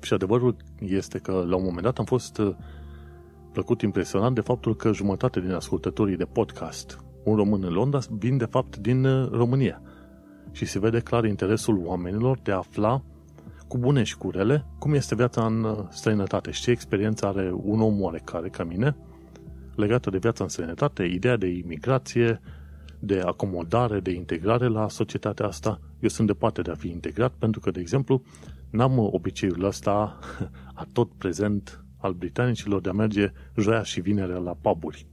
Și 0.01 0.13
adevărul 0.13 0.55
este 0.79 1.17
că, 1.17 1.31
la 1.31 1.55
un 1.55 1.63
moment 1.63 1.83
dat, 1.83 1.97
am 1.97 2.05
fost 2.05 2.37
uh, 2.37 2.55
plăcut 3.51 3.81
impresionat 3.81 4.33
de 4.33 4.41
faptul 4.41 4.75
că 4.75 4.93
jumătate 4.93 5.39
din 5.39 5.51
ascultătorii 5.51 6.17
de 6.17 6.25
podcast, 6.25 6.99
un 7.23 7.35
român 7.35 7.63
în 7.63 7.73
Londra, 7.73 7.99
vin, 8.09 8.37
de 8.37 8.45
fapt, 8.45 8.77
din 8.77 9.05
uh, 9.05 9.29
România. 9.31 9.81
Și 10.51 10.65
se 10.65 10.79
vede 10.79 10.99
clar 10.99 11.25
interesul 11.25 11.81
oamenilor 11.85 12.39
de 12.39 12.51
a 12.51 12.57
afla 12.57 13.03
cu 13.67 13.77
bune 13.77 14.03
și 14.03 14.17
cu 14.17 14.31
rele, 14.31 14.65
cum 14.79 14.93
este 14.93 15.15
viața 15.15 15.45
în 15.45 15.87
străinătate 15.89 16.51
și 16.51 16.61
ce 16.61 16.71
experiență 16.71 17.25
are 17.25 17.51
un 17.53 17.81
om 17.81 18.01
oarecare 18.01 18.49
ca 18.49 18.63
mine– 18.63 18.95
legată 19.77 20.09
de 20.09 20.17
viața 20.17 20.43
în 20.43 20.49
sănătate, 20.49 21.03
ideea 21.03 21.37
de 21.37 21.47
imigrație, 21.47 22.39
de 22.99 23.19
acomodare, 23.19 23.99
de 23.99 24.11
integrare 24.11 24.67
la 24.67 24.89
societatea 24.89 25.45
asta. 25.45 25.79
Eu 25.99 26.09
sunt 26.09 26.27
departe 26.27 26.61
de 26.61 26.71
a 26.71 26.75
fi 26.75 26.87
integrat 26.87 27.31
pentru 27.31 27.59
că, 27.59 27.71
de 27.71 27.79
exemplu, 27.79 28.23
n-am 28.69 28.97
obiceiul 28.97 29.63
ăsta 29.63 30.19
a 30.73 30.87
tot 30.91 31.11
prezent 31.11 31.83
al 31.97 32.13
britanicilor 32.13 32.81
de 32.81 32.89
a 32.89 32.93
merge 32.93 33.31
joia 33.55 33.83
și 33.83 34.01
vinerea 34.01 34.37
la 34.37 34.57
puburi. 34.61 35.07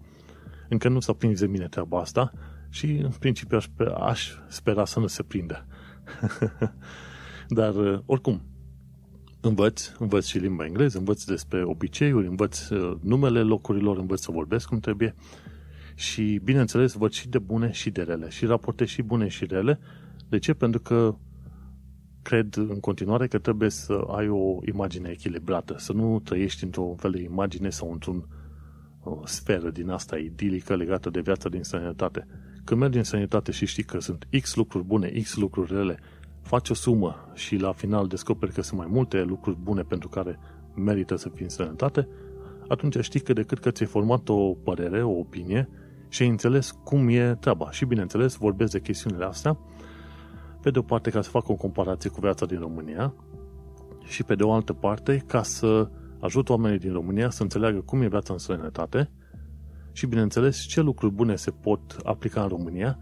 Încă 0.69 0.89
nu 0.89 1.01
s-a 1.01 1.13
prins 1.13 1.41
de 1.41 1.47
mine 1.47 1.69
treaba 1.69 2.01
asta 2.01 2.33
și, 2.69 2.87
în 2.87 3.11
principiu, 3.19 3.57
aș, 3.57 3.67
aș 4.01 4.31
spera 4.49 4.85
să 4.85 5.01
nu 5.01 5.07
se 5.07 5.23
prindă. 5.23 5.67
Dar, 7.49 8.03
oricum, 8.07 8.41
învăț, 9.41 9.91
învăț 9.99 10.27
și 10.27 10.39
limba 10.39 10.65
engleză, 10.65 10.99
învăț 10.99 11.25
despre 11.25 11.63
obiceiuri, 11.65 12.27
învăț 12.27 12.69
uh, 12.69 12.97
numele 13.01 13.43
locurilor, 13.43 13.99
învăț 13.99 14.21
să 14.21 14.31
vorbesc 14.31 14.69
cum 14.69 14.81
trebuie 14.81 15.15
și, 15.95 16.41
bineînțeles, 16.45 16.93
văd 16.93 17.13
și 17.13 17.29
de 17.29 17.39
bune 17.39 17.71
și 17.73 17.91
de 17.91 18.03
rele 18.03 18.29
și 18.29 18.47
raportez 18.47 18.89
și 18.89 19.03
bune 19.03 19.29
și 19.29 19.47
rele. 19.47 19.79
De 20.29 20.39
ce? 20.39 20.55
Pentru 20.55 20.81
că 20.81 21.15
cred 22.23 22.57
în 22.57 22.81
continuare 22.81 23.27
că 23.27 23.39
trebuie 23.39 23.71
să 23.71 23.93
ai 23.93 24.29
o 24.29 24.59
imagine 24.67 25.09
echilibrată, 25.09 25.75
să 25.79 25.93
nu 25.93 26.21
trăiești 26.21 26.65
într-o 26.65 26.95
fel 26.97 27.11
de 27.11 27.23
imagine 27.23 27.71
sau 27.71 27.93
într-un 27.93 28.27
o 29.07 29.23
sferă 29.25 29.71
din 29.71 29.89
asta 29.89 30.17
idilică 30.19 30.77
legată 30.77 31.11
de 31.11 31.21
viața 31.21 31.49
din 31.49 31.63
sănătate. 31.63 32.27
Când 32.65 32.81
mergi 32.81 32.99
în 32.99 33.05
sănătate 33.05 33.53
și 33.53 33.67
știi 33.67 33.83
că 33.83 34.01
sunt 34.01 34.27
X 34.41 34.55
lucruri 34.55 34.85
bune, 34.85 35.09
X 35.23 35.37
lucruri 35.37 35.75
rele 35.75 35.99
faci 36.45 36.71
o 36.71 36.75
sumă 36.75 37.31
și 37.33 37.57
la 37.57 37.73
final 37.73 38.07
descoperi 38.07 38.53
că 38.53 38.63
sunt 38.63 38.79
mai 38.79 38.89
multe 38.91 39.23
lucruri 39.23 39.57
bune 39.63 39.83
pentru 39.83 40.09
care 40.09 40.39
merită 40.75 41.17
să 41.17 41.29
fii 41.29 41.45
în 41.45 41.51
sănătate, 41.51 42.09
atunci 42.69 42.99
știi 43.01 43.21
că 43.21 43.33
decât 43.33 43.59
că 43.59 43.71
ți-ai 43.71 43.89
format 43.89 44.29
o 44.29 44.55
părere, 44.55 45.03
o 45.03 45.19
opinie 45.19 45.69
și 46.09 46.23
ai 46.23 46.29
înțeles 46.29 46.71
cum 46.85 47.09
e 47.09 47.37
treaba. 47.41 47.71
Și 47.71 47.85
bineînțeles 47.85 48.37
vorbesc 48.37 48.73
de 48.73 48.81
chestiunile 48.81 49.25
astea, 49.25 49.59
pe 50.61 50.71
de 50.71 50.79
o 50.79 50.83
parte 50.83 51.11
ca 51.11 51.23
să 51.23 51.31
fac 51.31 51.49
o 51.49 51.55
comparație 51.55 52.11
cu 52.11 52.21
viața 52.21 52.47
din 52.47 52.59
România 52.59 53.15
și 54.05 54.23
pe 54.25 54.35
de 54.35 54.43
o 54.43 54.53
altă 54.53 54.73
parte 54.73 55.23
ca 55.27 55.43
să 55.43 55.91
ajut 56.21 56.49
oamenii 56.49 56.79
din 56.79 56.93
România 56.93 57.31
să 57.31 57.43
înțeleagă 57.43 57.81
cum 57.81 58.03
e 58.03 58.09
viața 58.09 58.33
în 58.33 58.39
sănătate 58.39 59.11
și 59.93 60.07
bineînțeles 60.07 60.59
ce 60.59 60.81
lucruri 60.81 61.15
bune 61.15 61.37
se 61.37 61.51
pot 61.51 61.97
aplica 62.05 62.43
în 62.43 62.49
România 62.49 62.99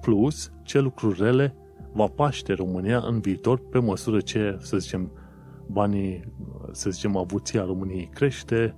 plus 0.00 0.52
ce 0.62 0.80
lucruri 0.80 1.22
rele 1.22 1.54
va 1.92 2.06
paște 2.06 2.52
România 2.52 2.98
în 2.98 3.20
viitor 3.20 3.68
pe 3.68 3.78
măsură 3.78 4.20
ce, 4.20 4.58
să 4.60 4.78
zicem, 4.78 5.10
banii, 5.66 6.24
să 6.72 6.90
zicem, 6.90 7.16
avuția 7.16 7.64
României 7.64 8.10
crește, 8.14 8.76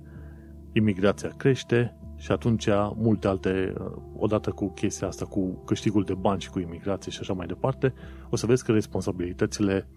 imigrația 0.71 1.29
crește 1.37 1.97
și 2.15 2.31
atunci 2.31 2.67
multe 2.95 3.27
alte, 3.27 3.73
odată 4.17 4.49
cu 4.49 4.69
chestia 4.69 5.07
asta, 5.07 5.25
cu 5.25 5.63
câștigul 5.65 6.03
de 6.03 6.13
bani 6.13 6.41
și 6.41 6.49
cu 6.49 6.59
imigrație 6.59 7.11
și 7.11 7.19
așa 7.21 7.33
mai 7.33 7.45
departe, 7.45 7.93
o 8.29 8.35
să 8.35 8.45
vezi 8.45 8.63
că 8.63 8.71
responsabilitățile 8.71 9.87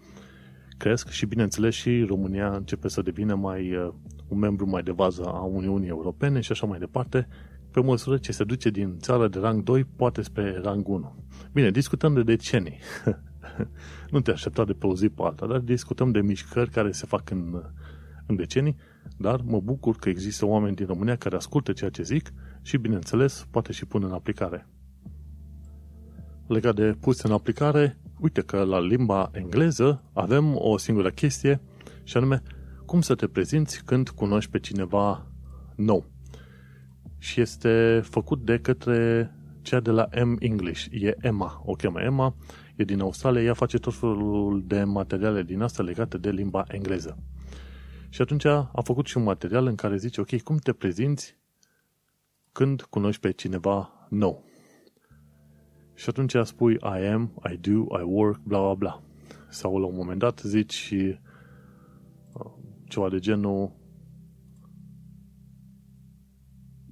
cresc 0.76 1.08
și, 1.08 1.26
bineînțeles, 1.26 1.74
și 1.74 2.04
România 2.08 2.52
începe 2.52 2.88
să 2.88 3.02
devină 3.02 3.34
mai 3.34 3.92
un 4.28 4.38
membru 4.38 4.68
mai 4.68 4.82
de 4.82 4.92
bază 4.92 5.24
a 5.24 5.40
Uniunii 5.40 5.88
Europene 5.88 6.40
și 6.40 6.52
așa 6.52 6.66
mai 6.66 6.78
departe, 6.78 7.28
pe 7.76 7.82
măsură 7.82 8.16
ce 8.16 8.32
se 8.32 8.44
duce 8.44 8.70
din 8.70 8.98
țară 8.98 9.28
de 9.28 9.38
rang 9.38 9.62
2, 9.62 9.84
poate 9.84 10.22
spre 10.22 10.60
rang 10.62 10.88
1. 10.88 11.14
Bine, 11.52 11.70
discutăm 11.70 12.14
de 12.14 12.22
decenii. 12.22 12.78
nu 14.10 14.20
te 14.20 14.30
aștepta 14.30 14.64
de 14.64 14.72
pe 14.72 14.86
o 14.86 14.94
zi 14.94 15.08
pe 15.08 15.22
alta, 15.22 15.46
dar 15.46 15.58
discutăm 15.58 16.10
de 16.10 16.20
mișcări 16.20 16.70
care 16.70 16.92
se 16.92 17.06
fac 17.06 17.30
în, 17.30 17.62
în 18.26 18.36
decenii, 18.36 18.76
dar 19.16 19.40
mă 19.44 19.60
bucur 19.60 19.96
că 19.96 20.08
există 20.08 20.46
oameni 20.46 20.76
din 20.76 20.86
România 20.86 21.16
care 21.16 21.36
ascultă 21.36 21.72
ceea 21.72 21.90
ce 21.90 22.02
zic 22.02 22.32
și, 22.62 22.76
bineînțeles, 22.76 23.46
poate 23.50 23.72
și 23.72 23.86
pun 23.86 24.04
în 24.04 24.12
aplicare. 24.12 24.66
Legat 26.46 26.74
de 26.74 26.96
pus 27.00 27.22
în 27.22 27.32
aplicare, 27.32 27.98
uite 28.20 28.40
că 28.40 28.62
la 28.62 28.80
limba 28.80 29.30
engleză 29.32 30.02
avem 30.12 30.54
o 30.54 30.76
singură 30.76 31.10
chestie 31.10 31.60
și 32.02 32.16
anume 32.16 32.42
cum 32.86 33.00
să 33.00 33.14
te 33.14 33.26
prezinți 33.26 33.84
când 33.84 34.08
cunoști 34.08 34.50
pe 34.50 34.58
cineva 34.58 35.26
nou 35.74 36.14
și 37.18 37.40
este 37.40 38.00
făcut 38.04 38.44
de 38.44 38.58
către 38.58 39.30
cea 39.62 39.80
de 39.80 39.90
la 39.90 40.08
M 40.24 40.36
English. 40.38 40.86
E 40.90 41.16
Emma, 41.20 41.62
o 41.64 41.72
cheamă 41.72 42.00
Emma, 42.00 42.34
e 42.76 42.84
din 42.84 43.00
Australia, 43.00 43.42
ea 43.42 43.54
face 43.54 43.78
tot 43.78 43.94
felul 43.94 44.62
de 44.66 44.84
materiale 44.84 45.42
din 45.42 45.60
asta 45.60 45.82
legate 45.82 46.18
de 46.18 46.30
limba 46.30 46.64
engleză. 46.68 47.18
Și 48.08 48.22
atunci 48.22 48.44
a 48.44 48.80
făcut 48.84 49.06
și 49.06 49.16
un 49.16 49.22
material 49.22 49.66
în 49.66 49.74
care 49.74 49.96
zice, 49.96 50.20
ok, 50.20 50.40
cum 50.40 50.56
te 50.56 50.72
prezinți 50.72 51.36
când 52.52 52.82
cunoști 52.82 53.20
pe 53.20 53.30
cineva 53.30 54.06
nou? 54.08 54.44
Și 55.94 56.08
atunci 56.08 56.36
spui 56.42 56.74
I 56.74 57.06
am, 57.06 57.42
I 57.52 57.56
do, 57.56 57.98
I 58.00 58.02
work, 58.04 58.40
bla 58.42 58.60
bla 58.60 58.74
bla. 58.74 59.02
Sau 59.48 59.78
la 59.78 59.86
un 59.86 59.94
moment 59.94 60.18
dat 60.18 60.38
zici 60.38 60.94
uh, 62.32 62.50
ceva 62.88 63.08
de 63.08 63.18
genul 63.18 63.72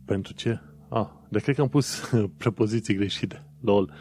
Pentru 0.05 0.33
ce? 0.33 0.61
Ah, 0.89 1.09
de 1.29 1.39
cred 1.39 1.55
că 1.55 1.61
am 1.61 1.69
pus 1.69 2.11
prepoziții 2.39 2.95
greșite. 2.95 3.47
Lol. 3.61 3.93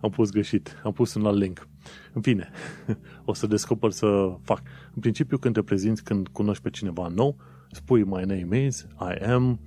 Am 0.00 0.10
pus 0.10 0.30
greșit. 0.30 0.80
Am 0.84 0.92
pus 0.92 1.14
un 1.14 1.26
alt 1.26 1.38
link. 1.38 1.68
În 2.12 2.20
fine, 2.20 2.50
o 3.24 3.32
să 3.32 3.46
descoper 3.46 3.90
să 3.90 4.36
fac. 4.42 4.62
În 4.94 5.00
principiu, 5.00 5.38
când 5.38 5.54
te 5.54 5.62
prezinți, 5.62 6.04
când 6.04 6.28
cunoști 6.28 6.62
pe 6.62 6.70
cineva 6.70 7.08
nou, 7.08 7.36
spui 7.70 8.04
my 8.04 8.22
name 8.24 8.64
is, 8.64 8.86
I 9.00 9.24
am, 9.24 9.60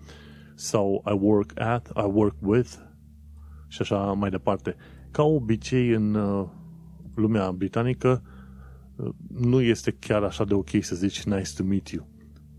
sau 0.55 1.03
I 1.07 1.17
work 1.19 1.59
at, 1.59 1.87
I 1.87 2.09
work 2.11 2.35
with, 2.39 2.73
și 3.67 3.81
așa 3.81 3.97
mai 3.97 4.29
departe. 4.29 4.75
Ca 5.11 5.23
obicei 5.23 5.89
în 5.89 6.13
uh, 6.13 6.47
lumea 7.15 7.51
britanică, 7.51 8.23
uh, 8.95 9.09
nu 9.27 9.61
este 9.61 9.91
chiar 9.91 10.23
așa 10.23 10.43
de 10.43 10.53
ok 10.53 10.69
să 10.79 10.95
zici 10.95 11.23
nice 11.23 11.53
to 11.55 11.63
meet 11.63 11.87
you. 11.87 12.10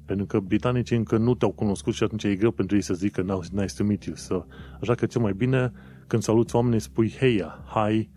Pentru 0.05 0.27
că 0.27 0.41
britanicii 0.41 0.97
încă 0.97 1.17
nu 1.17 1.35
te-au 1.35 1.51
cunoscut 1.51 1.95
și 1.95 2.03
atunci 2.03 2.25
e 2.25 2.35
greu 2.35 2.51
pentru 2.51 2.77
ei 2.77 2.83
să 2.83 2.95
zică 2.95 3.45
nice 3.53 3.75
to 3.77 3.85
meet 3.85 4.05
you. 4.05 4.17
So, 4.17 4.45
așa 4.81 4.95
că 4.95 5.07
cel 5.07 5.21
mai 5.21 5.33
bine 5.33 5.73
când 6.07 6.23
saluți 6.23 6.57
oamenii 6.57 6.81
spui 6.81 7.11
hey, 7.19 7.45
hi 7.75 8.11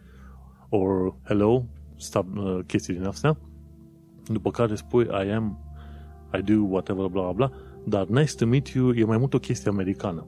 or 0.69 1.15
hello, 1.23 1.65
stop, 1.95 2.25
uh, 2.37 2.59
chestii 2.65 2.93
din 2.93 3.03
astea. 3.03 3.37
După 4.25 4.51
care 4.51 4.75
spui 4.75 5.03
I 5.03 5.31
am, 5.31 5.59
I 6.39 6.41
do, 6.41 6.61
whatever, 6.61 7.07
bla 7.07 7.21
bla 7.21 7.31
bla. 7.31 7.51
Dar 7.85 8.07
nice 8.07 8.35
to 8.35 8.45
meet 8.45 8.67
you 8.67 8.91
e 8.91 9.03
mai 9.03 9.17
mult 9.17 9.33
o 9.33 9.39
chestie 9.39 9.69
americană. 9.69 10.25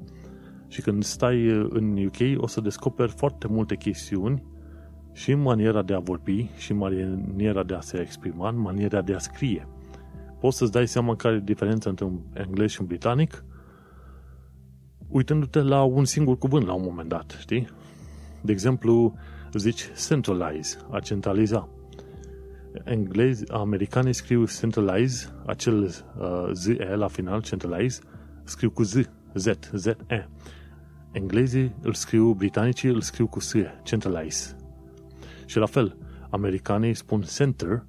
Și 0.67 0.81
când 0.81 1.03
stai 1.03 1.45
în 1.69 2.05
UK 2.05 2.41
o 2.43 2.47
să 2.47 2.61
descoperi 2.61 3.11
foarte 3.11 3.47
multe 3.47 3.75
chestiuni 3.75 4.43
și 5.11 5.31
în 5.31 5.39
maniera 5.39 5.81
de 5.81 5.93
a 5.93 5.99
vorbi, 5.99 6.49
și 6.57 6.71
în 6.71 6.77
maniera 6.77 7.63
de 7.63 7.73
a 7.73 7.79
se 7.79 7.99
exprima, 8.01 8.49
în 8.49 8.59
maniera 8.59 9.01
de 9.01 9.13
a 9.13 9.17
scrie. 9.17 9.67
Poți 10.39 10.57
să-ți 10.57 10.71
dai 10.71 10.87
seama 10.87 11.15
care 11.15 11.35
e 11.35 11.39
diferența 11.39 11.89
între 11.89 12.05
un 12.05 12.19
englez 12.33 12.69
și 12.69 12.81
un 12.81 12.87
britanic 12.87 13.43
uitându-te 15.07 15.61
la 15.61 15.83
un 15.83 16.05
singur 16.05 16.37
cuvânt 16.37 16.65
la 16.65 16.73
un 16.73 16.83
moment 16.83 17.09
dat, 17.09 17.37
știi? 17.39 17.67
De 18.41 18.51
exemplu, 18.51 19.17
zici 19.53 19.89
centralize, 20.07 20.77
a 20.91 20.99
centraliza. 20.99 21.69
Englezi, 22.83 23.51
americanii 23.51 24.13
scriu 24.13 24.45
centralize, 24.45 25.27
acel 25.45 25.83
uh, 25.83 26.49
Z, 26.51 26.67
E 26.67 26.95
la 26.95 27.07
final, 27.07 27.41
centralize, 27.41 27.99
scriu 28.43 28.69
cu 28.69 28.83
Z, 28.83 28.95
Z, 29.33 29.47
Z, 29.73 29.85
E. 29.85 30.27
Englezii 31.11 31.75
îl 31.81 31.93
scriu, 31.93 32.33
britanicii 32.33 32.89
îl 32.89 33.01
scriu 33.01 33.27
cu 33.27 33.39
S, 33.39 33.53
centralize. 33.83 34.55
Și 35.45 35.57
la 35.57 35.65
fel, 35.65 35.97
americanii 36.29 36.93
spun 36.93 37.21
center 37.21 37.85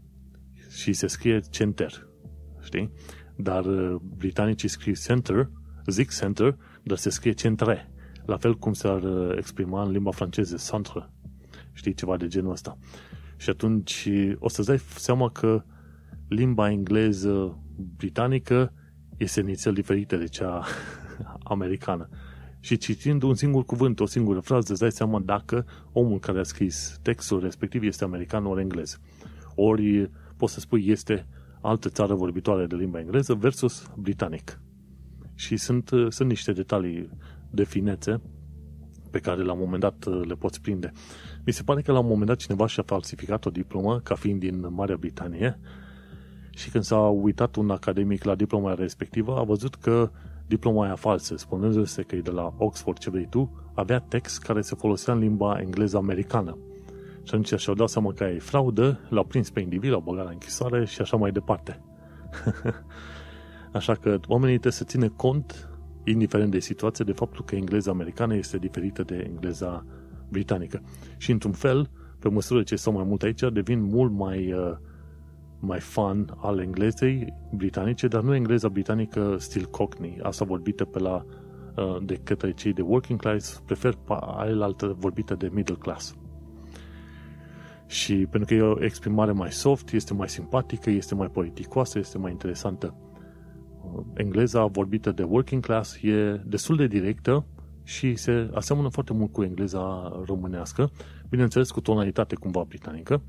și 0.70 0.92
se 0.92 1.06
scrie 1.06 1.40
center, 1.50 2.07
știi? 2.68 2.90
Dar 3.36 3.64
uh, 3.64 4.00
britanicii 4.16 4.68
scriu 4.68 4.94
center, 4.94 5.50
zic 5.86 6.10
center, 6.10 6.56
dar 6.82 6.96
se 6.96 7.10
scrie 7.10 7.32
centre. 7.32 7.90
La 8.26 8.36
fel 8.36 8.54
cum 8.54 8.72
s-ar 8.72 9.02
uh, 9.02 9.36
exprima 9.36 9.82
în 9.82 9.90
limba 9.90 10.10
franceză, 10.10 10.56
centre. 10.70 11.10
Știi, 11.72 11.94
ceva 11.94 12.16
de 12.16 12.26
genul 12.26 12.50
ăsta. 12.50 12.78
Și 13.36 13.50
atunci 13.50 14.08
o 14.38 14.48
să-ți 14.48 14.68
dai 14.68 14.78
seama 14.78 15.30
că 15.30 15.64
limba 16.28 16.70
engleză 16.70 17.58
britanică 17.96 18.72
este 19.16 19.40
inițial 19.40 19.74
diferită 19.74 20.16
de 20.16 20.26
cea 20.26 20.64
americană. 21.54 22.08
Și 22.60 22.76
citind 22.76 23.22
un 23.22 23.34
singur 23.34 23.64
cuvânt, 23.64 24.00
o 24.00 24.06
singură 24.06 24.40
frază, 24.40 24.72
îți 24.72 24.80
dai 24.80 24.92
seama 24.92 25.20
dacă 25.20 25.66
omul 25.92 26.18
care 26.18 26.38
a 26.38 26.42
scris 26.42 26.98
textul 27.02 27.40
respectiv 27.40 27.82
este 27.82 28.04
american 28.04 28.46
ori 28.46 28.60
englez. 28.60 29.00
Ori 29.54 30.10
poți 30.36 30.52
să 30.52 30.60
spui 30.60 30.86
este 30.86 31.26
altă 31.60 31.88
țară 31.88 32.14
vorbitoare 32.14 32.66
de 32.66 32.76
limba 32.76 32.98
engleză 32.98 33.34
versus 33.34 33.90
britanic. 33.96 34.60
Și 35.34 35.56
sunt, 35.56 35.90
sunt 36.08 36.28
niște 36.28 36.52
detalii 36.52 37.10
de 37.50 37.64
finețe 37.64 38.20
pe 39.10 39.18
care 39.18 39.42
la 39.42 39.52
un 39.52 39.58
moment 39.58 39.80
dat 39.80 40.26
le 40.26 40.34
poți 40.34 40.60
prinde. 40.60 40.92
Mi 41.44 41.52
se 41.52 41.62
pare 41.62 41.82
că 41.82 41.92
la 41.92 41.98
un 41.98 42.06
moment 42.06 42.26
dat 42.26 42.36
cineva 42.36 42.66
și-a 42.66 42.82
falsificat 42.86 43.44
o 43.46 43.50
diplomă 43.50 44.00
ca 44.00 44.14
fiind 44.14 44.40
din 44.40 44.66
Marea 44.70 44.96
Britanie 44.96 45.58
și 46.50 46.70
când 46.70 46.84
s-a 46.84 46.98
uitat 46.98 47.56
un 47.56 47.70
academic 47.70 48.24
la 48.24 48.34
diploma 48.34 48.74
respectivă, 48.74 49.38
a 49.38 49.42
văzut 49.42 49.74
că 49.74 50.10
diploma 50.46 50.84
aia 50.84 50.94
falsă, 50.94 51.36
spunându-se 51.36 52.02
că 52.02 52.16
e 52.16 52.20
de 52.20 52.30
la 52.30 52.54
Oxford, 52.56 52.98
ce 52.98 53.10
vrei 53.10 53.26
tu, 53.30 53.70
avea 53.74 53.98
text 53.98 54.42
care 54.42 54.60
se 54.60 54.74
folosea 54.74 55.14
în 55.14 55.20
limba 55.20 55.60
engleză 55.60 55.96
americană. 55.96 56.58
Și 57.28 57.34
atunci 57.34 57.60
și-au 57.60 57.74
dat 57.74 57.88
seama 57.88 58.12
că 58.12 58.24
e 58.24 58.38
fraudă, 58.38 59.00
l-au 59.08 59.24
prins 59.24 59.50
pe 59.50 59.60
individ, 59.60 59.90
l-au 59.90 60.00
băgat 60.00 60.24
la 60.24 60.30
închisoare 60.30 60.84
și 60.84 61.00
așa 61.00 61.16
mai 61.16 61.30
departe. 61.30 61.80
așa 63.78 63.94
că 63.94 64.18
oamenii 64.26 64.58
trebuie 64.58 64.72
să 64.72 64.84
țină 64.84 65.08
cont, 65.08 65.68
indiferent 66.04 66.50
de 66.50 66.58
situație, 66.58 67.04
de 67.04 67.12
faptul 67.12 67.44
că 67.44 67.54
engleza 67.54 67.90
americană 67.90 68.36
este 68.36 68.58
diferită 68.58 69.02
de 69.02 69.26
engleza 69.30 69.84
britanică. 70.28 70.82
Și 71.16 71.30
într-un 71.30 71.52
fel, 71.52 71.90
pe 72.18 72.28
măsură 72.28 72.62
ce 72.62 72.76
sunt 72.76 72.94
mai 72.94 73.04
mult 73.04 73.22
aici, 73.22 73.42
devin 73.52 73.82
mult 73.82 74.12
mai, 74.12 74.52
uh, 74.52 74.76
mai 75.60 75.80
fan 75.80 76.34
al 76.36 76.58
englezei 76.58 77.34
britanice, 77.52 78.08
dar 78.08 78.22
nu 78.22 78.34
engleza 78.34 78.68
britanică 78.68 79.36
stil 79.38 79.64
Cockney, 79.64 80.18
asta 80.22 80.44
vorbită 80.44 80.84
pe 80.84 80.98
la, 80.98 81.24
uh, 81.76 81.96
de 82.02 82.14
către 82.22 82.52
cei 82.52 82.72
de 82.72 82.82
working 82.82 83.20
class, 83.20 83.62
prefer 83.66 83.98
altă 84.58 84.96
vorbită 84.98 85.34
de 85.34 85.50
middle 85.52 85.76
class. 85.76 86.16
Și 87.88 88.14
pentru 88.14 88.48
că 88.48 88.54
e 88.54 88.66
o 88.66 88.84
exprimare 88.84 89.32
mai 89.32 89.52
soft, 89.52 89.92
este 89.92 90.14
mai 90.14 90.28
simpatică, 90.28 90.90
este 90.90 91.14
mai 91.14 91.28
politicoasă, 91.28 91.98
este 91.98 92.18
mai 92.18 92.30
interesantă. 92.30 92.96
Uh, 93.82 94.04
engleza 94.14 94.66
vorbită 94.66 95.12
de 95.12 95.22
working 95.22 95.64
class 95.64 96.02
e 96.02 96.42
destul 96.46 96.76
de 96.76 96.86
directă, 96.86 97.46
și 97.88 98.16
se 98.16 98.50
aseamănă 98.54 98.88
foarte 98.88 99.12
mult 99.12 99.32
cu 99.32 99.42
engleza 99.42 100.12
românească, 100.26 100.90
bineînțeles 101.28 101.70
cu 101.70 101.80
tonalitate 101.80 102.34
cumva 102.34 102.64
britanică, 102.68 103.22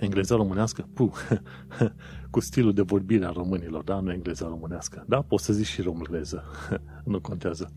engleza 0.00 0.36
românească, 0.36 0.88
puh, 0.94 1.12
cu 2.30 2.40
stilul 2.40 2.72
de 2.72 2.82
vorbire 2.82 3.24
a 3.24 3.30
românilor, 3.30 3.84
da? 3.84 4.00
Nu 4.00 4.12
engleza 4.12 4.46
românească. 4.46 5.04
Da, 5.06 5.22
poți 5.22 5.44
să 5.44 5.52
zici 5.52 5.66
și 5.66 5.82
româneză, 5.82 6.44
nu 7.04 7.20
contează. 7.20 7.72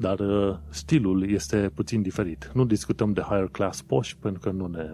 Dar 0.00 0.18
uh, 0.18 0.56
stilul 0.68 1.30
este 1.30 1.70
puțin 1.74 2.02
diferit. 2.02 2.50
Nu 2.54 2.64
discutăm 2.64 3.12
de 3.12 3.20
higher 3.20 3.48
class 3.48 3.82
posh, 3.82 4.12
pentru 4.20 4.40
că 4.40 4.50
nu 4.50 4.66
ne, 4.66 4.90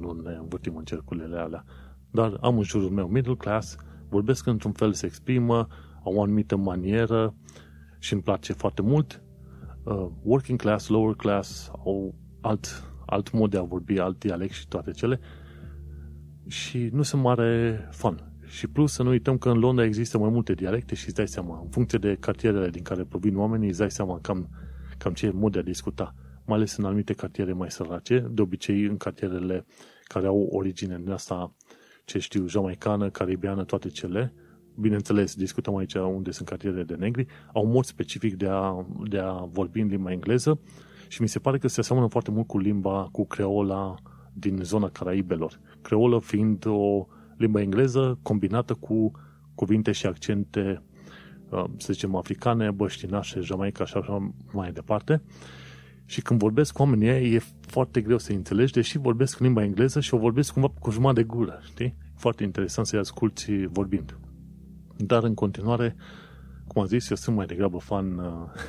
nu 0.00 0.12
ne 0.12 0.34
învârtim 0.34 0.76
în 0.76 0.84
cercurile 0.84 1.36
alea. 1.36 1.64
Dar 2.10 2.38
am 2.40 2.56
în 2.56 2.62
jurul 2.62 2.90
meu 2.90 3.06
middle 3.06 3.34
class, 3.34 3.76
vorbesc 4.08 4.46
într-un 4.46 4.72
fel, 4.72 4.92
se 4.92 5.06
exprimă, 5.06 5.66
au 6.04 6.14
o 6.14 6.22
anumită 6.22 6.56
manieră, 6.56 7.34
și 7.98 8.12
îmi 8.12 8.22
place 8.22 8.52
foarte 8.52 8.82
mult. 8.82 9.22
Uh, 9.82 10.08
working 10.22 10.60
class, 10.60 10.88
lower 10.88 11.14
class, 11.14 11.70
au 11.84 12.14
alt, 12.40 12.92
alt 13.06 13.32
mod 13.32 13.50
de 13.50 13.58
a 13.58 13.62
vorbi, 13.62 13.98
alt 13.98 14.18
dialect 14.18 14.52
și 14.52 14.68
toate 14.68 14.90
cele. 14.90 15.20
Și 16.46 16.88
nu 16.92 17.02
sunt 17.02 17.22
mare 17.22 17.80
fan. 17.90 18.32
Și 18.56 18.66
plus 18.66 18.92
să 18.92 19.02
nu 19.02 19.08
uităm 19.08 19.38
că 19.38 19.50
în 19.50 19.58
Londra 19.58 19.84
există 19.84 20.18
mai 20.18 20.30
multe 20.30 20.52
dialecte 20.52 20.94
și 20.94 21.06
îți 21.06 21.14
dai 21.14 21.28
seama, 21.28 21.60
în 21.62 21.68
funcție 21.68 21.98
de 21.98 22.16
cartierele 22.20 22.70
din 22.70 22.82
care 22.82 23.04
provin 23.04 23.36
oamenii, 23.36 23.68
îți 23.68 23.78
dai 23.78 23.90
seama 23.90 24.18
cam, 24.20 24.48
cam 24.98 25.12
ce 25.12 25.30
mod 25.30 25.52
de 25.52 25.58
a 25.58 25.62
discuta. 25.62 26.14
Mai 26.46 26.56
ales 26.56 26.76
în 26.76 26.84
anumite 26.84 27.12
cartiere 27.12 27.52
mai 27.52 27.70
sărace, 27.70 28.26
de 28.30 28.42
obicei 28.42 28.82
în 28.82 28.96
cartierele 28.96 29.66
care 30.04 30.26
au 30.26 30.48
origine 30.50 30.98
din 31.02 31.10
asta, 31.10 31.54
ce 32.04 32.18
știu, 32.18 32.46
jamaicană, 32.46 33.10
caribiană, 33.10 33.64
toate 33.64 33.88
cele, 33.88 34.34
bineînțeles, 34.74 35.34
discutăm 35.34 35.76
aici 35.76 35.94
unde 35.94 36.30
sunt 36.30 36.48
cartiere 36.48 36.82
de 36.82 36.94
negri, 36.94 37.26
au 37.52 37.64
un 37.64 37.70
mod 37.70 37.84
specific 37.84 38.34
de 38.34 38.48
a, 38.48 38.86
de 39.08 39.18
a 39.18 39.32
vorbi 39.32 39.80
în 39.80 39.88
limba 39.88 40.12
engleză 40.12 40.60
și 41.08 41.22
mi 41.22 41.28
se 41.28 41.38
pare 41.38 41.58
că 41.58 41.68
se 41.68 41.80
aseamănă 41.80 42.08
foarte 42.08 42.30
mult 42.30 42.46
cu 42.46 42.58
limba, 42.58 43.08
cu 43.12 43.26
creola 43.26 43.94
din 44.32 44.58
zona 44.62 44.88
Caraibelor. 44.88 45.60
Creolă 45.82 46.18
fiind 46.20 46.66
o 46.66 47.06
limba 47.36 47.60
engleză 47.60 48.18
combinată 48.22 48.74
cu 48.74 49.10
cuvinte 49.54 49.92
și 49.92 50.06
accente, 50.06 50.82
uh, 51.50 51.64
să 51.76 51.92
zicem, 51.92 52.14
africane, 52.14 52.70
băștinașe, 52.70 53.40
jamaica 53.40 53.84
și 53.84 53.96
așa 53.96 54.32
mai 54.52 54.72
departe. 54.72 55.22
Și 56.04 56.22
când 56.22 56.38
vorbesc 56.38 56.72
cu 56.72 56.82
oamenii 56.82 57.34
e 57.34 57.42
foarte 57.60 58.00
greu 58.00 58.18
să 58.18 58.32
înțelegi, 58.32 58.72
deși 58.72 58.98
vorbesc 58.98 59.40
în 59.40 59.46
limba 59.46 59.62
engleză 59.62 60.00
și 60.00 60.14
o 60.14 60.18
vorbesc 60.18 60.52
cumva 60.52 60.72
cu 60.80 60.90
jumătate 60.90 61.20
de 61.20 61.26
gură, 61.26 61.60
știi? 61.64 61.96
Foarte 62.14 62.42
interesant 62.42 62.86
să-i 62.86 62.98
asculti 62.98 63.66
vorbind. 63.66 64.18
Dar 64.96 65.22
în 65.22 65.34
continuare, 65.34 65.96
cum 66.66 66.82
am 66.82 66.88
zis, 66.88 67.10
eu 67.10 67.16
sunt 67.16 67.36
mai 67.36 67.46
degrabă 67.46 67.78
fan 67.78 68.18
uh, 68.18 68.26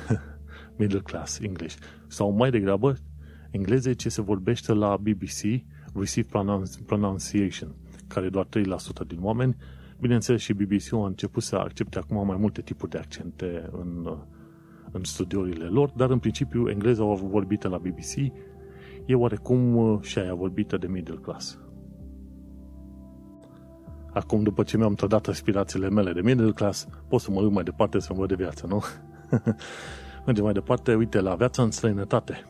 middle 0.78 1.00
class 1.00 1.38
English. 1.38 1.76
Sau 2.06 2.30
mai 2.30 2.50
degrabă 2.50 2.96
engleză 3.50 3.92
ce 3.92 4.08
se 4.08 4.22
vorbește 4.22 4.72
la 4.72 4.96
BBC, 4.96 5.64
Receive 5.94 6.28
Pronunciation, 6.86 7.74
care 8.08 8.28
doar 8.28 8.46
3% 8.46 9.06
din 9.06 9.18
oameni. 9.20 9.56
Bineînțeles 10.00 10.40
și 10.40 10.52
bbc 10.52 10.92
a 10.92 11.06
început 11.06 11.42
să 11.42 11.56
accepte 11.56 11.98
acum 11.98 12.26
mai 12.26 12.36
multe 12.36 12.60
tipuri 12.60 12.90
de 12.90 12.98
accente 12.98 13.70
în, 13.72 14.04
uh, 14.04 14.16
în 14.90 15.04
studiourile 15.04 15.64
lor, 15.64 15.90
dar 15.96 16.10
în 16.10 16.18
principiu 16.18 16.68
engleza 16.68 17.04
vorbită 17.04 17.68
la 17.68 17.78
BBC 17.78 18.32
e 19.06 19.14
oarecum 19.14 19.76
uh, 19.76 19.98
și 20.00 20.18
aia 20.18 20.34
vorbită 20.34 20.76
de 20.76 20.86
middle 20.86 21.16
class. 21.16 21.58
Acum, 24.12 24.42
după 24.42 24.62
ce 24.62 24.76
mi-am 24.76 24.94
trădat 24.94 25.26
aspirațiile 25.26 25.90
mele 25.90 26.12
de 26.12 26.20
middle 26.20 26.50
class, 26.50 26.88
pot 27.08 27.20
să 27.20 27.30
mă 27.30 27.40
duc 27.40 27.52
mai 27.52 27.64
departe 27.64 27.98
să-mi 27.98 28.18
văd 28.18 28.28
de 28.28 28.34
viață, 28.34 28.66
nu? 28.66 28.82
Mergem 30.26 30.44
mai 30.44 30.52
departe, 30.52 30.94
uite, 30.94 31.20
la 31.20 31.34
viața 31.34 31.62
în 31.62 31.70
străinătate. 31.70 32.44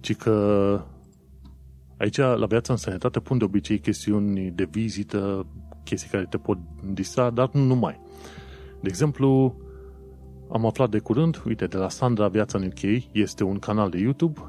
Ci 0.00 0.16
că 0.16 0.80
aici, 1.98 2.16
la 2.16 2.46
viața 2.46 2.72
în 2.72 2.78
străinătate, 2.78 3.20
pun 3.20 3.38
de 3.38 3.44
obicei 3.44 3.78
chestiuni 3.78 4.50
de 4.50 4.64
vizită, 4.70 5.46
chestii 5.84 6.10
care 6.10 6.26
te 6.30 6.38
pot 6.38 6.58
distra, 6.92 7.30
dar 7.30 7.50
nu 7.52 7.64
numai. 7.64 8.00
De 8.80 8.88
exemplu, 8.88 9.56
am 10.50 10.66
aflat 10.66 10.90
de 10.90 10.98
curând, 10.98 11.42
uite, 11.46 11.66
de 11.66 11.76
la 11.76 11.88
Sandra 11.88 12.28
Viața 12.28 12.58
în 12.58 12.64
UK, 12.64 13.02
este 13.12 13.44
un 13.44 13.58
canal 13.58 13.90
de 13.90 13.98
YouTube. 13.98 14.40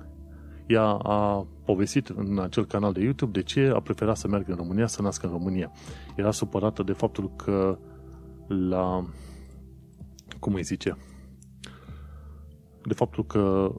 Ea 0.67 0.85
a 0.87 1.47
povestit 1.65 2.07
în 2.07 2.39
acel 2.39 2.65
canal 2.65 2.93
de 2.93 3.01
YouTube 3.01 3.31
de 3.31 3.41
ce 3.41 3.71
a 3.75 3.79
preferat 3.79 4.17
să 4.17 4.27
meargă 4.27 4.51
în 4.51 4.57
România, 4.57 4.87
să 4.87 5.01
nască 5.01 5.25
în 5.25 5.31
România. 5.31 5.71
Era 6.15 6.31
supărată 6.31 6.83
de 6.83 6.93
faptul 6.93 7.31
că 7.35 7.79
la... 8.47 9.05
cum 10.39 10.53
îi 10.53 10.63
zice? 10.63 10.97
De 12.83 12.93
faptul 12.93 13.25
că 13.25 13.71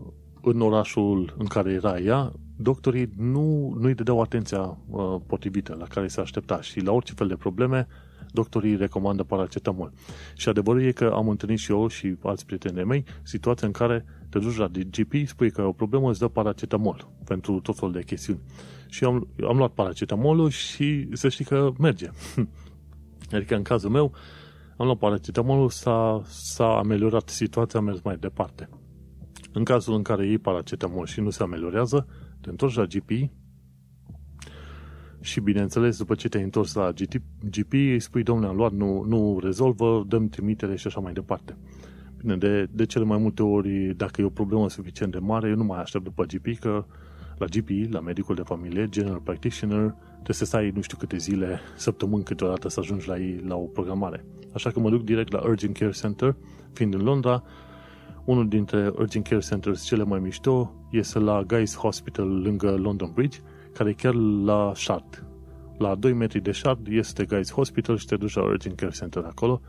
în 0.43 0.61
orașul 0.61 1.35
în 1.39 1.47
care 1.47 1.73
era 1.73 1.99
ea, 1.99 2.33
doctorii 2.63 3.11
nu, 3.17 3.75
nu 3.79 3.87
îi 3.87 3.95
dădeau 3.95 4.21
atenția 4.21 4.61
uh, 4.61 5.17
potrivită 5.27 5.77
la 5.79 5.87
care 5.87 6.09
se 6.09 6.21
aștepta 6.21 6.61
și 6.61 6.81
la 6.81 6.93
orice 6.93 7.13
fel 7.13 7.29
de 7.29 7.37
probleme 7.37 7.87
doctorii 8.33 8.77
recomandă 8.77 9.23
paracetamol. 9.23 9.93
Și 10.35 10.49
adevărul 10.49 10.83
e 10.83 10.93
că 10.93 11.13
am 11.15 11.29
întâlnit 11.29 11.59
și 11.59 11.73
eu 11.73 11.89
și 11.89 12.17
alți 12.23 12.47
prieteni 12.47 12.75
de 12.75 12.83
mei 12.83 13.05
situația 13.23 13.67
în 13.67 13.73
care 13.73 14.05
te 14.29 14.39
duci 14.39 14.57
la 14.57 14.67
GP, 14.69 15.13
spui 15.27 15.51
că 15.51 15.61
ai 15.61 15.67
o 15.67 15.73
problemă, 15.73 16.09
îți 16.09 16.19
dă 16.19 16.29
paracetamol 16.29 17.09
pentru 17.25 17.61
tot 17.61 17.79
felul 17.79 17.95
de 17.95 18.03
chestiuni. 18.03 18.41
Și 18.89 19.05
am, 19.05 19.29
am 19.49 19.57
luat 19.57 19.71
paracetamolul 19.71 20.49
și 20.49 21.09
să 21.13 21.29
știi 21.29 21.45
că 21.45 21.71
merge. 21.79 22.11
adică 23.35 23.55
în 23.55 23.63
cazul 23.63 23.91
meu, 23.91 24.13
am 24.77 24.87
luat 24.87 24.99
paracetamolul, 24.99 25.71
s-a, 25.71 26.23
s-a 26.27 26.79
ameliorat 26.79 27.29
situația, 27.29 27.79
am 27.79 27.85
mers 27.85 28.01
mai 28.03 28.17
departe. 28.17 28.69
În 29.53 29.65
cazul 29.65 29.95
în 29.95 30.03
care 30.03 30.27
iei 30.27 30.39
paracetamol 30.39 31.07
și 31.07 31.21
nu 31.21 31.31
se 31.31 31.43
ameliorează, 31.43 32.07
te 32.41 32.51
întorci 32.51 32.75
la 32.75 32.85
GP 32.85 33.11
și, 35.21 35.41
bineînțeles, 35.41 35.99
după 35.99 36.15
ce 36.15 36.29
te-ai 36.29 36.43
întors 36.43 36.75
la 36.75 36.93
GP, 37.51 37.73
îi 37.73 38.01
spui, 38.01 38.23
domnule, 38.23 38.49
am 38.49 38.57
luat, 38.57 38.73
nu, 38.73 39.05
nu 39.09 39.39
rezolvă, 39.43 40.05
dăm 40.09 40.29
trimitere 40.29 40.77
și 40.77 40.87
așa 40.87 41.01
mai 41.01 41.13
departe. 41.13 41.57
Bine, 42.17 42.37
de, 42.37 42.69
de 42.73 42.87
cele 42.87 43.05
mai 43.05 43.19
multe 43.19 43.43
ori, 43.43 43.95
dacă 43.97 44.21
e 44.21 44.25
o 44.25 44.29
problemă 44.31 44.69
suficient 44.69 45.13
de 45.13 45.19
mare, 45.19 45.49
eu 45.49 45.57
nu 45.57 45.65
mai 45.65 45.81
aștept 45.81 46.05
după 46.05 46.25
GP, 46.25 46.59
că 46.59 46.85
la 47.39 47.47
GP, 47.47 47.93
la 47.93 48.01
medicul 48.01 48.35
de 48.35 48.43
familie, 48.45 48.89
general 48.89 49.21
practitioner, 49.25 49.95
trebuie 50.13 50.37
să 50.37 50.45
stai 50.45 50.71
nu 50.75 50.81
știu 50.81 50.97
câte 50.97 51.17
zile, 51.17 51.61
săptămâni 51.77 52.25
câteodată 52.25 52.69
să 52.69 52.81
ajungi 52.81 53.09
la 53.09 53.19
ei 53.19 53.43
la 53.47 53.57
o 53.57 53.65
programare. 53.65 54.25
Așa 54.55 54.71
că 54.71 54.81
mă 54.81 54.91
duc 54.91 55.03
direct 55.03 55.33
la 55.33 55.43
Urgent 55.43 55.77
Care 55.77 55.91
Center, 55.91 56.37
fiind 56.73 56.95
în 56.95 57.01
Londra, 57.01 57.43
unul 58.25 58.49
dintre 58.49 58.93
Urgent 58.99 59.27
Care 59.27 59.41
Centers 59.41 59.85
cele 59.85 60.05
mai 60.05 60.19
mișto 60.19 60.80
este 60.91 61.19
la 61.19 61.45
Guy's 61.45 61.75
Hospital 61.77 62.43
lângă 62.43 62.71
London 62.71 63.11
Bridge, 63.15 63.39
care 63.73 63.91
e 63.91 63.93
chiar 63.93 64.15
la 64.45 64.73
Shard. 64.75 65.25
La 65.79 65.95
2 65.95 66.13
metri 66.13 66.41
de 66.41 66.53
Shard 66.53 66.87
este 66.91 67.25
Guy's 67.25 67.53
Hospital 67.53 67.97
și 67.97 68.07
te 68.07 68.17
duci 68.17 68.35
la 68.35 68.43
Urgent 68.43 68.77
Care 68.77 68.93
Center 68.93 69.25
acolo 69.25 69.61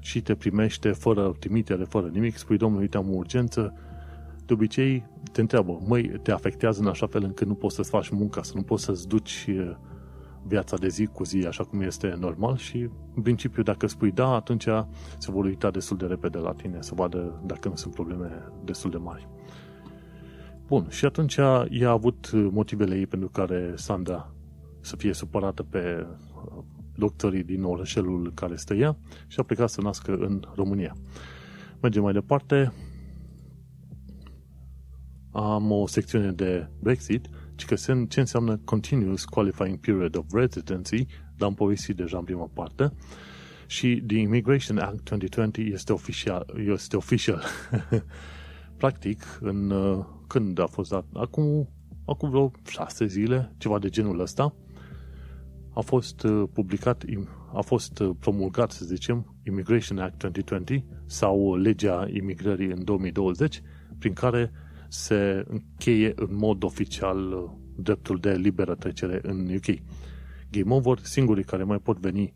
și 0.00 0.22
te 0.22 0.34
primește 0.34 0.90
fără 0.90 1.32
trimitere, 1.38 1.84
fără 1.84 2.08
nimic, 2.12 2.36
spui, 2.36 2.56
domnule, 2.56 2.82
uite, 2.82 2.96
am 2.96 3.10
o 3.10 3.16
urgență, 3.16 3.74
de 4.46 4.52
obicei 4.52 5.06
te 5.32 5.40
întreabă, 5.40 5.78
măi, 5.86 6.20
te 6.22 6.32
afectează 6.32 6.80
în 6.80 6.86
așa 6.86 7.06
fel 7.06 7.22
încât 7.22 7.46
nu 7.46 7.54
poți 7.54 7.74
să-ți 7.74 7.90
faci 7.90 8.08
munca, 8.08 8.42
să 8.42 8.52
nu 8.54 8.62
poți 8.62 8.84
să-ți 8.84 9.08
duci 9.08 9.48
viața 10.46 10.76
de 10.76 10.88
zi 10.88 11.06
cu 11.06 11.24
zi 11.24 11.46
așa 11.46 11.64
cum 11.64 11.80
este 11.80 12.16
normal 12.18 12.56
și 12.56 12.88
în 13.14 13.22
principiu 13.22 13.62
dacă 13.62 13.86
spui 13.86 14.10
da, 14.10 14.34
atunci 14.34 14.66
se 15.18 15.30
vor 15.30 15.44
uita 15.44 15.70
destul 15.70 15.96
de 15.96 16.06
repede 16.06 16.38
la 16.38 16.52
tine 16.52 16.76
să 16.80 16.94
vadă 16.94 17.42
dacă 17.46 17.68
nu 17.68 17.76
sunt 17.76 17.94
probleme 17.94 18.52
destul 18.64 18.90
de 18.90 18.96
mari. 18.96 19.28
Bun, 20.70 20.86
și 20.88 21.04
atunci 21.04 21.36
ea 21.36 21.88
a 21.88 21.90
avut 21.90 22.30
motivele 22.32 22.96
ei 22.96 23.06
pentru 23.06 23.28
care 23.28 23.72
Sandra 23.76 24.34
să 24.80 24.96
fie 24.96 25.12
supărată 25.12 25.62
pe 25.62 26.06
uh, 26.06 26.62
doctorii 26.94 27.42
din 27.42 27.62
orășelul 27.62 28.24
în 28.24 28.34
care 28.34 28.56
stă 28.56 28.74
ea 28.74 28.96
și 29.26 29.40
a 29.40 29.42
plecat 29.42 29.70
să 29.70 29.80
nască 29.80 30.14
în 30.14 30.44
România. 30.54 30.96
Mergem 31.80 32.02
mai 32.02 32.12
departe. 32.12 32.72
Am 35.32 35.70
o 35.70 35.86
secțiune 35.86 36.32
de 36.32 36.68
Brexit 36.80 37.28
ci 37.54 37.64
că 37.64 37.74
se, 37.74 38.04
ce 38.08 38.20
înseamnă 38.20 38.60
Continuous 38.64 39.24
Qualifying 39.24 39.78
Period 39.78 40.16
of 40.16 40.24
Residency, 40.32 41.06
dar 41.36 41.48
am 41.48 41.54
povestit 41.54 41.96
deja 41.96 42.18
în 42.18 42.24
prima 42.24 42.50
parte, 42.54 42.92
și 43.66 44.02
The 44.06 44.16
Immigration 44.16 44.78
Act 44.78 45.08
2020 45.08 45.72
este 45.72 45.92
oficial. 45.92 46.46
Este 46.66 46.96
oficial. 46.96 47.44
Practic, 48.76 49.38
în, 49.40 49.70
uh, 49.70 50.04
când 50.30 50.58
a 50.58 50.66
fost 50.66 50.90
dat? 50.90 51.04
Acum, 51.12 51.68
acum 52.04 52.30
vreo 52.30 52.50
șase 52.66 53.06
zile, 53.06 53.54
ceva 53.58 53.78
de 53.78 53.88
genul 53.88 54.20
ăsta, 54.20 54.54
a 55.74 55.80
fost 55.80 56.22
uh, 56.22 56.48
publicat, 56.52 57.04
a 57.52 57.60
fost 57.60 57.98
uh, 57.98 58.10
promulgat, 58.18 58.70
să 58.70 58.84
zicem, 58.84 59.36
Immigration 59.46 59.98
Act 59.98 60.18
2020 60.18 60.84
sau 61.06 61.54
legea 61.54 62.08
imigrării 62.12 62.70
în 62.70 62.84
2020, 62.84 63.62
prin 63.98 64.12
care 64.12 64.52
se 64.88 65.44
încheie 65.48 66.12
în 66.16 66.36
mod 66.36 66.62
oficial 66.62 67.32
uh, 67.32 67.50
dreptul 67.76 68.18
de 68.18 68.32
liberă 68.32 68.74
trecere 68.74 69.20
în 69.22 69.54
UK. 69.54 69.78
Game 70.50 70.74
over, 70.74 70.98
singurii 70.98 71.44
care 71.44 71.64
mai 71.64 71.78
pot 71.78 71.98
veni 71.98 72.34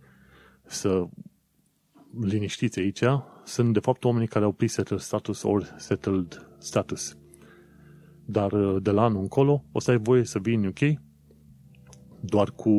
să 0.66 1.06
liniștiți 2.20 2.78
aici 2.78 3.02
sunt 3.44 3.72
de 3.72 3.80
fapt 3.80 4.04
oamenii 4.04 4.28
care 4.28 4.44
au 4.44 4.52
pre-settled 4.52 5.00
status 5.00 5.42
ori 5.42 5.74
settled 5.76 6.48
status. 6.58 7.16
Dar 8.24 8.52
uh, 8.52 8.82
de 8.82 8.90
la 8.90 9.02
anul 9.02 9.20
încolo 9.20 9.64
o 9.72 9.80
să 9.80 9.90
ai 9.90 9.98
voie 9.98 10.24
să 10.24 10.38
vii 10.38 10.54
în 10.54 10.66
UK 10.66 11.00
doar 12.20 12.50
cu 12.50 12.72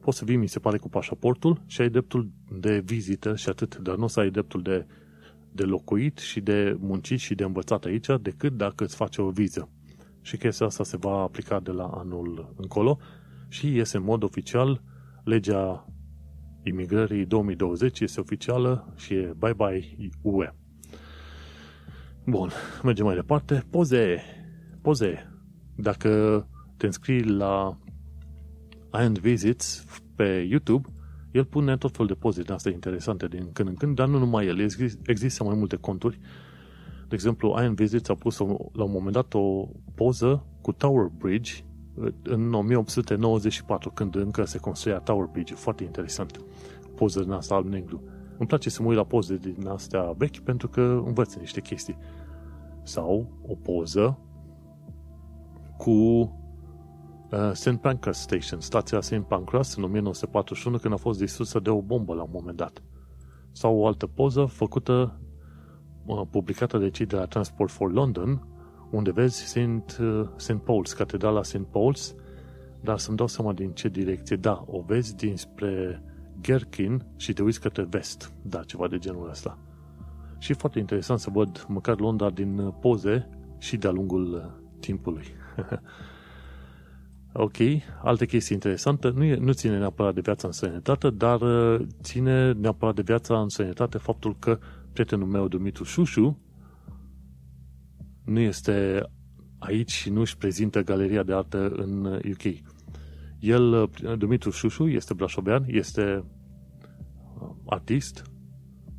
poți 0.00 0.18
să 0.18 0.24
vii, 0.24 0.36
mi 0.36 0.46
se 0.46 0.58
pare, 0.58 0.78
cu 0.78 0.88
pașaportul 0.88 1.62
și 1.66 1.80
ai 1.80 1.88
dreptul 1.88 2.30
de 2.60 2.78
vizită 2.78 3.36
și 3.36 3.48
atât, 3.48 3.76
dar 3.76 3.96
nu 3.96 4.04
o 4.04 4.06
să 4.06 4.20
ai 4.20 4.30
dreptul 4.30 4.62
de 4.62 4.86
de 5.54 5.62
locuit 5.62 6.18
și 6.18 6.40
de 6.40 6.76
muncit 6.80 7.18
și 7.18 7.34
de 7.34 7.44
învățat 7.44 7.84
aici 7.84 8.06
decât 8.20 8.56
dacă 8.56 8.84
îți 8.84 8.96
face 8.96 9.22
o 9.22 9.30
viză. 9.30 9.68
Și 10.20 10.36
chestia 10.36 10.66
asta 10.66 10.84
se 10.84 10.96
va 10.96 11.20
aplica 11.20 11.60
de 11.60 11.70
la 11.70 11.84
anul 11.84 12.54
încolo 12.56 12.98
și 13.48 13.78
este 13.78 13.96
în 13.96 14.02
mod 14.02 14.22
oficial 14.22 14.82
legea 15.24 15.86
imigrării 16.62 17.26
2020 17.26 18.00
este 18.00 18.20
oficială 18.20 18.92
și 18.96 19.14
e 19.14 19.34
bye-bye 19.36 20.08
UE. 20.22 20.54
Bun, 22.26 22.50
mergem 22.82 23.04
mai 23.04 23.14
departe. 23.14 23.64
Poze. 23.70 24.22
Poze. 24.84 25.30
Dacă 25.76 26.46
te 26.76 26.86
înscrii 26.86 27.24
la 27.24 27.78
Iron 28.92 29.12
Visits 29.12 29.84
pe 30.14 30.46
YouTube, 30.50 30.88
el 31.30 31.44
pune 31.44 31.76
tot 31.76 31.96
fel 31.96 32.06
de 32.06 32.14
poze 32.14 32.42
din 32.42 32.52
astea 32.52 32.72
interesante 32.72 33.26
din 33.26 33.52
când 33.52 33.68
în 33.68 33.74
când, 33.74 33.94
dar 33.94 34.08
nu 34.08 34.18
numai 34.18 34.46
el. 34.46 34.58
Există 35.06 35.44
mai 35.44 35.54
multe 35.56 35.76
conturi. 35.76 36.18
De 37.08 37.14
exemplu, 37.14 37.54
Iron 37.58 37.74
Visits 37.74 38.08
a 38.08 38.14
pus 38.14 38.38
la 38.72 38.84
un 38.84 38.90
moment 38.90 39.12
dat 39.12 39.34
o 39.34 39.68
poză 39.94 40.46
cu 40.60 40.72
Tower 40.72 41.06
Bridge 41.18 41.52
în 42.22 42.52
1894, 42.54 43.90
când 43.90 44.14
încă 44.14 44.44
se 44.44 44.58
construia 44.58 44.98
Tower 44.98 45.28
Bridge. 45.32 45.54
Foarte 45.54 45.84
interesant. 45.84 46.40
Poză 46.94 47.22
din 47.22 47.30
asta 47.30 47.54
alb-negru. 47.54 48.02
Îmi 48.38 48.48
place 48.48 48.70
să 48.70 48.82
mă 48.82 48.88
uit 48.88 48.96
la 48.96 49.04
poze 49.04 49.36
din 49.36 49.66
astea 49.66 50.14
vechi 50.16 50.38
pentru 50.38 50.68
că 50.68 51.02
învăț 51.06 51.34
niște 51.34 51.60
chestii. 51.60 51.96
Sau 52.82 53.32
o 53.46 53.54
poză 53.54 54.18
cu 55.84 56.30
Uh, 57.34 57.50
St. 57.52 57.76
Pancras 57.76 58.20
Station, 58.20 58.60
stația 58.60 59.00
St. 59.00 59.20
Pancras, 59.28 59.76
în 59.76 59.82
1941, 59.82 60.76
când 60.76 60.94
a 60.94 60.96
fost 60.96 61.18
distrusă 61.18 61.60
de 61.60 61.70
o 61.70 61.82
bombă 61.82 62.14
la 62.14 62.22
un 62.22 62.30
moment 62.32 62.56
dat. 62.56 62.82
Sau 63.52 63.76
o 63.76 63.86
altă 63.86 64.06
poză 64.06 64.44
făcută, 64.44 65.20
uh, 66.06 66.22
publicată 66.30 66.78
de 66.78 66.90
cei 66.90 67.06
de 67.06 67.16
la 67.16 67.24
Transport 67.24 67.70
for 67.70 67.92
London, 67.92 68.46
unde 68.90 69.10
vezi 69.10 69.46
St. 69.46 69.98
Uh, 70.00 70.28
St. 70.36 70.56
Paul's, 70.56 70.96
catedrala 70.96 71.42
St. 71.42 71.66
Paul's, 71.66 72.14
dar 72.80 72.98
să-mi 72.98 73.16
dau 73.16 73.26
seama 73.26 73.52
din 73.52 73.70
ce 73.70 73.88
direcție. 73.88 74.36
Da, 74.36 74.64
o 74.66 74.80
vezi 74.86 75.16
dinspre 75.16 76.02
Gherkin 76.40 77.06
și 77.16 77.32
te 77.32 77.42
uiți 77.42 77.60
către 77.60 77.86
vest. 77.90 78.32
Da, 78.42 78.62
ceva 78.62 78.88
de 78.88 78.98
genul 78.98 79.28
ăsta. 79.30 79.58
Și 80.38 80.50
e 80.50 80.54
foarte 80.54 80.78
interesant 80.78 81.18
să 81.18 81.30
văd 81.32 81.64
măcar 81.68 82.00
Londra 82.00 82.30
din 82.30 82.74
poze 82.80 83.28
și 83.58 83.76
de-a 83.76 83.90
lungul 83.90 84.60
timpului. 84.80 85.24
Ok, 87.36 87.56
alte 88.02 88.26
chestii 88.26 88.54
interesante, 88.54 89.08
nu, 89.08 89.24
e, 89.24 89.36
nu 89.36 89.52
ține 89.52 89.78
neapărat 89.78 90.14
de 90.14 90.20
viața 90.20 90.46
în 90.46 90.52
sănătate, 90.52 91.10
dar 91.10 91.40
uh, 91.40 91.86
ține 92.02 92.52
neapărat 92.52 92.94
de 92.94 93.02
viața 93.02 93.40
în 93.40 93.48
sănătate 93.48 93.98
faptul 93.98 94.36
că 94.38 94.58
prietenul 94.92 95.26
meu, 95.26 95.48
Dumitru 95.48 95.84
Șușu, 95.84 96.38
nu 98.24 98.40
este 98.40 99.02
aici 99.58 99.90
și 99.90 100.10
nu 100.10 100.20
își 100.20 100.36
prezintă 100.36 100.82
galeria 100.82 101.22
de 101.22 101.34
artă 101.34 101.68
în 101.68 102.04
UK. 102.04 102.44
Uh, 102.44 102.58
El, 103.38 103.72
uh, 103.72 104.18
Dumitru 104.18 104.50
Șușu, 104.50 104.88
este 104.88 105.14
brașobean, 105.14 105.64
este 105.66 106.24
artist, 107.66 108.22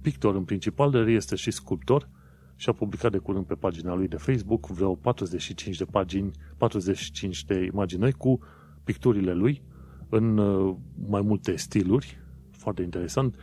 pictor 0.01 0.35
în 0.35 0.43
principal, 0.43 0.91
dar 0.91 1.07
este 1.07 1.35
și 1.35 1.51
sculptor 1.51 2.09
și 2.55 2.69
a 2.69 2.71
publicat 2.71 3.11
de 3.11 3.17
curând 3.17 3.45
pe 3.45 3.53
pagina 3.55 3.93
lui 3.93 4.07
de 4.07 4.15
Facebook 4.15 4.67
vreo 4.67 4.95
45 4.95 5.77
de 5.77 5.85
pagini, 5.85 6.31
45 6.57 7.45
de 7.45 7.69
imagini 7.73 8.01
noi 8.01 8.11
cu 8.11 8.39
picturile 8.83 9.33
lui 9.33 9.61
în 10.09 10.37
uh, 10.37 10.75
mai 11.09 11.21
multe 11.21 11.55
stiluri, 11.55 12.19
foarte 12.51 12.81
interesant. 12.81 13.35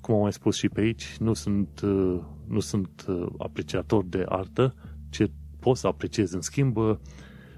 Cum 0.00 0.14
am 0.14 0.20
mai 0.20 0.32
spus 0.32 0.56
și 0.56 0.68
pe 0.68 0.80
aici, 0.80 1.16
nu 1.20 1.32
sunt, 1.32 1.80
uh, 1.80 2.20
nu 2.46 2.60
sunt 2.60 3.04
uh, 3.08 3.26
apreciator 3.38 4.04
de 4.04 4.24
artă, 4.28 4.74
ce 5.10 5.30
pot 5.60 5.76
să 5.76 5.86
apreciez 5.86 6.32
în 6.32 6.40
schimb 6.40 6.76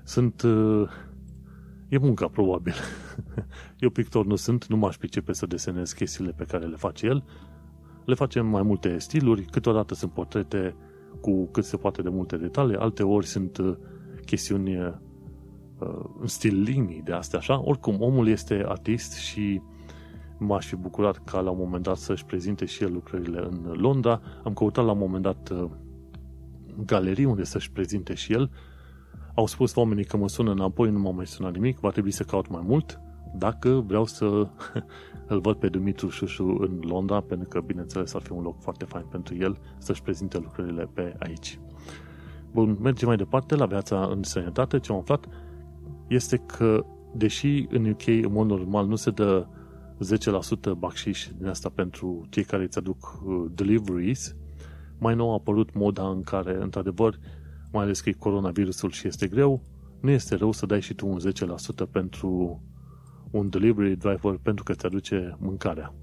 sunt 0.02 0.44
e 1.90 1.98
munca 1.98 2.28
probabil. 2.28 2.74
Eu 3.78 3.90
pictor 3.90 4.26
nu 4.26 4.36
sunt, 4.36 4.66
nu 4.66 4.76
m-aș 4.76 4.96
pricepe 4.96 5.32
să 5.32 5.46
desenez 5.46 5.92
chestiile 5.92 6.30
pe 6.30 6.44
care 6.44 6.66
le 6.66 6.76
face 6.76 7.06
el, 7.06 7.24
le 8.10 8.16
facem 8.16 8.46
mai 8.46 8.62
multe 8.62 8.98
stiluri, 8.98 9.42
câteodată 9.42 9.94
sunt 9.94 10.12
portrete 10.12 10.74
cu 11.20 11.46
cât 11.46 11.64
se 11.64 11.76
poate 11.76 12.02
de 12.02 12.08
multe 12.08 12.36
detalii, 12.36 12.76
alte 12.76 13.02
ori 13.02 13.26
sunt 13.26 13.56
uh, 13.56 13.76
chestiuni 14.24 14.76
uh, 14.76 14.92
în 16.20 16.26
stil 16.26 16.60
linii 16.62 17.02
de 17.04 17.12
astea 17.12 17.38
așa. 17.38 17.62
Oricum, 17.64 17.96
omul 18.00 18.28
este 18.28 18.64
artist 18.66 19.12
și 19.12 19.60
m-aș 20.38 20.66
fi 20.66 20.76
bucurat 20.76 21.24
ca 21.24 21.40
la 21.40 21.50
un 21.50 21.58
moment 21.58 21.82
dat 21.82 21.96
să-și 21.96 22.24
prezinte 22.24 22.64
și 22.64 22.82
el 22.82 22.92
lucrările 22.92 23.48
în 23.50 23.72
Londra. 23.76 24.20
Am 24.44 24.52
căutat 24.52 24.84
la 24.84 24.92
un 24.92 24.98
moment 24.98 25.22
dat 25.22 25.50
uh, 25.50 25.70
galerii 26.84 27.24
unde 27.24 27.44
să-și 27.44 27.72
prezinte 27.72 28.14
și 28.14 28.32
el. 28.32 28.50
Au 29.34 29.46
spus 29.46 29.74
oamenii 29.74 30.04
că 30.04 30.16
mă 30.16 30.28
sună 30.28 30.50
înapoi, 30.50 30.90
nu 30.90 30.98
m-au 30.98 31.12
mai 31.12 31.26
sunat 31.26 31.52
nimic, 31.52 31.78
va 31.78 31.90
trebui 31.90 32.10
să 32.10 32.22
caut 32.22 32.48
mai 32.48 32.62
mult 32.64 33.00
dacă 33.34 33.84
vreau 33.86 34.04
să 34.04 34.26
îl 35.26 35.40
văd 35.40 35.56
pe 35.56 35.68
Dumitru 35.68 36.08
Șușu 36.08 36.44
în 36.44 36.80
Londra, 36.80 37.20
pentru 37.20 37.48
că, 37.48 37.60
bineînțeles, 37.60 38.14
ar 38.14 38.22
fi 38.22 38.32
un 38.32 38.42
loc 38.42 38.60
foarte 38.60 38.84
fain 38.84 39.04
pentru 39.10 39.36
el 39.36 39.58
să-și 39.78 40.02
prezinte 40.02 40.38
lucrările 40.38 40.88
pe 40.92 41.16
aici. 41.18 41.58
Bun, 42.52 42.78
mergem 42.80 43.08
mai 43.08 43.16
departe 43.16 43.54
la 43.54 43.66
viața 43.66 44.08
în 44.10 44.22
sănătate. 44.22 44.78
Ce 44.78 44.92
am 44.92 44.98
aflat 44.98 45.28
este 46.08 46.36
că, 46.36 46.84
deși 47.14 47.66
în 47.70 47.90
UK, 47.90 48.06
în 48.06 48.32
mod 48.32 48.46
normal, 48.46 48.86
nu 48.86 48.96
se 48.96 49.10
dă 49.10 49.46
10% 50.00 50.72
bacșiș 50.78 51.28
din 51.38 51.46
asta 51.46 51.68
pentru 51.68 52.26
cei 52.28 52.44
care 52.44 52.62
îți 52.62 52.78
aduc 52.78 53.20
uh, 53.24 53.44
deliveries, 53.54 54.36
mai 54.98 55.14
nou 55.14 55.30
a 55.30 55.32
apărut 55.32 55.74
moda 55.74 56.08
în 56.08 56.22
care, 56.22 56.62
într-adevăr, 56.62 57.18
mai 57.72 57.82
ales 57.82 58.00
că 58.00 58.08
e 58.08 58.12
coronavirusul 58.12 58.90
și 58.90 59.06
este 59.06 59.26
greu, 59.26 59.62
nu 60.00 60.10
este 60.10 60.34
rău 60.34 60.52
să 60.52 60.66
dai 60.66 60.80
și 60.80 60.94
tu 60.94 61.08
un 61.08 61.18
10% 61.86 61.90
pentru 61.90 62.60
un 63.30 63.48
delivery 63.48 63.96
driver 63.96 64.38
pentru 64.42 64.64
că 64.64 64.72
îți 64.72 64.86
aduce 64.86 65.36
mâncarea. 65.38 65.94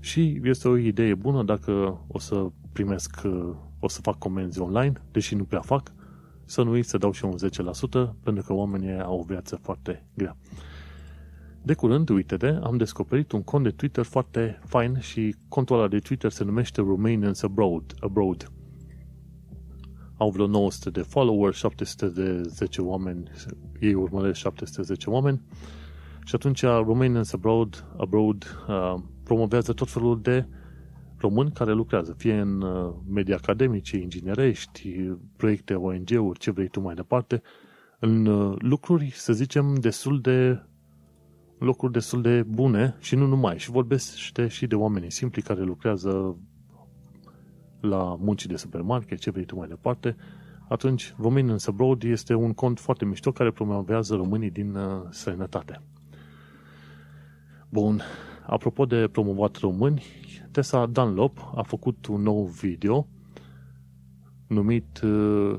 Și 0.00 0.40
este 0.44 0.68
o 0.68 0.76
idee 0.76 1.14
bună 1.14 1.42
dacă 1.42 2.00
o 2.06 2.18
să 2.18 2.46
primesc, 2.72 3.20
uh, 3.24 3.54
o 3.80 3.88
să 3.88 4.00
fac 4.00 4.18
comenzi 4.18 4.60
online, 4.60 4.92
deși 5.10 5.34
nu 5.34 5.44
prea 5.44 5.60
fac, 5.60 5.92
să 6.44 6.62
nu 6.62 6.70
uit 6.70 6.86
să 6.86 6.98
dau 6.98 7.12
și 7.12 7.24
un 7.24 7.36
10% 7.36 8.14
pentru 8.22 8.44
că 8.46 8.52
oamenii 8.52 9.00
au 9.00 9.18
o 9.18 9.22
viață 9.22 9.56
foarte 9.56 10.06
grea. 10.14 10.36
De 11.62 11.74
curând, 11.74 12.08
uite-te, 12.08 12.46
am 12.62 12.76
descoperit 12.76 13.32
un 13.32 13.42
cont 13.42 13.64
de 13.64 13.70
Twitter 13.70 14.04
foarte 14.04 14.58
fain 14.64 14.98
și 14.98 15.34
contul 15.48 15.76
ăla 15.76 15.88
de 15.88 15.98
Twitter 15.98 16.30
se 16.30 16.44
numește 16.44 16.80
Romanians 16.80 17.42
Abroad. 17.42 17.94
Abroad. 18.00 18.52
Au 20.16 20.30
vreo 20.30 20.46
900 20.46 20.90
de 20.90 21.00
followers, 21.00 21.56
710 21.56 22.82
oameni, 22.82 23.30
ei 23.80 23.94
urmăresc 23.94 24.38
710 24.38 25.10
oameni 25.10 25.42
și 26.28 26.34
atunci 26.34 26.62
Romanians 26.62 27.32
Abroad, 27.32 27.86
Abroad 27.96 28.64
uh, 28.68 28.94
promovează 29.24 29.72
tot 29.72 29.90
felul 29.90 30.20
de 30.20 30.46
români 31.16 31.52
care 31.52 31.72
lucrează, 31.72 32.14
fie 32.18 32.34
în 32.34 32.60
uh, 32.62 32.94
medii 33.10 33.34
academice, 33.34 33.96
inginerești, 33.96 35.10
proiecte 35.36 35.74
ONG-uri, 35.74 36.38
ce 36.38 36.50
vrei 36.50 36.68
tu 36.68 36.80
mai 36.80 36.94
departe, 36.94 37.42
în 37.98 38.26
uh, 38.26 38.56
lucruri, 38.58 39.10
să 39.10 39.32
zicem, 39.32 39.74
destul 39.74 40.20
de 40.20 40.62
locuri 41.58 41.92
destul 41.92 42.22
de 42.22 42.42
bune 42.42 42.96
și 42.98 43.14
nu 43.14 43.26
numai. 43.26 43.58
Și 43.58 43.70
vorbește 43.70 44.48
și 44.48 44.66
de 44.66 44.74
oamenii 44.74 45.10
simpli 45.10 45.42
care 45.42 45.62
lucrează 45.62 46.38
la 47.80 48.16
munci 48.20 48.46
de 48.46 48.56
supermarket, 48.56 49.18
ce 49.18 49.30
vrei 49.30 49.44
tu 49.44 49.56
mai 49.56 49.68
departe. 49.68 50.16
Atunci, 50.68 51.14
Romanians 51.18 51.66
Abroad 51.66 52.02
este 52.02 52.34
un 52.34 52.52
cont 52.52 52.78
foarte 52.78 53.04
mișto 53.04 53.32
care 53.32 53.50
promovează 53.50 54.14
românii 54.14 54.50
din 54.50 54.74
uh, 54.74 55.02
străinătate. 55.10 55.82
Bun, 57.70 58.02
apropo 58.46 58.86
de 58.86 59.08
promovat 59.08 59.56
români, 59.56 60.02
Tessa 60.50 60.86
Dunlop 60.86 61.52
a 61.54 61.62
făcut 61.62 62.06
un 62.06 62.22
nou 62.22 62.44
video 62.44 63.08
numit 64.46 65.00
uh, 65.00 65.58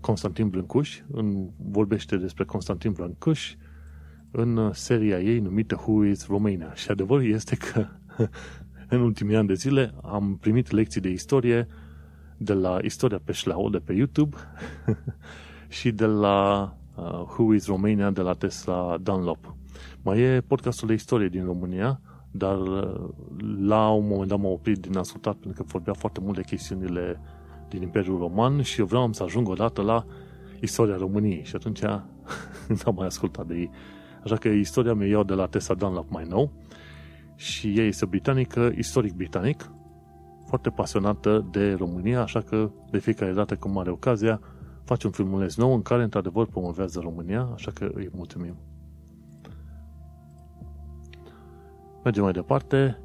Constantin 0.00 0.48
Blâncuș, 0.48 1.00
în, 1.12 1.50
vorbește 1.56 2.16
despre 2.16 2.44
Constantin 2.44 2.92
Blâncuș, 2.92 3.54
în 4.30 4.70
seria 4.72 5.20
ei 5.20 5.38
numită 5.38 5.74
Who 5.74 6.04
is 6.04 6.26
Romania. 6.26 6.74
Și 6.74 6.90
adevărul 6.90 7.26
este 7.26 7.56
că 7.56 7.86
în 8.94 9.00
ultimii 9.00 9.36
ani 9.36 9.46
de 9.46 9.54
zile 9.54 9.94
am 10.02 10.36
primit 10.40 10.70
lecții 10.70 11.00
de 11.00 11.08
istorie 11.08 11.66
de 12.36 12.52
la 12.52 12.78
Istoria 12.82 13.20
pe 13.24 13.32
șleau 13.32 13.70
de 13.70 13.78
pe 13.78 13.92
YouTube 13.92 14.36
și 15.78 15.90
de 15.90 16.06
la 16.06 16.76
uh, 16.96 17.04
Who 17.04 17.54
is 17.54 17.66
Romania 17.66 18.10
de 18.10 18.20
la 18.20 18.32
Tesla 18.32 18.98
Dunlop. 19.02 19.54
Mai 20.02 20.20
e 20.20 20.40
podcastul 20.40 20.88
de 20.88 20.94
istorie 20.94 21.28
din 21.28 21.44
România, 21.44 22.00
dar 22.30 22.58
uh, 22.58 23.08
la 23.60 23.88
un 23.88 24.06
moment 24.06 24.28
dat 24.28 24.38
m-am 24.38 24.52
oprit 24.52 24.78
din 24.78 24.96
ascultat 24.96 25.34
pentru 25.34 25.62
că 25.62 25.68
vorbea 25.72 25.92
foarte 25.92 26.20
mult 26.20 26.36
de 26.36 26.42
chestiunile 26.42 27.20
din 27.68 27.82
Imperiul 27.82 28.18
Roman 28.18 28.62
și 28.62 28.80
eu 28.80 28.86
vreau 28.86 29.12
să 29.12 29.22
ajung 29.22 29.48
odată 29.48 29.82
la 29.82 30.04
istoria 30.60 30.96
României 30.96 31.44
și 31.44 31.56
atunci 31.56 31.80
n-am 32.84 32.94
mai 32.94 33.06
ascultat 33.06 33.46
de 33.46 33.54
ei. 33.54 33.70
Așa 34.24 34.36
că 34.36 34.48
istoria 34.48 34.94
mea 34.94 35.06
iau 35.06 35.22
de 35.22 35.34
la 35.34 35.46
Tessa 35.46 35.74
Dunlap 35.74 36.10
mai 36.10 36.24
nou 36.28 36.52
și 37.34 37.78
ea 37.78 37.84
este 37.84 38.06
britanică, 38.06 38.72
istoric 38.76 39.12
britanic, 39.12 39.70
foarte 40.46 40.70
pasionată 40.70 41.48
de 41.50 41.72
România, 41.72 42.22
așa 42.22 42.40
că 42.40 42.70
de 42.90 42.98
fiecare 42.98 43.32
dată 43.32 43.54
când 43.54 43.78
are 43.78 43.90
ocazia, 43.90 44.40
face 44.84 45.06
un 45.06 45.12
filmuleț 45.12 45.54
nou 45.54 45.74
în 45.74 45.82
care 45.82 46.02
într-adevăr 46.02 46.46
promovează 46.46 47.00
România, 47.02 47.50
așa 47.54 47.70
că 47.70 47.90
îi 47.94 48.08
mulțumim. 48.12 48.69
Mergem 52.04 52.22
mai 52.22 52.32
departe. 52.32 53.00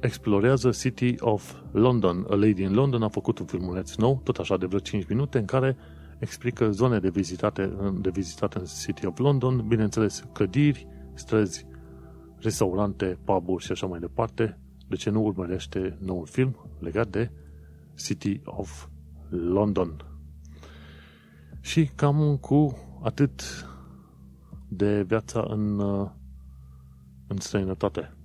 Explorează 0.00 0.70
City 0.70 1.14
of 1.18 1.54
London. 1.72 2.26
A 2.30 2.34
Lady 2.34 2.62
in 2.62 2.74
London 2.74 3.02
a 3.02 3.08
făcut 3.08 3.38
un 3.38 3.46
filmuleț 3.46 3.94
nou, 3.94 4.20
tot 4.22 4.36
așa 4.36 4.56
de 4.56 4.66
vreo 4.66 4.78
5 4.78 5.06
minute, 5.08 5.38
în 5.38 5.44
care 5.44 5.76
explică 6.18 6.70
zone 6.70 6.98
de 6.98 7.08
vizitate, 7.08 7.72
de 8.00 8.10
vizitate 8.10 8.58
în 8.58 8.64
City 8.64 9.06
of 9.06 9.18
London, 9.18 9.64
bineînțeles 9.68 10.24
clădiri, 10.32 10.86
străzi, 11.14 11.66
restaurante, 12.36 13.18
puburi 13.24 13.64
și 13.64 13.72
așa 13.72 13.86
mai 13.86 13.98
departe. 13.98 14.58
De 14.88 14.96
ce 14.96 15.10
nu 15.10 15.22
urmărește 15.22 15.98
noul 16.00 16.26
film 16.26 16.70
legat 16.78 17.08
de 17.08 17.30
City 17.96 18.40
of 18.44 18.86
London? 19.28 19.96
Și 21.60 21.90
cam 21.94 22.36
cu 22.40 22.78
atât 23.02 23.42
de 24.68 25.02
viața 25.02 25.46
în, 25.48 25.80
în 27.26 27.36
străinătate. 27.36 28.16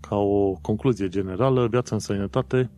Ca 0.00 0.16
o 0.16 0.52
concluzie 0.52 1.08
generală, 1.08 1.68
viața 1.68 1.94
în 1.94 2.00
străinătate 2.00 2.70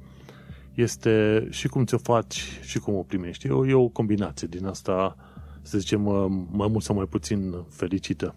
este 0.74 1.46
și 1.50 1.68
cum 1.68 1.84
ți-o 1.84 1.98
faci 1.98 2.58
și 2.62 2.78
cum 2.78 2.94
o 2.94 3.02
primești. 3.02 3.46
E 3.46 3.50
o, 3.50 3.66
e 3.66 3.74
o 3.74 3.88
combinație 3.88 4.48
din 4.48 4.66
asta, 4.66 5.16
să 5.62 5.78
zicem, 5.78 6.00
mai 6.50 6.68
mult 6.68 6.82
sau 6.82 6.96
mai 6.96 7.06
puțin 7.06 7.54
fericită. 7.68 8.34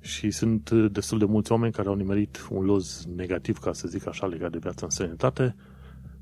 Și 0.00 0.30
sunt 0.30 0.70
destul 0.70 1.18
de 1.18 1.24
mulți 1.24 1.52
oameni 1.52 1.72
care 1.72 1.88
au 1.88 1.94
nimerit 1.94 2.46
un 2.50 2.64
loz 2.64 3.06
negativ, 3.16 3.58
ca 3.58 3.72
să 3.72 3.88
zic 3.88 4.06
așa, 4.06 4.26
legat 4.26 4.50
de 4.50 4.58
viața 4.58 4.84
în 4.84 4.90
sănătate, 4.90 5.56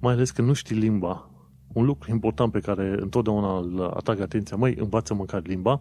mai 0.01 0.13
ales 0.13 0.31
că 0.31 0.43
nu 0.43 0.53
știi 0.53 0.77
limba. 0.77 1.31
Un 1.73 1.85
lucru 1.85 2.11
important 2.11 2.53
pe 2.53 2.61
care 2.61 2.97
întotdeauna 3.01 3.59
îl 3.59 3.83
atrag 3.83 4.21
atenția, 4.21 4.57
măi, 4.57 4.75
învață 4.75 5.15
măcar 5.15 5.47
limba 5.47 5.81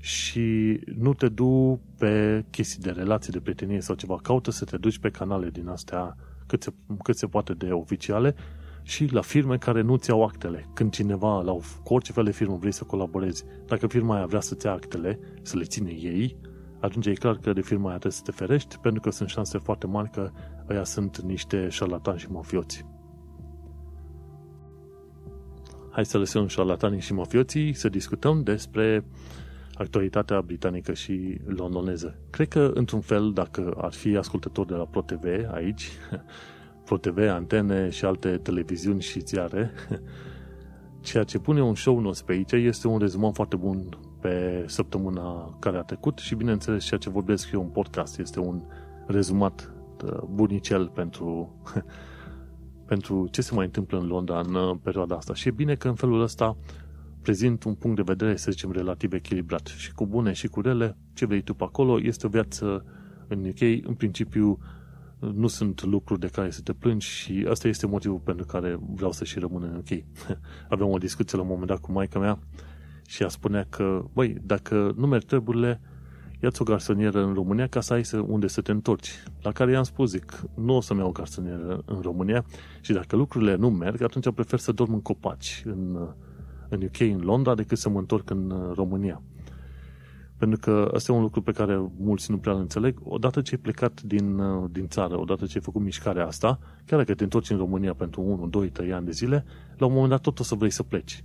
și 0.00 0.78
nu 0.98 1.14
te 1.14 1.28
du 1.28 1.80
pe 1.98 2.44
chestii 2.50 2.82
de 2.82 2.90
relații, 2.90 3.32
de 3.32 3.40
prietenie 3.40 3.80
sau 3.80 3.94
ceva. 3.94 4.18
Caută 4.22 4.50
să 4.50 4.64
te 4.64 4.76
duci 4.76 4.98
pe 4.98 5.10
canale 5.10 5.50
din 5.50 5.68
astea 5.68 6.16
cât 6.46 6.62
se, 6.62 6.72
cât 7.02 7.16
se 7.16 7.26
poate 7.26 7.52
de 7.52 7.70
oficiale 7.70 8.34
și 8.82 9.12
la 9.12 9.20
firme 9.20 9.56
care 9.56 9.80
nu 9.80 9.96
ți 9.96 10.10
au 10.10 10.24
actele. 10.24 10.68
Când 10.74 10.92
cineva, 10.92 11.42
la 11.42 11.52
cu 11.84 11.94
orice 11.94 12.12
fel 12.12 12.24
de 12.24 12.30
firmă 12.30 12.56
vrei 12.56 12.72
să 12.72 12.84
colaborezi, 12.84 13.44
dacă 13.66 13.86
firma 13.86 14.16
aia 14.16 14.26
vrea 14.26 14.40
să-ți 14.40 14.66
ia 14.66 14.72
actele, 14.72 15.18
să 15.42 15.56
le 15.56 15.64
ține 15.64 15.90
ei, 15.90 16.36
atunci 16.80 17.06
e 17.06 17.12
clar 17.12 17.36
că 17.36 17.52
de 17.52 17.62
firma 17.62 17.88
aia 17.88 17.98
trebuie 17.98 18.12
să 18.12 18.22
te 18.24 18.30
ferești, 18.30 18.78
pentru 18.78 19.00
că 19.00 19.10
sunt 19.10 19.28
șanse 19.28 19.58
foarte 19.58 19.86
mari 19.86 20.10
că 20.10 20.30
ăia 20.68 20.84
sunt 20.84 21.20
niște 21.20 21.68
șarlatani 21.68 22.18
și 22.18 22.30
mafioți. 22.30 22.86
Hai 25.90 26.06
să 26.06 26.18
lăsăm 26.18 26.46
șarlatanii 26.46 27.00
și 27.00 27.12
mafioții 27.12 27.72
să 27.72 27.88
discutăm 27.88 28.42
despre 28.42 29.04
actualitatea 29.78 30.40
britanică 30.40 30.92
și 30.92 31.40
londoneză. 31.46 32.18
Cred 32.30 32.48
că, 32.48 32.70
într-un 32.74 33.00
fel, 33.00 33.32
dacă 33.32 33.74
ar 33.76 33.92
fi 33.92 34.16
ascultător 34.16 34.66
de 34.66 34.74
la 34.74 34.84
ProTV 34.84 35.24
aici, 35.52 35.90
ProTV, 36.84 37.18
antene 37.18 37.88
și 37.90 38.04
alte 38.04 38.36
televiziuni 38.36 39.00
și 39.02 39.20
ziare, 39.20 39.70
ceea 41.00 41.24
ce 41.24 41.38
pune 41.38 41.62
un 41.62 41.74
show 41.74 42.00
nostru 42.00 42.24
pe 42.24 42.32
aici 42.32 42.52
este 42.52 42.88
un 42.88 42.98
rezumat 42.98 43.34
foarte 43.34 43.56
bun 43.56 43.88
pe 44.20 44.64
săptămâna 44.66 45.56
care 45.58 45.76
a 45.76 45.82
trecut 45.82 46.18
și, 46.18 46.34
bineînțeles, 46.34 46.84
ceea 46.84 47.00
ce 47.00 47.10
vorbesc 47.10 47.50
eu 47.52 47.60
în 47.60 47.68
podcast 47.68 48.18
este 48.18 48.40
un 48.40 48.62
rezumat 49.06 49.72
uh, 50.04 50.18
bunicel 50.30 50.88
pentru, 50.88 51.54
pentru 52.90 53.28
ce 53.30 53.42
se 53.42 53.54
mai 53.54 53.64
întâmplă 53.64 53.98
în 53.98 54.06
Londra 54.06 54.40
în 54.40 54.54
uh, 54.54 54.76
perioada 54.82 55.16
asta. 55.16 55.34
Și 55.34 55.48
e 55.48 55.50
bine 55.50 55.74
că 55.74 55.88
în 55.88 55.94
felul 55.94 56.22
ăsta 56.22 56.56
prezint 57.22 57.64
un 57.64 57.74
punct 57.74 57.96
de 57.96 58.02
vedere, 58.02 58.36
să 58.36 58.50
zicem, 58.50 58.72
relativ 58.72 59.12
echilibrat. 59.12 59.66
Și 59.66 59.92
cu 59.92 60.06
bune 60.06 60.32
și 60.32 60.48
cu 60.48 60.60
rele, 60.60 60.96
ce 61.14 61.26
vrei 61.26 61.42
tu 61.42 61.54
pe 61.54 61.64
acolo, 61.64 62.00
este 62.00 62.26
o 62.26 62.30
viață 62.30 62.84
în 63.28 63.44
UK, 63.44 63.86
în 63.86 63.94
principiu 63.94 64.58
nu 65.18 65.46
sunt 65.46 65.84
lucruri 65.84 66.20
de 66.20 66.26
care 66.26 66.50
să 66.50 66.60
te 66.60 66.72
plângi 66.72 67.06
și 67.06 67.46
asta 67.50 67.68
este 67.68 67.86
motivul 67.86 68.18
pentru 68.18 68.46
care 68.46 68.78
vreau 68.94 69.12
să 69.12 69.24
și 69.24 69.38
rămân 69.38 69.62
în 69.62 69.76
UK. 69.76 70.04
Aveam 70.68 70.90
o 70.90 70.98
discuție 70.98 71.36
la 71.36 71.42
un 71.42 71.48
moment 71.50 71.68
dat 71.68 71.78
cu 71.78 71.92
maica 71.92 72.18
mea 72.18 72.38
și 73.06 73.22
ea 73.22 73.28
spunea 73.28 73.66
că, 73.68 74.04
băi, 74.12 74.36
dacă 74.42 74.94
nu 74.96 75.06
merg 75.06 75.22
treburile, 75.22 75.80
ia-ți 76.42 76.62
o 76.62 76.64
garsonieră 76.64 77.24
în 77.24 77.34
România 77.34 77.66
ca 77.66 77.80
să 77.80 77.92
ai 77.92 78.04
să, 78.04 78.18
unde 78.18 78.46
să 78.46 78.60
te 78.60 78.70
întorci. 78.70 79.22
La 79.42 79.52
care 79.52 79.70
i-am 79.70 79.82
spus, 79.82 80.10
zic, 80.10 80.42
nu 80.54 80.76
o 80.76 80.80
să-mi 80.80 80.98
iau 80.98 81.08
o 81.08 81.12
garsonieră 81.12 81.82
în 81.84 82.00
România 82.00 82.44
și 82.80 82.92
dacă 82.92 83.16
lucrurile 83.16 83.54
nu 83.54 83.70
merg, 83.70 84.02
atunci 84.02 84.34
prefer 84.34 84.58
să 84.58 84.72
dorm 84.72 84.92
în 84.92 85.02
copaci 85.02 85.62
în, 85.64 86.08
în 86.68 86.82
UK, 86.82 87.00
în 87.00 87.20
Londra, 87.20 87.54
decât 87.54 87.78
să 87.78 87.88
mă 87.88 87.98
întorc 87.98 88.30
în 88.30 88.50
uh, 88.50 88.74
România. 88.74 89.22
Pentru 90.36 90.58
că 90.58 90.90
ăsta 90.94 91.12
e 91.12 91.14
un 91.14 91.22
lucru 91.22 91.42
pe 91.42 91.52
care 91.52 91.90
mulți 91.98 92.30
nu 92.30 92.38
prea 92.38 92.52
îl 92.52 92.60
înțeleg. 92.60 92.98
Odată 93.02 93.42
ce 93.42 93.54
ai 93.54 93.60
plecat 93.60 94.02
din, 94.02 94.38
uh, 94.38 94.70
din 94.72 94.88
țară, 94.88 95.18
odată 95.18 95.46
ce 95.46 95.52
ai 95.54 95.64
făcut 95.64 95.82
mișcarea 95.82 96.26
asta, 96.26 96.58
chiar 96.86 96.98
dacă 96.98 97.14
te 97.14 97.22
întorci 97.22 97.50
în 97.50 97.56
România 97.56 97.94
pentru 97.94 98.20
1, 98.20 98.46
2, 98.46 98.68
3 98.68 98.92
ani 98.92 99.04
de 99.04 99.10
zile, 99.10 99.44
la 99.76 99.86
un 99.86 99.92
moment 99.92 100.10
dat 100.10 100.20
tot 100.20 100.38
o 100.38 100.42
să 100.42 100.54
vrei 100.54 100.70
să 100.70 100.82
pleci. 100.82 101.24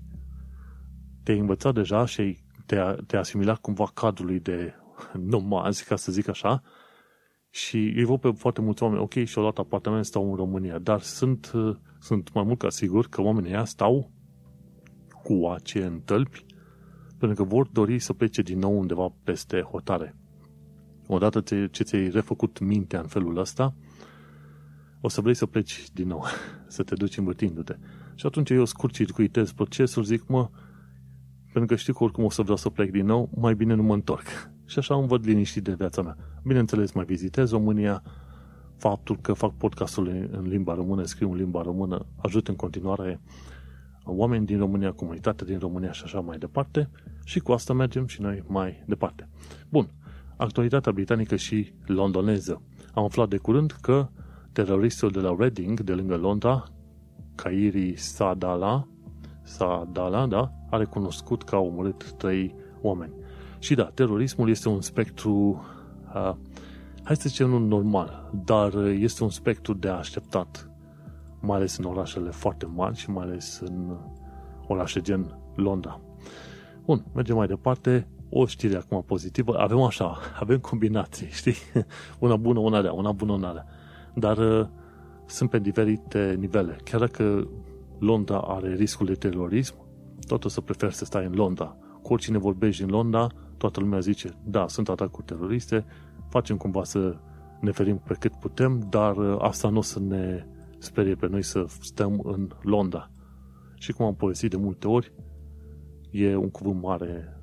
Te-ai 1.23 1.39
învățat 1.39 1.73
deja 1.73 2.05
și 2.05 2.21
ai, 2.21 2.43
te-a, 2.65 2.95
te 3.07 3.17
asimilat 3.17 3.57
cumva 3.57 3.91
cadrului 3.93 4.39
de 4.39 4.73
nomazi, 5.31 5.85
ca 5.85 5.95
să 5.95 6.11
zic 6.11 6.27
așa, 6.27 6.63
și 7.49 7.77
îi 7.77 8.03
văd 8.03 8.19
pe 8.19 8.31
foarte 8.31 8.61
mulți 8.61 8.83
oameni, 8.83 9.01
ok, 9.01 9.13
și-au 9.13 9.43
luat 9.43 9.57
apartament, 9.57 10.05
stau 10.05 10.29
în 10.29 10.35
România, 10.35 10.79
dar 10.79 11.01
sunt, 11.01 11.51
uh, 11.53 11.75
sunt 11.99 12.33
mai 12.33 12.43
mult 12.43 12.59
ca 12.59 12.69
sigur 12.69 13.07
că 13.07 13.21
oamenii 13.21 13.49
ăia 13.49 13.65
stau 13.65 14.11
cu 15.23 15.33
oace 15.33 15.83
în 15.83 15.99
tălpi, 16.05 16.45
pentru 17.17 17.43
că 17.43 17.49
vor 17.49 17.67
dori 17.67 17.99
să 17.99 18.13
plece 18.13 18.41
din 18.41 18.59
nou 18.59 18.79
undeva 18.79 19.13
peste 19.23 19.61
hotare. 19.61 20.15
Odată 21.07 21.41
ce 21.71 21.83
ți-ai 21.83 22.09
refăcut 22.09 22.59
mintea 22.59 22.99
în 22.99 23.07
felul 23.07 23.37
ăsta, 23.37 23.75
o 25.01 25.07
să 25.07 25.21
vrei 25.21 25.33
să 25.33 25.45
pleci 25.45 25.83
din 25.93 26.07
nou, 26.07 26.23
să 26.67 26.83
te 26.83 26.95
duci 26.95 27.17
învârtindu-te. 27.17 27.75
Și 28.15 28.25
atunci 28.25 28.49
eu 28.49 28.65
scurt 28.65 28.93
circuitez 28.93 29.51
procesul, 29.51 30.03
zic, 30.03 30.27
mă, 30.27 30.49
pentru 31.53 31.65
că 31.65 31.75
știu 31.75 31.93
că 31.93 32.03
oricum 32.03 32.23
o 32.23 32.29
să 32.29 32.41
vreau 32.41 32.57
să 32.57 32.69
plec 32.69 32.91
din 32.91 33.05
nou, 33.05 33.29
mai 33.35 33.55
bine 33.55 33.73
nu 33.73 33.83
mă 33.83 33.93
întorc. 33.93 34.25
Și 34.71 34.79
așa 34.79 34.95
îmi 34.95 35.07
văd 35.07 35.25
liniștit 35.25 35.63
de 35.63 35.73
viața 35.73 36.01
mea. 36.01 36.17
Bineînțeles, 36.43 36.91
mai 36.91 37.05
vizitez 37.05 37.51
România, 37.51 38.03
faptul 38.77 39.17
că 39.21 39.33
fac 39.33 39.53
podcastul 39.57 40.07
în 40.31 40.47
limba 40.47 40.73
română, 40.73 41.03
scriu 41.03 41.31
în 41.31 41.37
limba 41.37 41.61
română, 41.61 42.05
ajută 42.15 42.51
în 42.51 42.57
continuare 42.57 43.21
oameni 44.05 44.45
din 44.45 44.57
România, 44.57 44.91
comunitatea 44.91 45.45
din 45.45 45.59
România 45.59 45.91
și 45.91 46.01
așa 46.05 46.19
mai 46.19 46.37
departe 46.37 46.89
și 47.23 47.39
cu 47.39 47.51
asta 47.51 47.73
mergem 47.73 48.07
și 48.07 48.21
noi 48.21 48.43
mai 48.47 48.83
departe. 48.85 49.29
Bun, 49.69 49.87
actualitatea 50.37 50.91
britanică 50.91 51.35
și 51.35 51.73
londoneză. 51.85 52.61
Am 52.93 53.03
aflat 53.03 53.29
de 53.29 53.37
curând 53.37 53.71
că 53.81 54.07
teroristul 54.51 55.11
de 55.11 55.19
la 55.19 55.35
Reading, 55.37 55.79
de 55.79 55.93
lângă 55.93 56.15
Londra, 56.15 56.63
Kairi 57.35 57.95
Sadala, 57.95 58.87
Sadala, 59.43 60.27
da, 60.27 60.51
a 60.69 60.77
recunoscut 60.77 61.43
că 61.43 61.55
au 61.55 61.65
omorât 61.65 62.11
trei 62.11 62.55
oameni. 62.81 63.13
Și 63.59 63.75
da, 63.75 63.83
terorismul 63.83 64.49
este 64.49 64.69
un 64.69 64.81
spectru, 64.81 65.63
uh, 66.15 66.33
hai 67.03 67.15
să 67.15 67.29
zicem, 67.29 67.49
nu 67.49 67.57
normal, 67.57 68.29
dar 68.45 68.75
este 68.85 69.23
un 69.23 69.29
spectru 69.29 69.73
de 69.73 69.89
așteptat 69.89 70.72
mai 71.45 71.57
ales 71.57 71.77
în 71.77 71.85
orașele 71.85 72.29
foarte 72.29 72.65
mari 72.65 72.97
și 72.97 73.09
mai 73.09 73.23
ales 73.23 73.61
în 73.65 73.97
orașe 74.67 75.01
gen 75.01 75.37
Londra. 75.55 76.01
Bun, 76.85 77.05
mergem 77.13 77.35
mai 77.35 77.47
departe. 77.47 78.07
O 78.29 78.45
știre 78.45 78.77
acum 78.77 79.03
pozitivă. 79.05 79.57
Avem 79.57 79.81
așa, 79.81 80.17
avem 80.39 80.59
combinații, 80.59 81.27
știi? 81.39 81.55
Una 82.19 82.35
bună, 82.35 82.59
una 82.59 82.81
rea, 82.81 82.91
una 82.91 83.11
bună, 83.11 83.31
una 83.31 83.51
rea. 83.51 83.65
Dar 84.13 84.37
uh, 84.37 84.67
sunt 85.25 85.49
pe 85.49 85.59
diferite 85.59 86.35
nivele. 86.39 86.77
Chiar 86.83 86.99
dacă 86.99 87.47
Londra 87.99 88.37
are 88.37 88.73
riscul 88.73 89.05
de 89.05 89.13
terorism, 89.13 89.75
tot 90.27 90.45
o 90.45 90.47
să 90.47 90.61
prefer 90.61 90.91
să 90.91 91.05
stai 91.05 91.25
în 91.25 91.33
Londra. 91.33 91.77
Cu 92.01 92.13
oricine 92.13 92.37
vorbești 92.37 92.83
în 92.83 92.89
Londra, 92.89 93.27
toată 93.57 93.79
lumea 93.79 93.99
zice, 93.99 94.29
da, 94.43 94.67
sunt 94.67 94.89
atacuri 94.89 95.25
teroriste, 95.25 95.85
facem 96.29 96.57
cumva 96.57 96.83
să 96.83 97.17
ne 97.59 97.71
ferim 97.71 98.01
pe 98.07 98.15
cât 98.19 98.35
putem, 98.35 98.85
dar 98.89 99.17
uh, 99.17 99.35
asta 99.39 99.69
nu 99.69 99.77
o 99.77 99.81
să 99.81 99.99
ne 99.99 100.45
sperie 100.83 101.15
pe 101.15 101.27
noi 101.27 101.43
să 101.43 101.65
stăm 101.81 102.21
în 102.23 102.49
Londra. 102.61 103.11
Și 103.75 103.91
cum 103.91 104.05
am 104.05 104.15
povestit 104.15 104.49
de 104.49 104.57
multe 104.57 104.87
ori, 104.87 105.13
e 106.11 106.35
un 106.35 106.49
cuvânt 106.49 106.81
mare. 106.81 107.37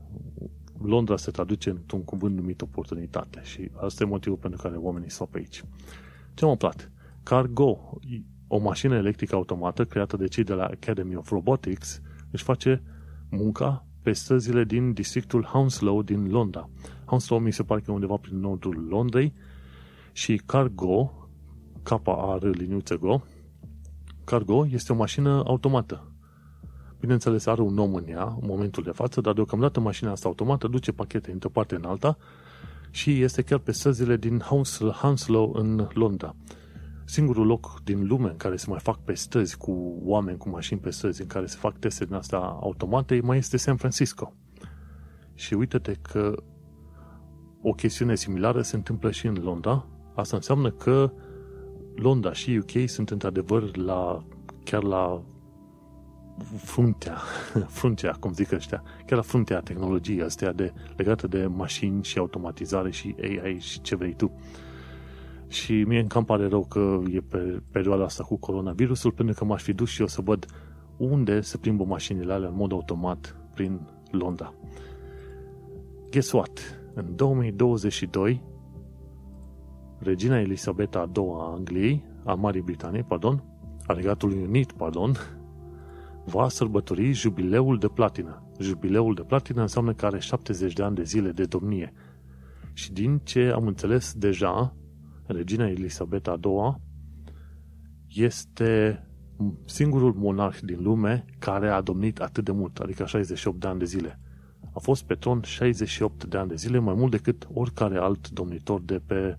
Londra 0.83 1.17
se 1.17 1.31
traduce 1.31 1.71
într-un 1.71 2.05
cuvânt 2.05 2.37
numit 2.37 2.63
oportunitate 2.63 3.41
și 3.43 3.71
asta 3.77 4.05
e 4.05 4.07
motivul 4.07 4.39
pentru 4.39 4.63
care 4.63 4.77
oamenii 4.77 5.11
stau 5.11 5.27
pe 5.27 5.39
aici. 5.39 5.65
Ce 6.35 6.45
am 6.45 6.51
aflat? 6.51 6.93
Cargo, 7.23 7.99
o 8.49 8.59
mașină 8.59 8.97
electrică 8.97 9.35
automată 9.35 9.85
creată 9.85 10.17
de 10.17 10.27
cei 10.27 10.45
de 10.45 10.53
la 10.53 10.65
Academy 10.65 11.17
of 11.17 11.31
Robotics, 11.31 12.01
își 12.31 12.45
face 12.45 12.83
munca 13.31 13.87
pe 14.03 14.13
străzile 14.13 14.65
din 14.65 14.93
districtul 14.93 15.45
Hounslow 15.45 16.03
din 16.03 16.31
Londra. 16.31 16.71
Hounslow 17.05 17.39
mi 17.39 17.53
se 17.53 17.63
pare 17.63 17.81
că 17.81 17.91
e 17.91 17.95
undeva 17.95 18.17
prin 18.17 18.39
nordul 18.39 18.87
Londrei 18.89 19.33
și 20.13 20.43
Cargo 20.47 21.20
KR 21.83 22.47
liniuță 22.47 22.97
Go, 22.97 23.21
Cargo 24.25 24.67
este 24.71 24.93
o 24.93 24.97
mașină 24.97 25.43
automată. 25.47 26.13
Bineînțeles, 27.01 27.47
are 27.47 27.61
un 27.61 27.79
om 27.79 27.95
în 27.95 28.05
ea, 28.09 28.25
în 28.25 28.47
momentul 28.47 28.83
de 28.83 28.91
față, 28.91 29.21
dar 29.21 29.33
deocamdată 29.33 29.81
mașina 29.81 30.11
asta 30.11 30.29
automată 30.29 30.69
duce 30.69 30.93
pachete 30.93 31.31
într-o 31.31 31.49
parte 31.49 31.75
în 31.75 31.85
alta 31.85 32.17
și 32.91 33.23
este 33.23 33.43
chiar 33.43 33.59
pe 33.59 33.73
străzile 33.73 34.17
din 34.17 34.39
Hounslow 34.93 35.53
în 35.55 35.89
Londra. 35.93 36.35
Singurul 37.05 37.47
loc 37.47 37.81
din 37.85 38.07
lume 38.07 38.29
în 38.29 38.37
care 38.37 38.57
se 38.57 38.67
mai 38.69 38.79
fac 38.79 38.99
pe 38.99 39.15
străzi 39.15 39.57
cu 39.57 40.01
oameni 40.03 40.39
cu 40.39 40.49
mașini 40.49 40.81
pe 40.81 40.91
străzi, 40.91 41.21
în 41.21 41.27
care 41.27 41.47
se 41.47 41.57
fac 41.57 41.79
teste 41.79 42.05
din 42.05 42.15
astea 42.15 42.39
automate, 42.39 43.21
mai 43.23 43.39
este 43.39 43.57
San 43.57 43.77
Francisco. 43.77 44.35
Și 45.35 45.55
uite-te 45.55 45.93
că 45.93 46.35
o 47.63 47.73
chestiune 47.73 48.15
similară 48.15 48.63
se 48.63 48.77
întâmplă 48.77 49.11
și 49.11 49.27
în 49.27 49.37
Londra. 49.43 49.87
Asta 50.15 50.37
înseamnă 50.37 50.71
că 50.71 51.13
Londra 51.95 52.33
și 52.33 52.61
UK 52.63 52.89
sunt 52.89 53.11
într-adevăr 53.11 53.77
la, 53.77 54.25
chiar 54.65 54.83
la 54.83 55.23
fruntea, 56.57 57.17
fruntea, 57.79 58.17
cum 58.21 58.33
zic 58.33 58.53
ăștia, 58.53 58.83
chiar 59.07 59.19
la 59.19 59.23
fruntea 59.23 59.61
tehnologiei 59.61 60.23
astea 60.23 60.53
de, 60.53 60.73
legată 60.97 61.27
de 61.27 61.47
mașini 61.47 62.05
și 62.05 62.19
automatizare 62.19 62.91
și 62.91 63.15
AI 63.21 63.59
și 63.59 63.81
ce 63.81 63.97
vrei 63.97 64.15
tu. 64.15 64.33
Și 65.49 65.73
mie 65.73 65.99
îmi 65.99 66.09
cam 66.09 66.25
pare 66.25 66.49
rău 66.49 66.65
că 66.65 67.01
e 67.11 67.21
pe 67.21 67.63
perioada 67.71 68.05
asta 68.05 68.25
cu 68.25 68.37
coronavirusul, 68.37 69.13
pentru 69.13 69.35
că 69.35 69.45
m-aș 69.45 69.63
fi 69.63 69.73
dus 69.73 69.89
și 69.89 70.01
eu 70.01 70.07
să 70.07 70.21
văd 70.21 70.47
unde 70.97 71.41
se 71.41 71.57
plimbă 71.57 71.85
mașinile 71.85 72.33
alea 72.33 72.49
în 72.49 72.55
mod 72.57 72.73
automat 72.73 73.37
prin 73.55 73.81
Londra. 74.11 74.55
Guess 76.11 76.33
what? 76.33 76.81
În 76.95 77.17
2022 77.17 78.43
regina 80.01 80.39
Elisabeta 80.39 81.11
II 81.17 81.35
a 81.39 81.53
Angliei, 81.55 82.05
a 82.25 82.35
Marii 82.35 82.63
Britanii, 82.63 83.03
pardon, 83.03 83.45
a 83.87 83.93
Regatului 83.93 84.43
Unit, 84.43 84.73
pardon, 84.73 85.17
va 86.25 86.49
sărbători 86.49 87.13
jubileul 87.13 87.79
de 87.79 87.89
platină. 87.89 88.43
Jubileul 88.59 89.15
de 89.15 89.23
platină 89.23 89.61
înseamnă 89.61 89.93
că 89.93 90.07
are 90.07 90.19
70 90.19 90.73
de 90.73 90.83
ani 90.83 90.95
de 90.95 91.03
zile 91.03 91.31
de 91.31 91.45
domnie. 91.45 91.93
Și 92.73 92.93
din 92.93 93.21
ce 93.25 93.53
am 93.55 93.67
înțeles 93.67 94.15
deja, 94.15 94.75
regina 95.27 95.69
Elisabeta 95.69 96.39
II 96.45 96.81
este 98.09 99.05
singurul 99.65 100.15
monarh 100.15 100.59
din 100.63 100.83
lume 100.83 101.25
care 101.39 101.69
a 101.69 101.81
domnit 101.81 102.21
atât 102.21 102.45
de 102.45 102.53
mult, 102.53 102.79
adică 102.79 103.05
68 103.05 103.61
de 103.61 103.67
ani 103.67 103.79
de 103.79 103.85
zile. 103.85 104.21
A 104.73 104.79
fost 104.79 105.05
pe 105.05 105.15
tron 105.15 105.41
68 105.43 106.25
de 106.25 106.37
ani 106.37 106.49
de 106.49 106.55
zile, 106.55 106.79
mai 106.79 106.95
mult 106.95 107.11
decât 107.11 107.49
oricare 107.53 107.99
alt 107.99 108.31
domnitor 108.31 108.81
de 108.81 109.01
pe 109.07 109.37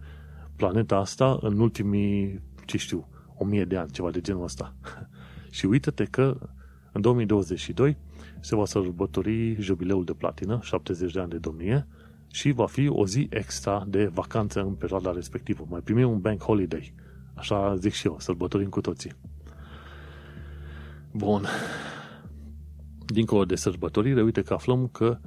planeta 0.62 0.95
asta 0.95 1.38
în 1.41 1.59
ultimii, 1.59 2.41
ce 2.66 2.78
știu, 2.78 3.07
o 3.38 3.45
mie 3.45 3.66
de 3.66 3.78
ani, 3.78 3.91
ceva 3.91 4.12
de 4.12 4.22
genul 4.22 4.43
ăsta. 4.43 4.74
și 5.57 5.66
uită-te 5.66 6.03
că 6.03 6.49
în 6.91 7.01
2022 7.01 7.97
se 8.39 8.55
va 8.55 8.66
sărbători 8.66 9.62
jubileul 9.62 10.05
de 10.05 10.14
platină, 10.14 10.59
70 10.64 11.14
de 11.14 11.20
ani 11.20 11.30
de 11.30 11.38
domnie, 11.38 11.88
și 12.32 12.51
va 12.51 12.66
fi 12.66 12.88
o 12.88 13.05
zi 13.05 13.28
extra 13.30 13.86
de 13.88 14.05
vacanță 14.05 14.62
în 14.62 14.74
perioada 14.74 15.12
respectivă. 15.12 15.66
Mai 15.70 15.80
primim 15.80 16.09
un 16.09 16.20
bank 16.20 16.41
holiday. 16.41 16.93
Așa 17.34 17.76
zic 17.76 17.91
și 17.91 18.07
eu, 18.07 18.16
sărbătorim 18.20 18.70
cu 18.70 18.82
toții. 18.82 19.12
Bun. 21.12 21.45
Dincolo 23.05 23.45
de 23.45 23.55
sărbătorire, 23.55 24.22
uite 24.22 24.41
că 24.41 24.53
aflăm 24.53 24.88
că 24.88 25.18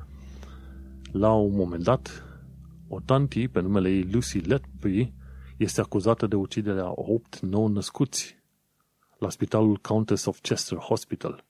la 1.12 1.32
un 1.32 1.54
moment 1.54 1.82
dat 1.82 2.24
o 2.88 3.00
tanti 3.04 3.48
pe 3.48 3.60
numele 3.60 3.90
ei 3.90 4.08
Lucy 4.12 4.38
Letby 4.38 5.12
este 5.56 5.80
acuzată 5.80 6.26
de 6.26 6.36
uciderea 6.36 6.92
8 6.94 7.40
nou 7.40 7.68
născuți 7.68 8.42
la 9.18 9.30
spitalul 9.30 9.76
Countess 9.76 10.24
of 10.24 10.40
Chester 10.40 10.78
Hospital. 10.78 11.44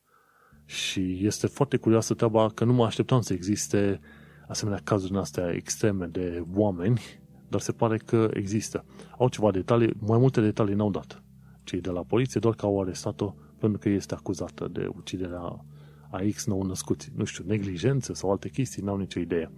Și 0.65 1.19
este 1.27 1.47
foarte 1.47 1.77
curioasă 1.77 2.15
treaba 2.15 2.49
că 2.49 2.65
nu 2.65 2.73
mă 2.73 2.85
așteptam 2.85 3.21
să 3.21 3.33
existe 3.33 4.01
asemenea 4.49 4.81
cazuri 4.85 5.13
în 5.13 5.19
astea 5.19 5.51
extreme 5.51 6.07
de 6.07 6.45
oameni, 6.55 7.01
dar 7.49 7.61
se 7.61 7.73
pare 7.73 7.97
că 7.97 8.31
există. 8.33 8.85
Au 9.19 9.29
ceva 9.29 9.51
detalii, 9.51 9.95
mai 9.99 10.19
multe 10.19 10.41
detalii 10.41 10.75
n-au 10.75 10.91
dat 10.91 11.23
cei 11.65 11.81
de 11.81 11.91
la 11.91 12.03
poliție, 12.03 12.41
doar 12.41 12.55
că 12.55 12.67
au 12.67 12.81
arestat-o 12.81 13.35
pentru 13.59 13.79
că 13.79 13.89
este 13.89 14.15
acuzată 14.15 14.69
de 14.73 14.87
uciderea 14.97 15.65
a 16.11 16.21
X 16.35 16.47
nou 16.47 16.63
născuți. 16.63 17.11
Nu 17.15 17.25
știu, 17.25 17.45
neglijență 17.47 18.15
sau 18.15 18.31
alte 18.31 18.49
chestii, 18.49 18.83
n-au 18.83 18.97
nicio 18.97 19.21
idee. 19.21 19.51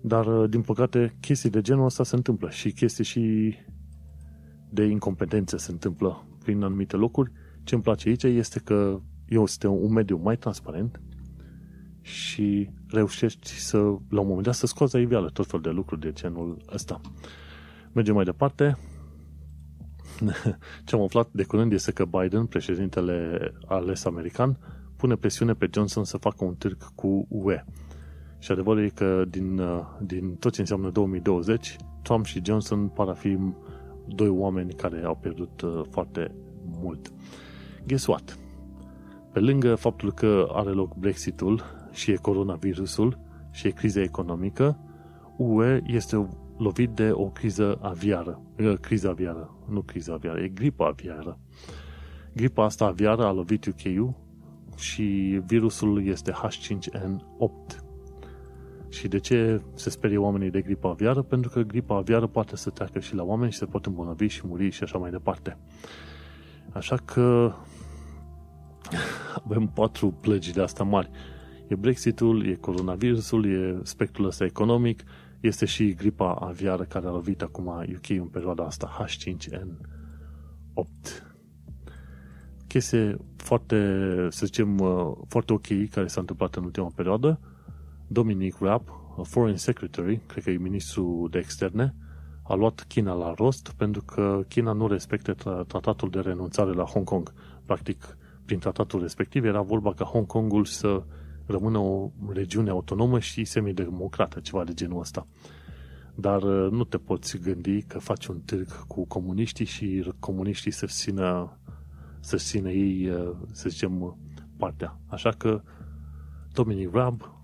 Dar, 0.00 0.26
uh, 0.26 0.50
din 0.50 0.62
păcate, 0.62 1.16
chestii 1.20 1.50
de 1.50 1.60
genul 1.60 1.84
ăsta 1.84 2.04
se 2.04 2.16
întâmplă 2.16 2.50
și 2.50 2.72
chestii 2.72 3.04
și 3.04 3.54
de 4.70 4.84
incompetențe 4.84 5.56
se 5.56 5.70
întâmplă 5.70 6.26
prin 6.44 6.62
anumite 6.62 6.96
locuri. 6.96 7.32
Ce 7.64 7.74
îmi 7.74 7.82
place 7.82 8.08
aici 8.08 8.22
este 8.22 8.60
că 8.60 9.00
este 9.28 9.66
un 9.66 9.92
mediu 9.92 10.16
mai 10.16 10.36
transparent 10.36 11.00
și 12.00 12.70
reușești 12.88 13.50
să, 13.50 13.76
la 14.08 14.20
un 14.20 14.26
moment 14.26 14.42
dat, 14.42 14.54
să 14.54 14.66
scoți 14.66 14.94
la 14.94 15.00
iveală 15.00 15.28
tot 15.28 15.46
fel 15.46 15.60
de 15.60 15.70
lucruri 15.70 16.00
de 16.00 16.12
genul 16.12 16.56
ăsta. 16.74 17.00
Mergem 17.92 18.14
mai 18.14 18.24
departe. 18.24 18.78
Ce 20.84 20.94
am 20.94 21.02
aflat 21.02 21.28
de 21.32 21.44
curând 21.44 21.72
este 21.72 21.92
că 21.92 22.04
Biden, 22.04 22.46
președintele 22.46 23.38
ales 23.66 24.04
american, 24.04 24.58
pune 24.96 25.14
presiune 25.14 25.52
pe 25.52 25.68
Johnson 25.72 26.04
să 26.04 26.16
facă 26.16 26.44
un 26.44 26.54
târg 26.54 26.94
cu 26.94 27.26
UE. 27.28 27.64
Și 28.40 28.52
adevărul 28.52 28.84
e 28.84 28.88
că 28.88 29.24
din, 29.28 29.60
din 30.00 30.34
tot 30.34 30.52
ce 30.52 30.60
înseamnă 30.60 30.90
2020, 30.90 31.76
Trump 32.02 32.24
și 32.24 32.40
Johnson 32.44 32.88
par 32.88 33.08
a 33.08 33.12
fi 33.12 33.38
doi 34.06 34.28
oameni 34.28 34.72
care 34.72 35.02
au 35.04 35.14
pierdut 35.14 35.60
uh, 35.60 35.80
foarte 35.90 36.34
mult. 36.82 37.12
Guess 37.86 38.06
what? 38.06 38.38
Pe 39.32 39.40
lângă 39.40 39.74
faptul 39.74 40.12
că 40.12 40.46
are 40.52 40.70
loc 40.70 40.96
Brexitul 40.96 41.62
și 41.92 42.10
e 42.10 42.14
coronavirusul 42.14 43.18
și 43.50 43.66
e 43.66 43.70
criza 43.70 44.02
economică, 44.02 44.78
UE 45.36 45.80
este 45.86 46.28
lovit 46.58 46.90
de 46.90 47.10
o 47.12 47.28
criză 47.28 47.78
aviară. 47.82 48.42
Criza 48.80 49.08
aviară, 49.08 49.56
nu 49.68 49.82
criza 49.82 50.12
aviară, 50.12 50.40
e 50.40 50.48
gripa 50.48 50.86
aviară. 50.86 51.38
Gripa 52.34 52.64
asta 52.64 52.84
aviară 52.84 53.24
a 53.24 53.32
lovit 53.32 53.64
UK 53.64 54.14
și 54.76 55.40
virusul 55.46 56.06
este 56.06 56.32
H5N8. 56.32 57.89
Și 58.90 59.08
de 59.08 59.18
ce 59.18 59.62
se 59.74 59.90
sperie 59.90 60.18
oamenii 60.18 60.50
de 60.50 60.60
gripa 60.60 60.90
aviară? 60.90 61.22
Pentru 61.22 61.50
că 61.50 61.60
gripa 61.60 61.96
aviară 61.96 62.26
poate 62.26 62.56
să 62.56 62.70
treacă 62.70 62.98
și 62.98 63.14
la 63.14 63.22
oameni 63.22 63.52
și 63.52 63.58
se 63.58 63.64
pot 63.64 63.86
îmbolnăvi 63.86 64.26
și 64.26 64.46
muri 64.46 64.70
și 64.70 64.82
așa 64.82 64.98
mai 64.98 65.10
departe. 65.10 65.56
Așa 66.72 66.96
că 66.96 67.52
avem 69.44 69.66
patru 69.66 70.10
plăgi 70.20 70.52
de 70.52 70.60
asta 70.62 70.84
mari. 70.84 71.10
E 71.68 71.74
Brexitul, 71.74 72.46
e 72.46 72.54
coronavirusul, 72.54 73.46
e 73.46 73.80
spectrul 73.82 74.26
ăsta 74.26 74.44
economic, 74.44 75.02
este 75.40 75.64
și 75.64 75.94
gripa 75.94 76.32
aviară 76.32 76.82
care 76.82 77.06
a 77.06 77.10
lovit 77.10 77.42
acum 77.42 77.66
UK 77.66 78.08
în 78.08 78.26
perioada 78.26 78.64
asta, 78.64 79.04
H5N8. 79.04 79.64
Chestie 82.66 83.16
foarte, 83.36 83.76
să 84.30 84.46
zicem, 84.46 84.78
uh, 84.78 85.12
foarte 85.28 85.52
ok 85.52 85.66
care 85.90 86.06
s-a 86.06 86.20
întâmplat 86.20 86.54
în 86.54 86.64
ultima 86.64 86.90
perioadă. 86.94 87.40
Dominic 88.12 88.58
Raab, 88.58 88.88
Foreign 89.22 89.56
Secretary, 89.56 90.20
cred 90.26 90.44
că 90.44 90.50
e 90.50 90.56
ministrul 90.56 91.28
de 91.30 91.38
externe, 91.38 91.94
a 92.42 92.54
luat 92.54 92.84
China 92.88 93.12
la 93.12 93.34
rost 93.36 93.72
pentru 93.76 94.02
că 94.02 94.44
China 94.48 94.72
nu 94.72 94.86
respectă 94.86 95.34
tratatul 95.66 96.10
de 96.10 96.20
renunțare 96.20 96.72
la 96.72 96.84
Hong 96.84 97.04
Kong. 97.04 97.32
Practic, 97.64 98.16
prin 98.44 98.58
tratatul 98.58 99.00
respectiv 99.00 99.44
era 99.44 99.60
vorba 99.60 99.94
ca 99.94 100.04
Hong 100.04 100.26
Kongul 100.26 100.64
să 100.64 101.02
rămână 101.46 101.78
o 101.78 102.10
regiune 102.28 102.70
autonomă 102.70 103.18
și 103.18 103.44
semidemocrată, 103.44 104.40
ceva 104.40 104.64
de 104.64 104.74
genul 104.74 105.00
ăsta. 105.00 105.26
Dar 106.14 106.42
uh, 106.42 106.70
nu 106.70 106.84
te 106.84 106.96
poți 106.96 107.38
gândi 107.38 107.82
că 107.82 107.98
faci 107.98 108.26
un 108.26 108.40
târg 108.40 108.86
cu 108.86 109.06
comuniștii 109.06 109.64
și 109.64 110.12
comuniștii 110.18 110.70
să 110.70 110.86
țină, 110.86 111.58
să 112.20 112.36
țină 112.36 112.70
ei, 112.70 113.08
uh, 113.08 113.36
să 113.52 113.68
zicem, 113.68 114.18
partea. 114.56 115.00
Așa 115.06 115.30
că 115.30 115.62
Dominic 116.52 116.92
Raab 116.92 117.38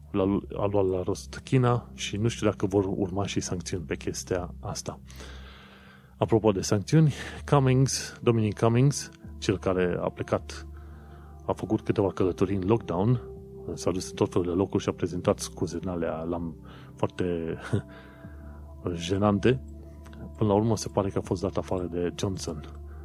a 0.57 0.67
luat 0.71 0.89
la 0.89 1.03
rost 1.03 1.41
China 1.45 1.89
și 1.95 2.17
nu 2.17 2.29
știu 2.29 2.47
dacă 2.47 2.67
vor 2.67 2.85
urma 2.97 3.27
și 3.27 3.41
sancțiuni 3.41 3.85
pe 3.85 3.97
chestia 3.97 4.55
asta. 4.61 4.99
Apropo 6.17 6.53
de 6.53 6.61
sancțiuni, 6.61 7.13
Cummings, 7.51 8.19
Dominic 8.23 8.59
Cummings, 8.59 9.11
cel 9.39 9.59
care 9.59 9.99
a 10.01 10.09
plecat, 10.09 10.67
a 11.47 11.53
făcut 11.53 11.81
câteva 11.81 12.13
călătorii 12.13 12.57
în 12.57 12.67
lockdown, 12.67 13.21
s-a 13.75 13.91
dus 13.91 14.09
în 14.09 14.15
tot 14.15 14.33
felul 14.33 14.47
de 14.47 14.53
locuri 14.53 14.83
și 14.83 14.89
a 14.89 14.93
prezentat 14.93 15.39
scuze 15.39 15.79
în 15.83 15.89
alea 15.89 16.23
l-am 16.23 16.57
foarte 16.95 17.59
jenante. 18.95 19.63
Până 20.37 20.51
la 20.51 20.57
urmă 20.57 20.77
se 20.77 20.89
pare 20.89 21.09
că 21.09 21.19
a 21.19 21.21
fost 21.21 21.43
dat 21.43 21.57
afară 21.57 21.83
de 21.83 22.13
Johnson. 22.19 22.61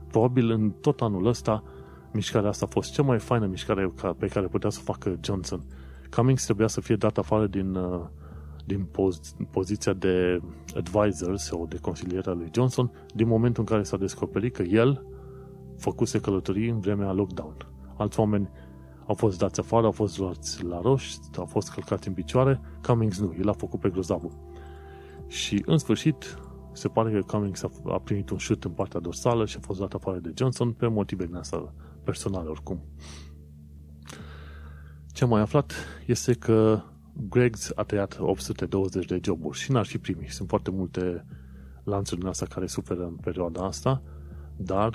Probabil 0.08 0.50
în 0.50 0.72
tot 0.72 1.02
anul 1.02 1.26
ăsta 1.26 1.64
mișcarea 2.12 2.50
asta 2.50 2.66
a 2.66 2.72
fost 2.72 2.94
cea 2.94 3.04
mai 3.04 3.20
faină 3.20 3.46
mișcare 3.46 3.94
pe 4.18 4.28
care 4.28 4.48
putea 4.48 4.70
să 4.70 4.80
o 4.82 4.92
facă 4.92 5.18
Johnson. 5.22 5.64
Cummings 6.16 6.44
trebuia 6.44 6.68
să 6.68 6.82
fie 6.82 6.96
dat 6.96 7.18
afară 7.18 7.48
din, 7.48 7.76
uh, 7.76 8.06
din 8.66 8.84
poz, 8.84 9.20
poziția 9.50 9.94
de 9.94 10.42
advisor 10.76 11.38
sau 11.38 11.68
de 11.68 11.78
consilier 11.78 12.28
al 12.28 12.38
lui 12.38 12.50
Johnson 12.54 12.92
din 13.16 13.28
momentul 13.28 13.64
în 13.68 13.70
care 13.70 13.84
s-a 13.84 13.98
descoperit 13.98 14.54
că 14.54 14.62
el 14.62 15.06
făcuse 15.78 16.20
călătorii 16.20 16.70
în 16.70 16.80
vremea 16.80 17.12
lockdown. 17.12 17.56
Alți 17.98 18.20
oameni 18.20 18.50
au 19.08 19.16
fost 19.16 19.38
dați 19.38 19.60
afară, 19.60 19.86
au 19.86 19.92
fost 19.92 20.18
luați 20.18 20.64
la 20.64 20.82
roș, 20.82 21.14
au 21.38 21.46
fost 21.46 21.72
călcați 21.72 22.08
în 22.08 22.14
picioare, 22.14 22.62
Cummings 22.88 23.20
nu, 23.20 23.36
el 23.40 23.50
a 23.50 23.54
făcut 23.54 23.80
pe 23.80 23.90
grozavul. 23.90 24.32
Și 25.28 25.64
în 25.66 25.78
sfârșit, 25.78 26.38
se 26.72 26.88
pare 26.88 27.12
că 27.12 27.20
Cummings 27.28 27.64
a, 27.64 27.70
a 27.86 28.00
primit 28.00 28.30
un 28.30 28.38
șut 28.38 28.64
în 28.64 28.72
partea 28.72 29.00
dorsală 29.00 29.46
și 29.46 29.58
a 29.58 29.66
fost 29.66 29.80
dat 29.80 29.94
afară 29.94 30.20
de 30.20 30.32
Johnson 30.36 30.72
pe 30.72 30.88
motive 30.88 31.26
din 31.26 31.36
asta 31.36 31.74
personale 32.04 32.50
oricum. 32.50 32.80
Ce 35.14 35.24
am 35.24 35.30
mai 35.30 35.42
aflat 35.42 35.74
este 36.06 36.34
că 36.34 36.82
Greg's 37.30 37.74
a 37.76 37.84
tăiat 37.84 38.18
820 38.20 39.06
de 39.06 39.20
joburi 39.24 39.58
și 39.58 39.72
n-ar 39.72 39.86
fi 39.86 39.98
primit. 39.98 40.30
Sunt 40.30 40.48
foarte 40.48 40.72
multe 40.72 41.26
lanțuri 41.84 42.20
din 42.20 42.30
asta 42.30 42.46
care 42.46 42.66
suferă 42.66 43.04
în 43.04 43.16
perioada 43.16 43.66
asta, 43.66 44.02
dar 44.56 44.94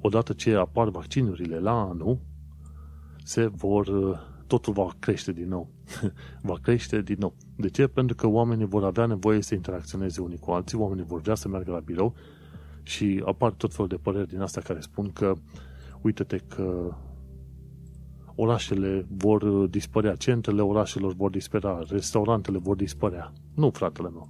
odată 0.00 0.32
ce 0.32 0.54
apar 0.54 0.88
vaccinurile 0.88 1.58
la 1.58 1.80
anul, 1.80 2.18
se 3.24 3.46
vor, 3.46 3.88
totul 4.46 4.72
va 4.72 4.88
crește 4.98 5.32
din 5.32 5.48
nou. 5.48 5.70
va 6.42 6.54
crește 6.62 7.02
din 7.02 7.16
nou. 7.18 7.34
De 7.56 7.68
ce? 7.68 7.86
Pentru 7.86 8.16
că 8.16 8.26
oamenii 8.26 8.66
vor 8.66 8.84
avea 8.84 9.06
nevoie 9.06 9.42
să 9.42 9.54
interacționeze 9.54 10.20
unii 10.20 10.38
cu 10.38 10.50
alții, 10.50 10.78
oamenii 10.78 11.04
vor 11.04 11.20
vrea 11.20 11.34
să 11.34 11.48
meargă 11.48 11.70
la 11.70 11.80
birou 11.80 12.14
și 12.82 13.22
apar 13.24 13.52
tot 13.52 13.72
felul 13.72 13.88
de 13.88 13.96
păreri 13.96 14.28
din 14.28 14.40
asta 14.40 14.60
care 14.60 14.80
spun 14.80 15.12
că 15.12 15.32
uite-te 16.02 16.38
că 16.38 16.96
orașele 18.36 19.06
vor 19.08 19.66
dispărea, 19.66 20.14
centrele 20.14 20.62
orașelor 20.62 21.14
vor 21.14 21.30
dispărea, 21.30 21.84
restaurantele 21.88 22.58
vor 22.58 22.76
dispărea. 22.76 23.32
Nu, 23.54 23.70
fratele 23.70 24.08
meu. 24.08 24.28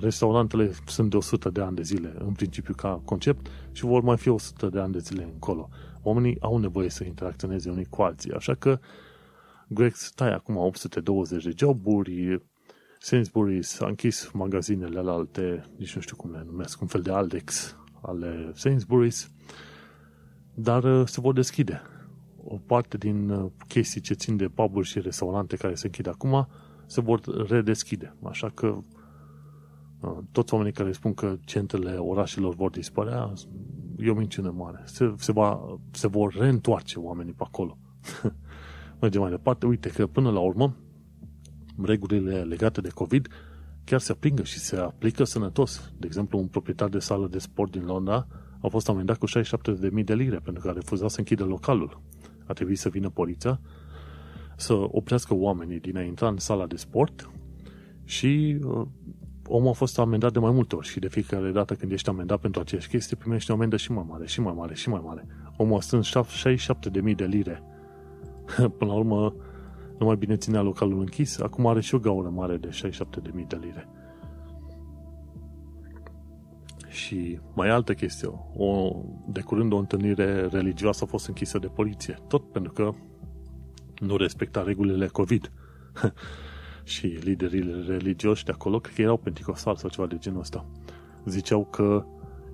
Restaurantele 0.00 0.70
sunt 0.86 1.10
de 1.10 1.16
100 1.16 1.50
de 1.50 1.60
ani 1.60 1.76
de 1.76 1.82
zile, 1.82 2.14
în 2.18 2.32
principiu, 2.32 2.74
ca 2.74 3.02
concept, 3.04 3.46
și 3.72 3.84
vor 3.84 4.02
mai 4.02 4.16
fi 4.16 4.28
100 4.28 4.66
de 4.66 4.80
ani 4.80 4.92
de 4.92 4.98
zile 4.98 5.22
încolo. 5.22 5.68
Oamenii 6.02 6.36
au 6.40 6.56
nevoie 6.56 6.90
să 6.90 7.04
interacționeze 7.04 7.70
unii 7.70 7.84
cu 7.84 8.02
alții, 8.02 8.32
așa 8.32 8.54
că 8.54 8.78
Greg 9.68 9.94
stai 9.94 10.32
acum 10.32 10.56
820 10.56 11.44
de 11.44 11.52
joburi, 11.56 12.42
Sainsbury's 13.00 13.78
a 13.78 13.86
închis 13.86 14.30
magazinele 14.32 14.98
alte, 15.10 15.64
nici 15.76 15.94
nu 15.94 16.00
știu 16.00 16.16
cum 16.16 16.30
le 16.30 16.42
numesc, 16.46 16.80
un 16.80 16.86
fel 16.86 17.00
de 17.00 17.10
Aldex 17.10 17.76
ale 18.02 18.52
Sainsbury's, 18.52 19.28
dar 20.54 20.84
uh, 20.84 21.06
se 21.06 21.20
vor 21.20 21.32
deschide. 21.32 21.82
O 22.44 22.56
parte 22.66 22.96
din 22.96 23.30
uh, 23.30 23.50
chestii 23.68 24.00
ce 24.00 24.14
țin 24.14 24.36
de 24.36 24.48
puburi 24.48 24.86
și 24.86 25.00
restaurante 25.00 25.56
care 25.56 25.74
se 25.74 25.86
închid 25.86 26.08
acum 26.08 26.48
se 26.86 27.00
vor 27.00 27.20
redeschide. 27.48 28.16
Așa 28.22 28.48
că 28.54 28.66
uh, 30.00 30.18
toți 30.32 30.52
oamenii 30.54 30.74
care 30.74 30.92
spun 30.92 31.14
că 31.14 31.36
centrele 31.44 31.96
orașelor 31.96 32.54
vor 32.54 32.70
dispărea, 32.70 33.32
e 33.98 34.10
o 34.10 34.14
minciună 34.14 34.50
mare. 34.50 34.82
Se, 34.84 35.14
se, 35.16 35.32
va, 35.32 35.78
se 35.90 36.08
vor 36.08 36.34
reîntoarce 36.38 36.98
oamenii 36.98 37.32
pe 37.32 37.42
acolo. 37.46 37.78
Mergem 39.00 39.20
mai 39.20 39.30
departe. 39.30 39.66
Uite 39.66 39.88
că 39.88 40.06
până 40.06 40.30
la 40.30 40.40
urmă 40.40 40.76
regulile 41.82 42.42
legate 42.42 42.80
de 42.80 42.88
COVID 42.88 43.28
chiar 43.84 44.00
se 44.00 44.12
aplică 44.12 44.42
și 44.42 44.58
se 44.58 44.76
aplică 44.76 45.24
sănătos. 45.24 45.92
De 45.98 46.06
exemplu, 46.06 46.38
un 46.38 46.46
proprietar 46.46 46.88
de 46.88 46.98
sală 46.98 47.26
de 47.26 47.38
sport 47.38 47.70
din 47.70 47.84
Londra 47.84 48.26
a 48.60 48.68
fost 48.68 48.88
amendat 48.88 49.18
cu 49.18 49.26
67.000 49.28 50.04
de 50.04 50.14
lire 50.14 50.38
pentru 50.38 50.62
că 50.62 50.68
a 50.68 50.72
refuzat 50.72 51.10
să 51.10 51.18
închidă 51.18 51.44
localul. 51.44 52.00
A 52.50 52.52
trebuit 52.52 52.78
să 52.78 52.88
vină 52.88 53.08
poliția 53.08 53.60
să 54.56 54.74
oprească 54.74 55.34
oamenii 55.34 55.80
din 55.80 55.96
a 55.96 56.02
intra 56.02 56.28
în 56.28 56.36
sala 56.36 56.66
de 56.66 56.76
sport 56.76 57.30
și 58.04 58.58
uh, 58.64 58.86
omul 59.46 59.68
a 59.68 59.72
fost 59.72 59.98
amendat 59.98 60.32
de 60.32 60.38
mai 60.38 60.50
multe 60.50 60.76
ori 60.76 60.86
și 60.86 60.98
de 60.98 61.08
fiecare 61.08 61.50
dată 61.50 61.74
când 61.74 61.92
ești 61.92 62.08
amendat 62.08 62.40
pentru 62.40 62.60
aceeași 62.60 62.88
chestie, 62.88 63.16
primești 63.16 63.50
o 63.50 63.54
amendă 63.54 63.76
și 63.76 63.92
mai 63.92 64.04
mare, 64.08 64.26
și 64.26 64.40
mai 64.40 64.54
mare, 64.56 64.74
și 64.74 64.88
mai 64.88 65.00
mare. 65.04 65.26
Omul 65.56 65.76
a 65.76 65.80
strâns 65.80 66.08
67.000 66.08 67.14
de 67.16 67.24
lire. 67.24 67.62
Până 68.78 68.90
la 68.90 68.96
urmă, 68.96 69.34
nu 69.98 70.06
mai 70.06 70.16
bine 70.16 70.36
ținea 70.36 70.62
localul 70.62 70.98
închis, 70.98 71.40
acum 71.40 71.66
are 71.66 71.80
și 71.80 71.94
o 71.94 71.98
gaură 71.98 72.28
mare 72.28 72.56
de 72.56 72.68
67.000 72.68 73.46
de 73.46 73.58
lire. 73.60 73.88
Și 76.90 77.38
mai 77.54 77.68
altă 77.68 77.94
chestie, 77.94 78.28
o, 78.56 78.96
de 79.26 79.40
curând 79.40 79.72
o 79.72 79.76
întâlnire 79.76 80.46
religioasă 80.46 81.04
a 81.04 81.06
fost 81.06 81.26
închisă 81.26 81.58
de 81.58 81.66
poliție, 81.66 82.18
tot 82.28 82.52
pentru 82.52 82.72
că 82.72 82.90
nu 83.98 84.16
respecta 84.16 84.62
regulile 84.62 85.06
COVID. 85.06 85.52
și 86.84 87.06
liderii 87.06 87.84
religioși 87.86 88.44
de 88.44 88.52
acolo, 88.52 88.80
cred 88.80 88.94
că 88.94 89.02
erau 89.02 89.16
penticostali 89.16 89.78
sau 89.78 89.88
ceva 89.88 90.06
de 90.06 90.18
genul 90.18 90.40
ăsta, 90.40 90.66
ziceau 91.24 91.64
că 91.64 92.04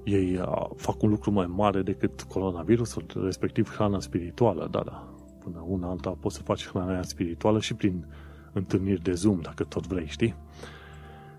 ei 0.05 0.41
fac 0.77 1.03
un 1.03 1.09
lucru 1.09 1.31
mai 1.31 1.47
mare 1.47 1.83
decât 1.83 2.23
coronavirusul, 2.23 3.05
respectiv 3.25 3.75
hrana 3.75 4.01
spirituală, 4.01 4.69
da, 4.71 4.83
da. 4.85 5.15
Până 5.39 5.65
una 5.67 5.89
alta 5.89 6.11
poți 6.11 6.37
să 6.37 6.43
faci 6.43 6.67
hrana 6.67 7.03
spirituală 7.03 7.61
și 7.61 7.75
prin 7.75 8.07
întâlniri 8.53 9.03
de 9.03 9.13
Zoom, 9.13 9.41
dacă 9.41 9.65
tot 9.65 9.87
vrei, 9.87 10.07
știi? 10.07 10.35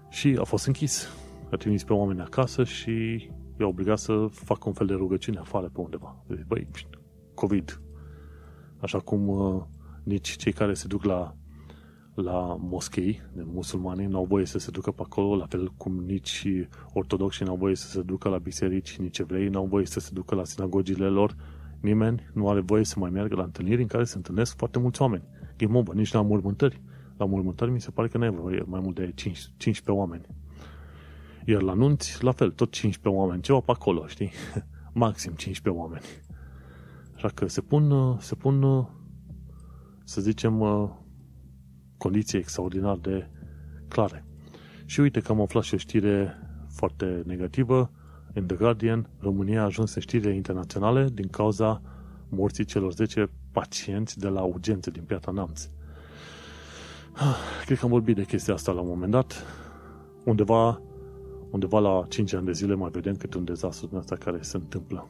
Și 0.10 0.38
a 0.40 0.44
fost 0.44 0.66
închis. 0.66 1.10
A 1.52 1.56
trimis 1.56 1.84
pe 1.84 1.94
oameni 1.94 2.22
acasă 2.22 2.64
și 2.64 3.30
i-a 3.60 3.68
obligat 3.68 4.00
să 4.00 4.28
facă 4.30 4.68
un 4.68 4.74
fel 4.74 4.88
de 4.88 4.94
rugăciune 4.94 5.40
afară 5.40 5.70
pe 5.74 5.82
undeva. 5.82 6.24
Deci, 6.28 6.44
băi, 6.48 6.68
COVID. 7.34 7.82
Așa 8.80 9.00
cum 9.00 9.28
uh, 9.28 9.64
nici 10.04 10.30
cei 10.30 10.52
care 10.52 10.74
se 10.74 10.88
duc 10.88 11.04
la 11.04 11.36
la 12.22 12.58
moschei 12.60 13.22
de 13.34 13.44
musulmani 13.46 14.06
nu 14.06 14.18
au 14.18 14.26
voie 14.26 14.46
să 14.46 14.58
se 14.58 14.72
ducă 14.72 14.92
pe 14.92 15.02
acolo, 15.06 15.36
la 15.36 15.46
fel 15.46 15.74
cum 15.78 16.04
nici 16.06 16.48
ortodoxi 16.94 17.44
nu 17.44 17.50
au 17.50 17.56
voie 17.56 17.76
să 17.76 17.88
se 17.88 18.02
ducă 18.02 18.30
la 18.30 18.38
biserici, 18.38 18.98
nici 18.98 19.18
evrei 19.18 19.48
nu 19.48 19.60
au 19.60 19.66
voie 19.66 19.86
să 19.86 20.00
se 20.00 20.10
ducă 20.14 20.36
la 20.36 20.44
sinagogile 20.44 21.08
lor. 21.08 21.36
Nimeni 21.80 22.30
nu 22.34 22.50
are 22.50 22.60
voie 22.60 22.84
să 22.84 23.00
mai 23.00 23.10
meargă 23.10 23.36
la 23.36 23.44
întâlniri 23.44 23.82
în 23.82 23.88
care 23.88 24.04
se 24.04 24.18
întâlnesc 24.18 24.58
foarte 24.58 24.80
mulți 24.80 25.02
oameni. 25.02 25.24
Game 25.58 25.78
over, 25.78 25.96
nici 25.96 26.12
la 26.12 26.22
mormântări. 26.22 26.82
La 27.18 27.26
mormântări 27.26 27.72
mi 27.72 27.82
se 27.82 27.92
pare 27.92 28.08
că 28.08 28.18
nu 28.18 28.24
ai 28.24 28.32
voie 28.32 28.64
mai 28.66 28.80
mult 28.80 28.96
de 28.96 29.12
5, 29.16 29.38
15 29.58 29.92
oameni. 29.92 30.26
Iar 31.50 31.62
la 31.62 31.74
nunți, 31.74 32.24
la 32.24 32.32
fel, 32.32 32.52
tot 32.52 32.72
15 32.72 33.22
oameni, 33.22 33.42
ceva 33.42 33.60
pe 33.60 33.72
acolo, 33.72 34.08
știi? 34.08 34.32
Maxim 34.94 35.34
15 35.34 35.82
oameni. 35.82 36.06
Așa 37.16 37.28
că 37.28 37.48
se 37.48 37.62
pun, 37.62 38.18
se 38.20 38.36
pun 38.36 38.88
să 40.04 40.22
zicem, 40.22 40.64
condiții 41.98 42.38
extraordinar 42.38 42.98
de 42.98 43.30
clare. 43.88 44.26
Și 44.86 45.00
uite 45.00 45.20
că 45.20 45.32
am 45.32 45.42
aflat 45.42 45.64
și 45.64 45.74
o 45.74 45.78
știre 45.78 46.34
foarte 46.70 47.24
negativă. 47.26 47.92
În 48.34 48.46
The 48.46 48.56
Guardian, 48.56 49.10
România 49.20 49.62
a 49.62 49.66
ajuns 49.66 49.94
în 49.94 50.02
știrile 50.02 50.36
internaționale 50.36 51.10
din 51.14 51.28
cauza 51.28 51.82
morții 52.30 52.66
celor 52.66 52.92
10 52.94 53.30
pacienți 53.52 54.20
de 54.20 54.28
la 54.28 54.42
urgențe 54.42 54.92
din 54.92 55.04
Piatra 55.04 55.32
Namț. 55.32 55.68
Cred 57.66 57.78
că 57.78 57.86
am 57.86 57.92
vorbit 57.92 58.16
de 58.16 58.26
chestia 58.26 58.54
asta 58.54 58.72
la 58.72 58.82
un 58.82 58.88
moment 58.88 59.12
dat. 59.12 59.46
Undeva, 60.26 60.82
undeva 61.52 61.80
la 61.80 62.06
5 62.10 62.34
ani 62.34 62.46
de 62.46 62.52
zile 62.52 62.76
mai 62.76 62.90
vedem 62.90 63.16
câte 63.16 63.38
un 63.38 63.44
dezastru 63.44 63.88
din 63.88 63.98
asta 63.98 64.16
care 64.16 64.38
se 64.42 64.58
întâmplă. 64.58 65.08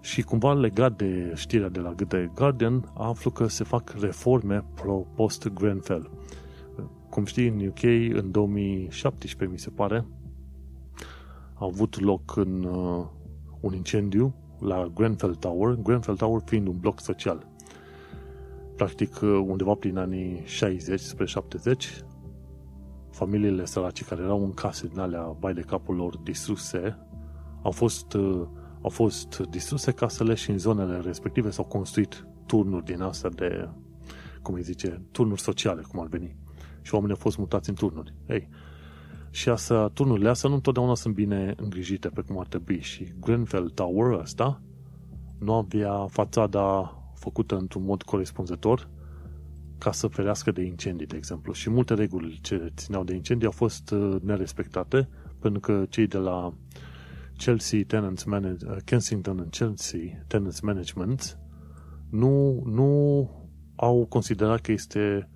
Și 0.00 0.22
cumva 0.22 0.52
legat 0.52 0.96
de 0.96 1.32
știrea 1.34 1.68
de 1.68 1.80
la 1.80 1.94
The 1.94 2.30
Guardian, 2.34 2.92
aflu 2.94 3.30
că 3.30 3.46
se 3.46 3.64
fac 3.64 3.94
reforme 4.00 4.64
pro-post-Grenfell. 4.74 6.10
Cum 7.10 7.24
știi, 7.24 7.48
în 7.48 7.66
UK, 7.66 7.82
în 8.22 8.30
2017, 8.30 9.54
mi 9.54 9.58
se 9.58 9.70
pare, 9.70 10.06
a 11.54 11.64
avut 11.64 12.00
loc 12.00 12.36
în 12.36 12.64
uh, 12.64 13.06
un 13.60 13.74
incendiu 13.74 14.34
la 14.60 14.90
Grenfell 14.94 15.34
Tower, 15.34 15.74
Grenfell 15.74 16.16
Tower 16.16 16.42
fiind 16.44 16.66
un 16.66 16.78
bloc 16.78 17.00
social. 17.00 17.46
Practic, 18.76 19.20
uh, 19.20 19.44
undeva 19.46 19.74
prin 19.74 19.96
anii 19.96 20.42
60 20.44 21.00
spre 21.00 21.24
70, 21.24 22.04
familiile 23.20 23.64
săraci 23.64 24.04
care 24.04 24.22
erau 24.22 24.44
în 24.44 24.54
case 24.54 24.86
din 24.86 24.98
alea, 24.98 25.36
bai 25.38 25.54
de 25.54 25.60
capul 25.60 25.96
lor 25.96 26.16
distruse, 26.18 26.98
au 27.62 27.70
fost 27.70 28.12
uh, 28.12 28.46
au 28.82 28.90
fost 28.90 29.38
distruse 29.38 29.92
casele 29.92 30.34
și 30.34 30.50
în 30.50 30.58
zonele 30.58 31.00
respective 31.00 31.50
s-au 31.50 31.64
construit 31.64 32.26
turnuri 32.46 32.84
din 32.84 33.02
astea 33.02 33.30
de, 33.30 33.68
cum 34.42 34.54
îi 34.54 34.62
zice, 34.62 35.02
turnuri 35.12 35.40
sociale, 35.40 35.82
cum 35.90 36.00
ar 36.00 36.06
veni. 36.06 36.36
Și 36.82 36.94
oamenii 36.94 37.14
au 37.14 37.20
fost 37.22 37.38
mutați 37.38 37.68
în 37.68 37.74
turnuri. 37.74 38.14
Ei, 38.28 38.48
și 39.30 39.48
asta, 39.48 39.88
turnurile 39.88 40.28
astea 40.28 40.48
nu 40.48 40.54
întotdeauna 40.54 40.94
sunt 40.94 41.14
bine 41.14 41.54
îngrijite 41.56 42.08
pe 42.08 42.20
cum 42.20 42.38
ar 42.38 42.46
trebui 42.46 42.80
și 42.80 43.12
Grenfell 43.20 43.68
Tower 43.68 44.20
ăsta 44.20 44.62
nu 45.38 45.54
avea 45.54 46.06
fațada 46.06 46.94
făcută 47.14 47.56
într-un 47.56 47.84
mod 47.84 48.02
corespunzător 48.02 48.88
ca 49.80 49.92
să 49.92 50.06
ferească 50.06 50.50
de 50.50 50.62
incendii, 50.62 51.06
de 51.06 51.16
exemplu. 51.16 51.52
Și 51.52 51.70
multe 51.70 51.94
reguli 51.94 52.38
ce 52.42 52.72
țineau 52.76 53.04
de 53.04 53.14
incendii 53.14 53.46
au 53.46 53.52
fost 53.52 53.90
uh, 53.90 54.16
nerespectate 54.22 55.08
pentru 55.38 55.60
că 55.60 55.86
cei 55.88 56.06
de 56.06 56.18
la 56.18 56.54
Chelsea 57.36 57.80
Tenants 57.86 58.24
Manage, 58.24 58.66
uh, 58.66 58.76
Kensington 58.84 59.38
and 59.38 59.50
Chelsea 59.50 60.00
Tenants 60.26 60.60
Management 60.60 61.38
nu, 62.10 62.62
nu 62.66 63.30
au 63.76 64.06
considerat 64.08 64.60
că 64.60 64.72
este 64.72 65.28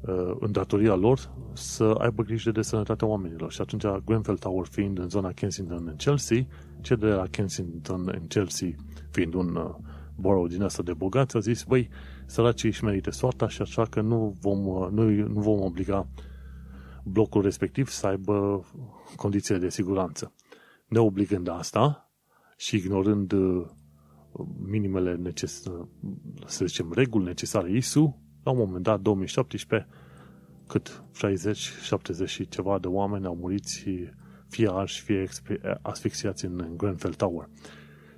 uh, 0.00 0.36
în 0.38 0.52
datoria 0.52 0.94
lor 0.94 1.30
să 1.52 1.84
aibă 1.84 2.22
grijă 2.22 2.50
de 2.50 2.62
sănătatea 2.62 3.06
oamenilor. 3.06 3.52
Și 3.52 3.60
atunci 3.60 3.84
Grenfell 4.04 4.38
Tower 4.38 4.66
fiind 4.66 4.98
în 4.98 5.08
zona 5.08 5.32
Kensington 5.32 5.88
and 5.88 5.98
Chelsea, 5.98 6.46
cei 6.80 6.96
de 6.96 7.06
la 7.06 7.26
Kensington 7.30 8.08
and 8.14 8.28
Chelsea 8.28 8.68
fiind 9.10 9.34
un 9.34 9.56
uh, 9.56 9.74
borough 10.16 10.50
din 10.50 10.62
asta 10.62 10.82
de 10.82 10.92
bogați, 10.92 11.36
a 11.36 11.40
zis, 11.40 11.62
băi, 11.62 11.88
săracii 12.26 12.68
își 12.68 12.84
merită 12.84 13.10
soarta 13.10 13.48
și 13.48 13.62
așa 13.62 13.84
că 13.84 14.00
nu 14.00 14.36
vom, 14.40 14.66
uh, 14.66 14.88
nu, 14.90 15.10
nu 15.10 15.40
vom 15.40 15.60
obliga 15.60 16.08
blocul 17.04 17.42
respectiv 17.42 17.88
să 17.88 18.06
aibă 18.06 18.64
condițiile 19.16 19.60
de 19.60 19.68
siguranță 19.68 20.32
neobligând 20.88 21.48
asta 21.48 22.10
și 22.56 22.76
ignorând 22.76 23.32
uh, 23.32 23.66
minimele 24.66 25.14
necesare, 25.14 25.88
să 26.46 26.64
zicem, 26.66 26.92
reguli 26.92 27.24
necesare 27.24 27.70
ISU, 27.70 28.22
la 28.42 28.50
un 28.50 28.58
moment 28.58 28.82
dat, 28.82 29.00
2017, 29.00 29.88
cât 30.66 31.02
60, 31.14 31.72
70 31.82 32.28
și 32.28 32.48
ceva 32.48 32.78
de 32.78 32.86
oameni 32.86 33.26
au 33.26 33.36
murit 33.36 33.66
și 33.66 34.08
fie 34.48 34.68
arși, 34.70 35.02
fie 35.02 35.26
asfixiați 35.82 36.44
în 36.44 36.74
Grenfell 36.76 37.14
Tower. 37.14 37.48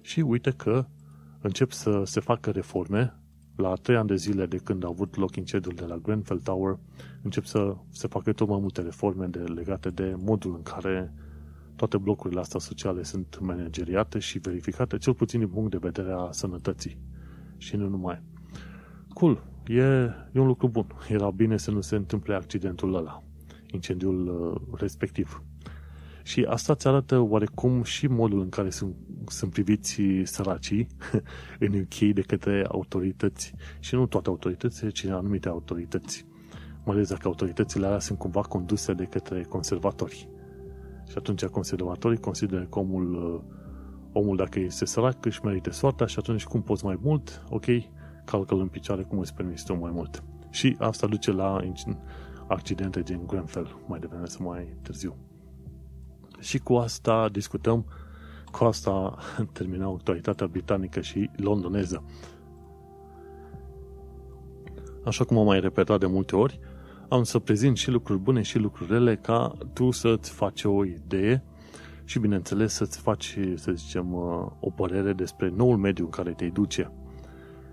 Și 0.00 0.20
uite 0.20 0.50
că 0.50 0.86
încep 1.40 1.70
să 1.70 2.02
se 2.04 2.20
facă 2.20 2.50
reforme 2.50 3.20
la 3.56 3.74
trei 3.74 3.96
ani 3.96 4.06
de 4.08 4.16
zile 4.16 4.46
de 4.46 4.56
când 4.56 4.84
a 4.84 4.88
avut 4.88 5.16
loc 5.16 5.36
incendiul 5.36 5.74
de 5.74 5.84
la 5.84 5.96
Grenfell 5.96 6.40
Tower, 6.40 6.78
încep 7.22 7.44
să 7.44 7.76
se 7.90 8.08
facă 8.08 8.32
tot 8.32 8.48
mai 8.48 8.60
multe 8.60 8.80
reforme 8.80 9.26
de, 9.26 9.38
legate 9.38 9.90
de 9.90 10.14
modul 10.18 10.54
în 10.54 10.62
care 10.62 11.12
toate 11.76 11.96
blocurile 11.96 12.40
astea 12.40 12.60
sociale 12.60 13.02
sunt 13.02 13.38
manageriate 13.40 14.18
și 14.18 14.38
verificate, 14.38 14.98
cel 14.98 15.14
puțin 15.14 15.38
din 15.38 15.48
punct 15.48 15.70
de 15.70 15.78
vedere 15.80 16.12
a 16.12 16.30
sănătății. 16.30 16.98
Și 17.56 17.76
nu 17.76 17.88
numai. 17.88 18.22
Cool, 19.12 19.42
e, 19.66 19.82
e 20.32 20.40
un 20.40 20.46
lucru 20.46 20.68
bun. 20.68 20.86
Era 21.08 21.30
bine 21.30 21.56
să 21.56 21.70
nu 21.70 21.80
se 21.80 21.96
întâmple 21.96 22.34
accidentul 22.34 22.94
ăla, 22.94 23.22
incendiul 23.72 24.26
uh, 24.28 24.78
respectiv. 24.78 25.42
Și 26.26 26.44
asta 26.48 26.72
îți 26.72 26.86
arată 26.86 27.18
oarecum 27.18 27.82
și 27.82 28.06
modul 28.06 28.40
în 28.40 28.48
care 28.48 28.70
sunt, 28.70 28.94
sunt 29.26 29.52
priviți 29.52 30.00
săracii 30.22 30.86
în 31.66 31.80
UK 31.80 32.14
de 32.14 32.20
către 32.20 32.64
autorități. 32.68 33.54
Și 33.78 33.94
nu 33.94 34.06
toate 34.06 34.28
autoritățile, 34.28 34.90
ci 34.90 35.04
anumite 35.04 35.48
autorități. 35.48 36.26
Mai 36.84 36.94
ales 36.94 37.08
dacă 37.08 37.28
autoritățile 37.28 37.86
alea 37.86 37.98
sunt 37.98 38.18
cumva 38.18 38.40
conduse 38.40 38.92
de 38.92 39.04
către 39.04 39.42
conservatori. 39.42 40.28
Și 41.08 41.14
atunci 41.16 41.44
conservatorii 41.44 42.18
consideră 42.18 42.64
că 42.64 42.78
omul, 42.78 43.14
uh, 43.14 43.56
omul 44.12 44.36
dacă 44.36 44.58
este 44.58 44.84
sărac 44.84 45.24
își 45.24 45.44
merită 45.44 45.70
soarta 45.70 46.06
și 46.06 46.18
atunci 46.18 46.44
cum 46.44 46.62
poți 46.62 46.84
mai 46.84 46.98
mult, 47.02 47.44
ok, 47.48 47.64
calcă-l 48.24 48.60
în 48.60 48.68
picioare 48.68 49.02
cum 49.02 49.18
îți 49.18 49.34
permiți 49.34 49.64
tu 49.64 49.74
mai 49.74 49.90
mult. 49.90 50.22
Și 50.50 50.76
asta 50.78 51.06
duce 51.06 51.32
la 51.32 51.60
accidente 52.48 53.02
gen 53.02 53.26
Grenfell, 53.26 53.80
mai 53.86 53.98
devreme 53.98 54.26
să 54.26 54.38
mai 54.40 54.76
târziu. 54.82 55.16
Și 56.38 56.58
cu 56.58 56.74
asta 56.74 57.28
discutăm, 57.28 57.84
cu 58.50 58.64
asta 58.64 59.18
terminăm 59.52 59.94
actualitatea 59.94 60.46
britanică 60.46 61.00
și 61.00 61.30
londoneză. 61.36 62.04
Așa 65.04 65.24
cum 65.24 65.38
am 65.38 65.44
mai 65.44 65.60
repetat 65.60 66.00
de 66.00 66.06
multe 66.06 66.36
ori, 66.36 66.60
am 67.08 67.22
să 67.22 67.38
prezint 67.38 67.76
și 67.76 67.90
lucruri 67.90 68.20
bune 68.20 68.42
și 68.42 68.58
lucruri 68.58 68.90
rele 68.90 69.16
ca 69.16 69.56
tu 69.72 69.90
să-ți 69.90 70.30
faci 70.30 70.64
o 70.64 70.84
idee 70.84 71.44
și, 72.04 72.18
bineînțeles, 72.18 72.72
să-ți 72.72 72.98
faci, 72.98 73.38
să 73.54 73.72
zicem, 73.72 74.12
uh, 74.12 74.46
o 74.60 74.70
părere 74.70 75.12
despre 75.12 75.52
noul 75.56 75.76
mediu 75.76 76.04
în 76.04 76.10
care 76.10 76.32
te 76.32 76.46
duce. 76.46 76.92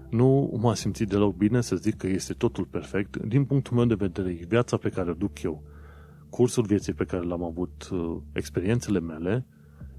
Nu 0.09 0.59
m-a 0.61 0.74
simțit 0.74 1.09
deloc 1.09 1.36
bine 1.36 1.61
să 1.61 1.76
zic 1.76 1.97
că 1.97 2.07
este 2.07 2.34
totul 2.34 2.66
perfect. 2.66 3.18
Din 3.18 3.45
punctul 3.45 3.76
meu 3.76 3.86
de 3.86 3.93
vedere, 3.93 4.38
viața 4.47 4.78
pe 4.78 4.89
care 4.89 5.09
o 5.09 5.14
duc 5.14 5.41
eu, 5.41 5.64
cursul 6.34 6.63
vieții 6.63 6.93
pe 6.93 7.03
care 7.03 7.23
l-am 7.23 7.43
avut, 7.43 7.89
uh, 7.91 8.17
experiențele 8.31 8.99
mele, 8.99 9.45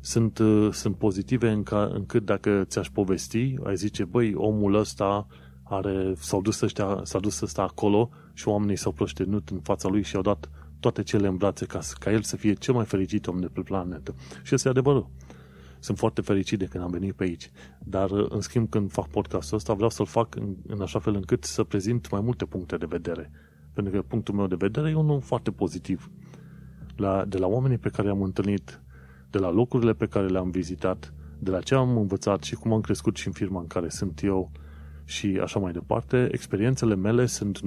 sunt, 0.01 0.39
uh, 0.39 0.73
sunt 0.73 0.97
pozitive 0.97 1.51
înca, 1.51 1.85
încât 1.85 2.25
dacă 2.25 2.65
ți-aș 2.67 2.89
povesti, 2.89 3.55
ai 3.65 3.77
zice, 3.77 4.05
băi, 4.05 4.35
omul 4.35 4.75
ăsta 4.75 5.27
are, 5.63 6.15
s-au 6.17 6.43
dus 6.43 6.61
ăștia, 6.61 7.01
s-a 7.03 7.19
dus 7.19 7.41
ăsta 7.41 7.63
acolo 7.63 8.11
și 8.33 8.49
oamenii 8.49 8.77
s-au 8.77 8.93
proștenut 8.93 9.49
în 9.49 9.61
fața 9.61 9.89
lui 9.89 10.03
și 10.03 10.17
au 10.17 10.23
dat 10.23 10.51
toate 10.81 11.03
cele 11.03 11.27
în 11.27 11.37
brațe 11.37 11.67
ca, 11.67 11.79
ca 11.99 12.13
el 12.13 12.23
să 12.23 12.37
fie 12.37 12.53
cel 12.53 12.75
mai 12.75 12.85
fericit 12.85 13.27
om 13.27 13.41
de 13.41 13.47
pe 13.47 13.61
planetă. 13.61 14.15
Și 14.43 14.55
este 14.55 14.69
adevărul. 14.69 15.11
Sunt 15.79 15.99
foarte 15.99 16.21
fericit 16.21 16.59
de 16.59 16.65
când 16.65 16.85
am 16.85 16.91
venit 16.91 17.15
pe 17.15 17.25
aici. 17.25 17.51
Dar, 17.79 18.11
în 18.11 18.41
schimb, 18.41 18.69
când 18.69 18.93
fac 18.93 19.09
podcastul 19.09 19.57
ăsta, 19.57 19.73
vreau 19.73 19.91
să-l 19.91 20.07
fac 20.07 20.35
în, 20.35 20.55
în 20.67 20.81
așa 20.81 20.99
fel 20.99 21.15
încât 21.15 21.45
să 21.45 21.65
prezint 21.65 22.11
mai 22.11 22.21
multe 22.21 22.45
puncte 22.45 22.77
de 22.77 22.87
vedere. 22.89 23.31
Pentru 23.75 23.93
că 23.93 24.03
punctul 24.03 24.35
meu 24.35 24.47
de 24.47 24.55
vedere 24.59 24.91
e 24.91 24.95
unul 24.95 25.21
foarte 25.21 25.51
pozitiv. 25.51 26.11
La, 26.97 27.25
de 27.25 27.39
la 27.39 27.47
oamenii 27.47 27.79
pe 27.79 27.89
care 27.89 28.09
am 28.09 28.23
întâlnit, 28.23 28.83
de 29.31 29.39
la 29.39 29.51
locurile 29.51 29.93
pe 29.93 30.07
care 30.07 30.27
le-am 30.27 30.51
vizitat, 30.51 31.15
de 31.39 31.51
la 31.51 31.61
ce 31.61 31.75
am 31.75 31.97
învățat 31.97 32.43
și 32.43 32.55
cum 32.55 32.73
am 32.73 32.81
crescut 32.81 33.17
și 33.17 33.27
în 33.27 33.33
firma 33.33 33.61
în 33.61 33.67
care 33.67 33.89
sunt 33.89 34.23
eu 34.23 34.51
și 35.05 35.39
așa 35.43 35.59
mai 35.59 35.73
departe, 35.73 36.29
experiențele 36.33 36.95
mele 36.95 37.27
sunt 37.27 37.61
99,99% 37.61 37.65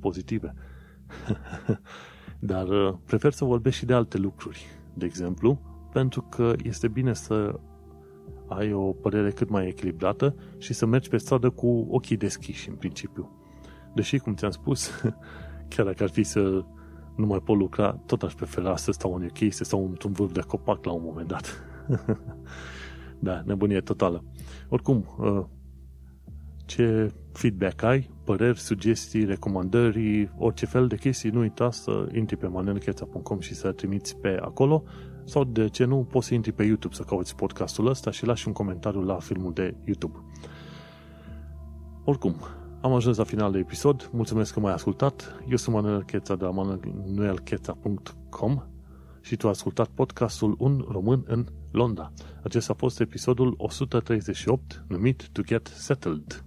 pozitive. 0.00 0.54
Dar 2.38 2.68
uh, 2.68 2.94
prefer 3.04 3.32
să 3.32 3.44
vorbesc 3.44 3.76
și 3.76 3.84
de 3.84 3.94
alte 3.94 4.18
lucruri, 4.18 4.64
de 4.94 5.04
exemplu, 5.04 5.60
pentru 5.92 6.22
că 6.22 6.52
este 6.62 6.88
bine 6.88 7.12
să 7.12 7.60
ai 8.48 8.72
o 8.72 8.92
părere 8.92 9.30
cât 9.30 9.48
mai 9.48 9.66
echilibrată 9.66 10.34
și 10.58 10.72
să 10.72 10.86
mergi 10.86 11.08
pe 11.08 11.16
stradă 11.16 11.50
cu 11.50 11.86
ochii 11.90 12.16
deschiși, 12.16 12.68
în 12.68 12.74
principiu. 12.74 13.39
Deși, 13.94 14.18
cum 14.18 14.34
ți-am 14.34 14.50
spus, 14.50 14.90
chiar 15.68 15.86
dacă 15.86 16.02
ar 16.02 16.08
fi 16.08 16.22
să 16.22 16.64
nu 17.16 17.26
mai 17.26 17.38
pot 17.38 17.56
lucra, 17.56 17.92
tot 18.06 18.22
aș 18.22 18.32
prefera 18.32 18.76
să 18.76 18.90
stau 18.92 19.14
în 19.14 19.22
UK, 19.22 19.52
să 19.52 19.64
stau 19.64 19.84
într-un 19.84 20.12
vârf 20.12 20.32
de 20.32 20.40
copac 20.40 20.84
la 20.84 20.92
un 20.92 21.02
moment 21.04 21.28
dat. 21.28 21.62
da, 23.18 23.42
nebunie 23.44 23.80
totală. 23.80 24.24
Oricum, 24.68 25.04
uh, 25.18 25.44
ce 26.66 27.12
feedback 27.32 27.82
ai, 27.82 28.10
păreri, 28.24 28.58
sugestii, 28.58 29.24
recomandări, 29.24 30.30
orice 30.38 30.66
fel 30.66 30.86
de 30.86 30.96
chestii, 30.96 31.30
nu 31.30 31.40
uita 31.40 31.70
să 31.70 32.08
intri 32.14 32.36
pe 32.36 32.46
manelcheța.com 32.46 33.40
și 33.40 33.54
să 33.54 33.72
trimiți 33.72 34.16
pe 34.16 34.38
acolo 34.40 34.84
sau 35.24 35.44
de 35.44 35.68
ce 35.68 35.84
nu 35.84 36.06
poți 36.10 36.26
să 36.26 36.34
intri 36.34 36.52
pe 36.52 36.64
YouTube 36.64 36.94
să 36.94 37.02
cauți 37.02 37.36
podcastul 37.36 37.86
ăsta 37.86 38.10
și 38.10 38.26
lași 38.26 38.46
un 38.46 38.52
comentariu 38.52 39.02
la 39.02 39.18
filmul 39.18 39.52
de 39.52 39.74
YouTube. 39.84 40.18
Oricum, 42.04 42.34
am 42.80 42.92
ajuns 42.92 43.16
la 43.16 43.24
final 43.24 43.52
de 43.52 43.58
episod. 43.58 44.10
Mulțumesc 44.12 44.52
că 44.52 44.60
m-ai 44.60 44.72
ascultat. 44.72 45.42
Eu 45.48 45.56
sunt 45.56 45.74
Manuel 45.74 46.02
Cheța 46.02 46.36
de 46.36 46.44
la 46.44 46.50
manuelcheța.com 46.50 48.62
și 49.20 49.36
tu 49.36 49.46
ai 49.46 49.52
ascultat 49.52 49.88
podcastul 49.88 50.54
Un 50.58 50.84
Român 50.88 51.24
în 51.26 51.46
Londra. 51.70 52.12
Acesta 52.42 52.72
a 52.72 52.76
fost 52.78 53.00
episodul 53.00 53.54
138 53.56 54.84
numit 54.88 55.28
To 55.28 55.42
Get 55.42 55.66
Settled. 55.66 56.44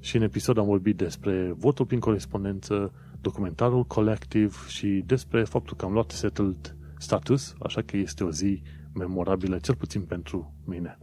Și 0.00 0.16
în 0.16 0.22
episod 0.22 0.58
am 0.58 0.66
vorbit 0.66 0.96
despre 0.96 1.54
votul 1.56 1.86
prin 1.86 2.00
corespondență, 2.00 2.92
documentarul 3.20 3.84
colectiv 3.84 4.66
și 4.68 5.02
despre 5.06 5.44
faptul 5.44 5.76
că 5.76 5.84
am 5.84 5.92
luat 5.92 6.10
settled 6.10 6.76
status, 6.98 7.54
așa 7.62 7.82
că 7.82 7.96
este 7.96 8.24
o 8.24 8.30
zi 8.30 8.62
memorabilă, 8.94 9.58
cel 9.58 9.74
puțin 9.74 10.02
pentru 10.02 10.54
mine. 10.64 10.98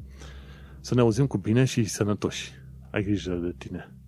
Să 0.79 0.95
ne 0.95 1.01
auzim 1.01 1.27
cu 1.27 1.37
bine 1.37 1.65
și 1.65 1.83
sănătoși. 1.83 2.51
Ai 2.91 3.03
grijă 3.03 3.33
de 3.33 3.53
tine. 3.57 3.95